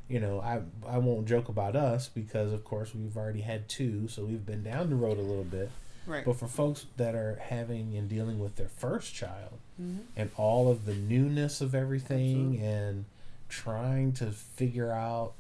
you 0.09 0.19
know 0.21 0.41
i 0.41 0.61
i 0.89 0.99
won't 0.99 1.27
joke 1.27 1.49
about 1.49 1.75
us 1.77 2.09
because 2.09 2.53
of 2.53 2.65
course 2.65 2.95
we've 2.95 3.17
already 3.17 3.41
had 3.43 3.69
two 3.69 4.09
so 4.09 4.25
we've 4.25 4.45
been 4.47 4.63
down 4.63 4.91
the 4.91 4.97
road 4.97 5.19
a 5.19 5.23
little 5.23 5.45
bit 5.45 5.71
Right. 6.07 6.25
but 6.25 6.37
for 6.37 6.49
folks 6.49 6.87
that 6.97 7.15
are 7.15 7.37
having 7.41 7.95
and 7.97 8.09
dealing 8.09 8.39
with 8.41 8.57
their 8.57 8.69
first 8.69 9.15
child 9.15 9.59
Mhm. 9.81 9.99
and 10.17 10.31
all 10.37 10.69
of 10.71 10.85
the 10.87 10.95
newness 10.95 11.61
of 11.61 11.75
everything 11.75 12.37
Absolutely. 12.55 12.67
and 12.67 13.05
trying 13.49 14.13
to 14.15 14.27
figure 14.33 14.91
out 14.91 15.35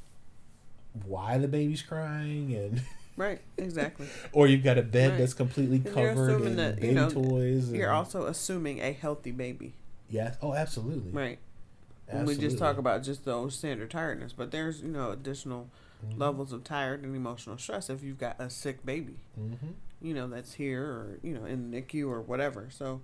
why 1.06 1.38
the 1.38 1.48
baby's 1.48 1.82
crying 1.82 2.54
and 2.54 2.82
Right. 3.16 3.40
Exactly. 3.58 4.06
or 4.32 4.46
you've 4.46 4.62
got 4.64 4.78
a 4.78 4.82
bed 4.82 5.10
Right. 5.12 5.18
that's 5.18 5.34
completely 5.34 5.80
covered 5.80 6.42
in 6.42 6.56
that, 6.56 6.76
you 6.76 6.80
baby 6.82 6.94
know, 6.94 7.10
toys 7.10 7.68
and, 7.68 7.76
You're 7.76 7.90
also 7.92 8.26
assuming 8.26 8.80
a 8.80 8.92
healthy 8.92 9.30
baby, 9.30 9.72
yes 10.10 10.36
oh 10.42 10.54
absolutely 10.54 11.10
right? 11.12 11.38
And 12.08 12.26
we 12.26 12.36
just 12.36 12.58
talk 12.58 12.76
about 12.76 13.04
just 13.04 13.24
those 13.24 13.56
standard 13.56 13.90
tiredness, 13.90 14.32
but 14.32 14.50
there's 14.50 14.80
you 14.82 14.88
know 14.88 15.10
additional 15.12 15.70
Mhm. 16.04 16.18
levels 16.18 16.52
of 16.52 16.64
tired 16.64 17.02
and 17.04 17.14
emotional 17.14 17.56
stress 17.58 17.88
if 17.90 18.02
you've 18.02 18.18
got 18.18 18.36
a 18.40 18.48
sick 18.50 18.84
baby. 18.84 19.16
Mhm. 19.38 19.74
you 20.02 20.14
know 20.14 20.26
that's 20.26 20.54
here 20.54 20.82
or 20.82 21.18
you 21.22 21.34
know 21.34 21.44
in 21.44 21.70
the 21.70 21.80
NICU 21.82 22.08
or 22.08 22.20
whatever. 22.22 22.68
So, 22.70 23.02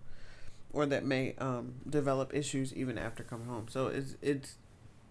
or 0.72 0.86
that 0.86 1.04
may 1.04 1.34
um, 1.38 1.74
develop 1.88 2.34
issues 2.34 2.74
even 2.74 2.96
after 2.98 3.22
coming 3.22 3.46
home. 3.46 3.66
So 3.68 3.88
it's 3.88 4.16
it's 4.22 4.56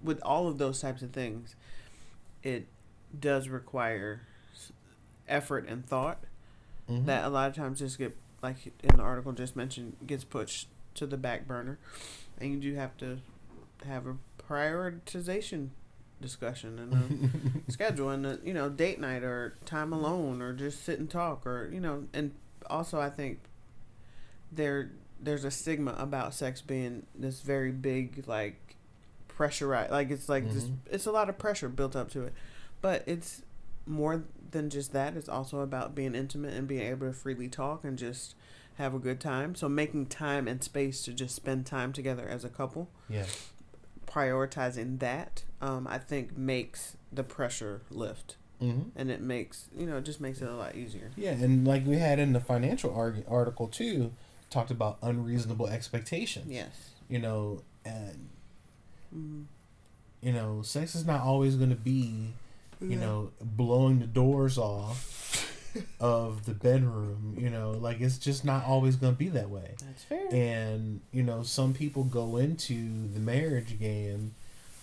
with 0.03 0.19
all 0.23 0.47
of 0.47 0.57
those 0.57 0.81
types 0.81 1.01
of 1.03 1.11
things, 1.11 1.55
it 2.43 2.67
does 3.17 3.47
require 3.49 4.21
effort 5.27 5.67
and 5.67 5.85
thought 5.85 6.23
Mhm. 6.89 7.05
that 7.05 7.23
a 7.25 7.29
lot 7.29 7.49
of 7.49 7.55
times 7.55 7.79
just 7.79 7.97
get 7.97 8.15
like 8.43 8.67
in 8.83 8.97
the 8.97 9.01
article 9.03 9.31
just 9.31 9.55
mentioned 9.55 9.95
gets 10.05 10.23
pushed 10.23 10.67
to 10.95 11.05
the 11.05 11.17
back 11.17 11.47
burner, 11.47 11.77
and 12.39 12.51
you 12.51 12.59
do 12.71 12.75
have 12.75 12.97
to 12.97 13.19
have 13.85 14.05
a 14.07 14.15
prioritization 14.41 15.69
discussion 16.21 16.79
and 16.79 16.93
a 17.67 17.71
schedule 17.71 18.09
and 18.09 18.25
a, 18.25 18.39
you 18.43 18.53
know 18.53 18.69
date 18.69 18.99
night 18.99 19.23
or 19.23 19.55
time 19.65 19.91
alone 19.93 20.41
or 20.41 20.53
just 20.53 20.83
sit 20.83 20.97
and 20.97 21.09
talk 21.09 21.45
or 21.45 21.69
you 21.73 21.79
know 21.79 22.05
and 22.13 22.31
also 22.69 22.99
I 22.99 23.09
think 23.09 23.39
there 24.51 24.91
there's 25.21 25.43
a 25.43 25.51
stigma 25.51 25.95
about 25.97 26.33
sex 26.33 26.61
being 26.61 27.05
this 27.15 27.41
very 27.41 27.71
big 27.71 28.23
like 28.27 28.75
pressurized 29.27 29.91
like 29.91 30.09
it's 30.11 30.29
like 30.29 30.49
this 30.51 30.65
Mhm. 30.65 30.75
it's 30.91 31.05
a 31.05 31.11
lot 31.11 31.29
of 31.29 31.37
pressure 31.37 31.69
built 31.69 31.95
up 31.95 32.09
to 32.11 32.23
it. 32.23 32.33
But 32.81 33.03
it's 33.07 33.41
more 33.87 34.23
than 34.51 34.69
just 34.69 34.93
that. 34.93 35.15
It's 35.17 35.29
also 35.29 35.59
about 35.59 35.95
being 35.95 36.15
intimate 36.15 36.53
and 36.53 36.67
being 36.67 36.81
able 36.81 37.07
to 37.07 37.13
freely 37.13 37.47
talk 37.49 37.83
and 37.83 37.97
just 37.97 38.35
have 38.77 38.93
a 38.93 38.99
good 38.99 39.19
time 39.19 39.55
so 39.55 39.67
making 39.69 40.05
time 40.05 40.47
and 40.47 40.63
space 40.63 41.01
to 41.03 41.13
just 41.13 41.35
spend 41.35 41.65
time 41.65 41.93
together 41.93 42.27
as 42.27 42.43
a 42.43 42.49
couple 42.49 42.89
yeah 43.09 43.25
prioritizing 44.05 44.99
that, 44.99 45.43
um, 45.61 45.87
I 45.87 45.97
think 45.97 46.37
makes 46.37 46.95
the 47.11 47.23
pressure 47.23 47.81
lift 47.89 48.37
Mhm. 48.61 48.91
and 48.95 49.11
it 49.11 49.19
makes 49.21 49.67
you 49.77 49.85
know 49.85 49.97
it 49.97 50.05
just 50.05 50.21
makes 50.21 50.41
it 50.41 50.47
a 50.47 50.55
lot 50.55 50.75
easier. 50.75 51.11
Yeah, 51.17 51.31
and 51.31 51.67
like 51.67 51.85
we 51.85 51.97
had 51.97 52.19
in 52.19 52.31
the 52.33 52.39
financial 52.39 52.93
arg- 52.95 53.25
article 53.27 53.67
too, 53.67 54.13
talked 54.49 54.71
about 54.71 54.97
unreasonable 55.01 55.67
expectations. 55.67 56.47
Yes. 56.49 56.91
You 57.09 57.19
know, 57.19 57.61
and 57.83 58.29
hmm 59.11 59.41
you 60.21 60.31
know, 60.31 60.61
sex 60.63 60.95
is 60.95 61.05
not 61.05 61.21
always 61.21 61.55
going 61.55 61.69
to 61.69 61.75
be, 61.75 62.33
you 62.81 62.91
Yeah. 62.91 62.99
know, 62.99 63.31
blowing 63.41 63.99
the 63.99 64.07
doors 64.07 64.57
off 64.57 65.54
of 65.99 66.45
the 66.45 66.53
bedroom. 66.53 67.35
You 67.39 67.49
know, 67.49 67.71
like 67.71 68.01
it's 68.01 68.17
just 68.17 68.45
not 68.45 68.65
always 68.65 68.95
going 68.95 69.13
to 69.13 69.19
be 69.19 69.29
that 69.29 69.49
way. 69.49 69.75
That's 69.85 70.03
fair. 70.03 70.27
And 70.31 71.01
you 71.11 71.23
know, 71.23 71.43
some 71.43 71.73
people 71.73 72.03
go 72.03 72.37
into 72.37 73.07
the 73.13 73.19
marriage 73.19 73.79
game 73.79 74.35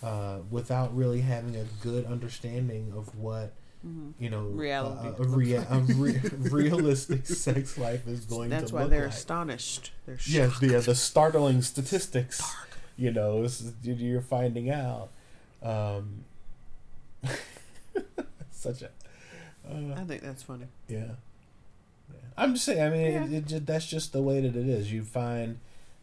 uh, 0.02 0.38
without 0.50 0.94
really 0.96 1.20
having 1.20 1.56
a 1.56 1.64
good 1.82 2.06
understanding 2.06 2.92
of 2.96 3.16
what 3.16 3.52
hmm 3.82 4.10
you 4.20 4.30
know 4.30 4.42
Reality 4.42 5.08
uh, 5.08 5.12
a, 5.18 5.26
rea- 5.26 5.58
like. 5.58 5.70
a 5.70 5.78
re- 5.94 6.20
realistic 6.38 7.26
sex 7.26 7.76
life 7.76 8.06
is 8.06 8.24
going 8.26 8.48
That's 8.50 8.68
to 8.70 8.74
why 8.76 8.82
look 8.82 8.90
they're 8.90 9.02
like. 9.06 9.12
astonished. 9.12 9.90
They're 10.06 10.18
Yes, 10.26 10.50
shocked. 10.52 10.60
the 10.60 10.78
the 10.78 10.94
startling 10.94 11.62
statistics. 11.62 12.40
You 12.96 13.10
know, 13.10 13.42
is- 13.42 13.72
you're 13.82 14.20
finding 14.20 14.70
out. 14.70 15.08
Um, 15.62 16.24
such 18.50 18.82
a. 18.82 18.90
Uh, 19.68 19.94
I 19.96 20.04
think 20.04 20.22
that's 20.22 20.42
funny. 20.42 20.66
yeah. 20.88 20.98
Yeah. 22.10 22.18
I'm 22.36 22.54
just 22.54 22.64
saying. 22.64 22.82
I 22.82 22.88
mean, 22.90 23.12
Yeah. 23.12 23.24
it, 23.24 23.32
it 23.32 23.46
just, 23.46 23.66
that's 23.66 23.86
just 23.86 24.12
the 24.12 24.22
way 24.22 24.40
that 24.40 24.56
it 24.56 24.68
is. 24.68 24.92
You 24.92 25.02
find 25.02 25.58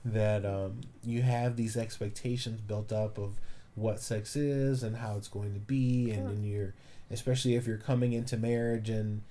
that 0.05 0.45
um, 0.45 0.81
you 1.03 1.21
have 1.23 1.55
these 1.55 1.75
expectations 1.77 2.61
built 2.61 2.91
up 2.91 3.17
of 3.17 3.39
what 3.75 3.99
sex 3.99 4.35
is 4.35 4.81
and 4.83 4.97
how 4.97 5.17
it's 5.17 5.27
going 5.27 5.53
to 5.53 5.59
be, 5.59 6.11
and 6.11 6.27
then 6.27 6.43
you're, 6.43 6.73
especially 7.11 7.55
if 7.55 7.67
you're 7.67 7.77
coming 7.77 8.13
into 8.13 8.37
marriage 8.37 8.89
and, 8.89 9.21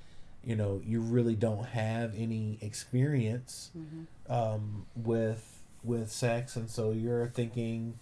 you 0.45 0.55
know, 0.57 0.81
you 0.85 1.01
really 1.01 1.35
don't 1.35 1.65
have 1.67 2.15
any 2.17 2.59
experience 2.61 3.71
hmm 3.73 4.03
um, 4.33 4.85
with 4.95 5.63
with 5.83 6.11
sex, 6.13 6.55
and 6.57 6.69
so 6.69 6.91
you're 6.91 7.29
thinking, 7.29 7.95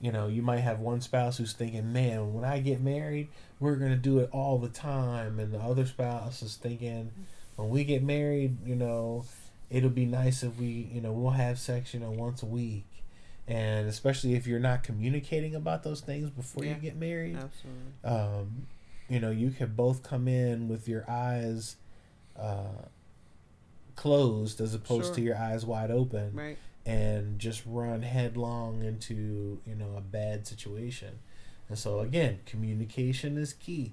you 0.00 0.10
know, 0.12 0.26
you 0.28 0.40
might 0.42 0.60
have 0.60 0.80
one 0.80 1.00
spouse 1.00 1.36
who's 1.38 1.52
thinking, 1.52 1.92
"Man, 1.92 2.32
when 2.34 2.44
I 2.44 2.60
get 2.60 2.80
married, 2.80 3.28
we're 3.58 3.76
gonna 3.76 3.96
do 3.96 4.18
it 4.20 4.30
all 4.32 4.58
the 4.58 4.68
time," 4.68 5.38
and 5.38 5.52
the 5.52 5.58
other 5.60 5.84
spouse 5.86 6.42
is 6.42 6.56
thinking, 6.56 7.10
"When 7.56 7.68
we 7.68 7.84
get 7.84 8.02
married, 8.02 8.56
you 8.66 8.76
know, 8.76 9.24
it'll 9.68 9.90
be 9.90 10.06
nice 10.06 10.42
if 10.42 10.56
we, 10.58 10.66
you 10.92 11.00
know, 11.00 11.12
we'll 11.12 11.32
have 11.32 11.58
sex, 11.58 11.92
you 11.94 12.00
know, 12.00 12.10
once 12.10 12.42
a 12.42 12.46
week." 12.46 12.86
And 13.46 13.88
especially 13.88 14.34
if 14.34 14.46
you're 14.46 14.60
not 14.60 14.82
communicating 14.84 15.54
about 15.54 15.82
those 15.82 16.00
things 16.00 16.30
before 16.30 16.64
Yeah. 16.64 16.76
you 16.76 16.80
get 16.80 16.96
married, 16.96 17.36
Absolutely. 17.36 17.92
um, 18.04 18.66
you 19.08 19.18
know, 19.20 19.30
you 19.30 19.50
can 19.50 19.74
both 19.74 20.02
come 20.04 20.28
in 20.28 20.68
with 20.68 20.86
your 20.88 21.04
eyes 21.10 21.76
uh, 22.38 22.86
closed 23.96 24.60
as 24.60 24.72
opposed 24.74 25.06
Sure. 25.06 25.14
to 25.16 25.20
your 25.20 25.36
eyes 25.36 25.66
wide 25.66 25.90
open 25.90 26.32
Right. 26.34 26.56
And 26.86 27.38
just 27.38 27.62
run 27.66 28.02
headlong 28.02 28.82
into 28.82 29.60
you 29.66 29.74
know 29.74 29.94
a 29.96 30.00
bad 30.00 30.46
situation. 30.46 31.18
And 31.68 31.78
so 31.78 32.00
again, 32.00 32.40
communication 32.46 33.36
is 33.38 33.52
key. 33.52 33.92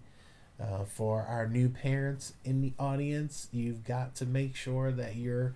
Uh, 0.60 0.86
for 0.86 1.22
our 1.22 1.48
new 1.48 1.70
parents 1.70 2.34
in 2.44 2.62
the 2.62 2.74
audience, 2.80 3.48
you've 3.52 3.84
got 3.84 4.16
to 4.16 4.26
make 4.26 4.56
sure 4.56 4.92
that 4.92 5.16
you're 5.16 5.54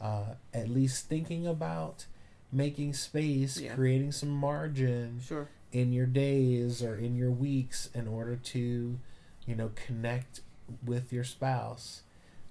uh, 0.00 0.34
at 0.52 0.68
least 0.68 1.08
thinking 1.08 1.46
about 1.46 2.04
making 2.52 2.92
space, 2.92 3.58
Yeah. 3.58 3.74
creating 3.74 4.12
some 4.12 4.28
margin 4.28 5.18
Sure. 5.24 5.48
in 5.72 5.92
your 5.94 6.04
days 6.06 6.82
or 6.82 6.94
in 6.94 7.16
your 7.16 7.30
weeks 7.30 7.88
in 7.94 8.06
order 8.06 8.36
to, 8.36 8.98
you 9.46 9.54
know, 9.56 9.70
connect 9.74 10.40
with 10.84 11.10
your 11.12 11.24
spouse. 11.24 12.02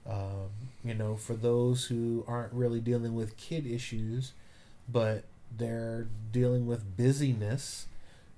Um, 0.10 0.49
you 0.84 0.93
know, 0.93 1.16
for 1.16 1.34
those 1.36 1.86
who 1.86 2.26
aren't 2.28 2.51
really 2.54 2.82
dealing 2.82 3.16
with 3.16 3.38
kid 3.38 3.66
issues, 3.66 4.34
but 4.89 5.24
they're 5.56 6.08
dealing 6.32 6.66
with 6.68 6.97
busyness, 6.97 7.88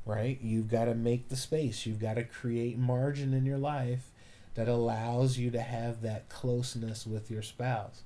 right? 0.05 0.38
You've 0.41 0.70
got 0.70 0.86
to 0.86 0.93
make 0.93 1.30
the 1.30 1.36
space. 1.36 1.86
You've 1.86 1.99
got 1.99 2.16
to 2.16 2.24
create 2.24 2.78
margin 2.78 3.34
in 3.34 3.45
your 3.45 3.57
life 3.57 4.11
that 4.53 4.68
allows 4.68 5.38
you 5.39 5.49
to 5.51 5.61
have 5.61 6.01
that 6.03 6.30
closeness 6.30 7.07
with 7.07 7.32
your 7.32 7.41
spouse. 7.41 8.03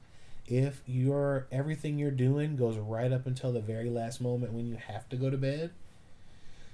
If 0.48 0.82
your 0.88 1.46
everything 1.52 2.00
you're 2.00 2.10
doing 2.12 2.56
goes 2.56 2.78
right 2.78 3.12
up 3.12 3.28
until 3.28 3.52
the 3.52 3.60
very 3.60 3.90
last 3.90 4.20
moment 4.22 4.54
when 4.54 4.66
you 4.68 4.78
have 4.78 5.08
to 5.10 5.16
go 5.16 5.30
to 5.30 5.38
bed, 5.38 5.72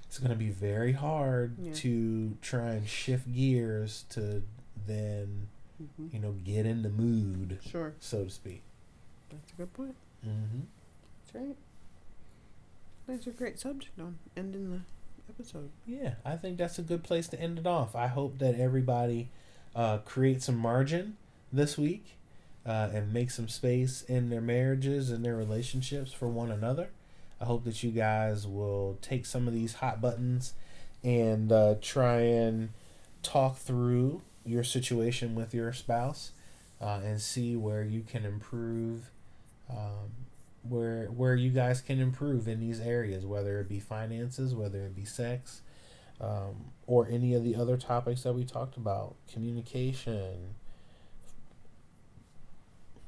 it's 0.08 0.20
going 0.20 0.30
to 0.32 0.38
be 0.38 0.50
very 0.50 0.94
hard 0.94 1.58
Yeah. 1.60 1.74
to 1.74 2.38
try 2.42 2.70
and 2.74 2.88
shift 2.88 3.34
gears 3.34 4.06
to 4.12 4.44
then, 4.88 5.48
hmm 5.78 6.08
you 6.12 6.20
know, 6.20 6.36
get 6.44 6.66
in 6.66 6.82
the 6.84 6.90
mood, 6.90 7.60
Sure. 7.70 7.94
so 8.00 8.24
to 8.26 8.30
speak. 8.30 8.62
That's 9.30 9.52
a 9.52 9.56
good 9.56 9.74
point. 9.74 9.96
Mm-hmm. 10.26 10.62
That's 11.34 11.46
right. 11.46 11.56
That's 13.08 13.28
a 13.28 13.32
great 13.32 13.60
subject 13.60 14.00
on 14.00 14.18
ending 14.36 14.72
the 14.72 14.80
episode. 15.30 15.70
Yeah, 15.86 16.16
I 16.24 16.36
think 16.38 16.58
that's 16.58 16.80
a 16.80 16.82
good 16.82 17.04
place 17.04 17.28
to 17.30 17.40
end 17.40 17.60
it 17.60 17.68
off. 17.68 17.96
I 17.96 18.08
hope 18.08 18.40
that 18.40 18.56
everybody 18.60 19.30
uh, 19.76 20.00
creates 20.00 20.46
some 20.46 20.58
margin 20.58 21.18
this 21.52 21.78
week 21.78 22.16
uh, 22.66 22.90
and 22.94 23.14
make 23.14 23.30
some 23.32 23.48
space 23.48 24.04
in 24.08 24.30
their 24.30 24.42
marriages 24.42 25.12
and 25.12 25.24
their 25.24 25.36
relationships 25.36 26.12
for 26.14 26.28
one 26.28 26.52
another. 26.52 26.90
I 27.40 27.46
hope 27.46 27.66
that 27.66 27.84
you 27.84 27.92
guys 27.92 28.48
will 28.48 28.98
take 29.02 29.26
some 29.26 29.48
of 29.48 29.54
these 29.54 29.76
hot 29.76 30.00
buttons 30.02 30.54
and 31.04 31.52
uh, 31.52 31.76
try 31.82 32.22
and 32.22 32.70
talk 33.22 33.58
through 33.58 34.22
your 34.46 34.64
situation 34.64 35.36
with 35.36 35.54
your 35.54 35.74
spouse 35.74 36.32
uh, 36.82 37.00
and 37.04 37.22
see 37.22 37.56
where 37.56 37.84
you 37.84 38.02
can 38.02 38.26
improve. 38.26 39.10
Um, 39.70 40.12
where 40.68 41.06
where 41.08 41.36
you 41.36 41.52
guys 41.52 41.82
can 41.82 42.00
improve 42.00 42.48
in 42.48 42.60
these 42.60 42.80
areas, 42.80 43.26
whether 43.26 43.60
it 43.60 43.70
be 43.70 43.80
finances, 43.80 44.56
whether 44.56 44.86
it 44.86 44.96
be 44.96 45.06
sex, 45.06 45.62
um, 46.20 46.72
or 46.88 47.08
any 47.08 47.34
of 47.34 47.44
the 47.44 47.56
other 47.56 47.78
topics 47.78 48.24
that 48.24 48.34
we 48.34 48.44
talked 48.44 48.78
about, 48.78 49.16
communication. 49.32 50.56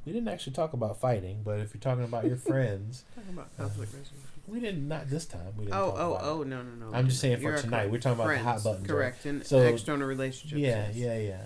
We 0.08 0.14
didn't 0.14 0.30
actually 0.30 0.54
talk 0.54 0.72
about 0.72 1.02
fighting, 1.02 1.42
but 1.44 1.60
if 1.60 1.74
you're 1.74 1.82
talking 1.82 2.06
about 2.06 2.24
your 2.26 2.38
friends, 2.52 3.04
Talking 3.14 3.34
about 3.34 3.58
conflict 3.58 3.92
resolution. 3.94 4.18
we 4.48 4.62
didn't. 4.62 4.88
Not 4.88 5.10
this 5.10 5.26
time. 5.26 5.52
We 5.58 5.66
didn't. 5.66 5.78
Oh, 5.78 5.88
talk 5.92 5.96
oh, 6.00 6.14
about 6.14 6.24
it. 6.24 6.28
oh, 6.30 6.44
no, 6.44 6.62
no, 6.64 6.86
no. 6.90 6.98
I'm 6.98 7.10
just 7.10 7.20
saying 7.20 7.42
for 7.42 7.58
tonight. 7.58 7.92
We're 7.92 8.00
talking 8.00 8.22
about 8.24 8.30
the 8.32 8.38
hot 8.38 8.62
Friends, 8.62 8.64
buttons, 8.64 8.82
right? 8.84 8.96
Correct. 8.96 9.26
And 9.26 9.46
So- 9.46 9.60
external 9.60 10.08
relationships. 10.08 10.62
Yeah, 10.62 10.88
yeah, 10.94 11.18
yeah. 11.18 11.42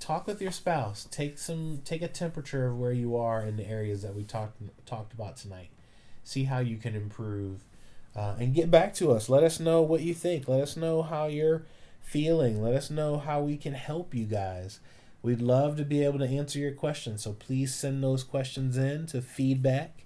Talk 0.00 0.26
with 0.26 0.42
your 0.42 0.50
spouse. 0.50 1.06
Take 1.12 1.38
some 1.38 1.82
take 1.84 2.02
a 2.02 2.08
temperature 2.08 2.66
of 2.66 2.76
where 2.80 2.90
you 2.90 3.16
are 3.16 3.46
in 3.46 3.56
the 3.56 3.68
areas 3.68 4.02
that 4.02 4.16
we 4.16 4.24
talked 4.24 4.60
talked 4.84 5.12
about 5.12 5.36
tonight. 5.36 5.68
See 6.24 6.42
how 6.42 6.58
you 6.58 6.76
can 6.78 6.96
improve, 6.96 7.60
uh, 8.16 8.34
and 8.40 8.52
get 8.52 8.72
back 8.72 8.92
to 8.94 9.12
us. 9.12 9.28
Let 9.28 9.44
us 9.44 9.60
know 9.60 9.82
what 9.82 10.00
you 10.00 10.14
think. 10.14 10.48
Let 10.48 10.60
us 10.60 10.76
know 10.76 11.02
how 11.02 11.26
you're 11.26 11.62
feeling. 12.00 12.60
Let 12.60 12.74
us 12.74 12.90
know 12.90 13.18
how 13.18 13.42
we 13.42 13.56
can 13.56 13.74
help 13.74 14.12
you 14.12 14.24
guys. 14.24 14.80
We'd 15.22 15.40
love 15.40 15.76
to 15.76 15.84
be 15.84 16.04
able 16.04 16.18
to 16.18 16.26
answer 16.26 16.58
your 16.58 16.72
questions. 16.72 17.22
So 17.22 17.32
please 17.32 17.74
send 17.74 18.02
those 18.02 18.24
questions 18.24 18.76
in 18.76 19.06
to 19.06 19.22
feedback 19.22 20.04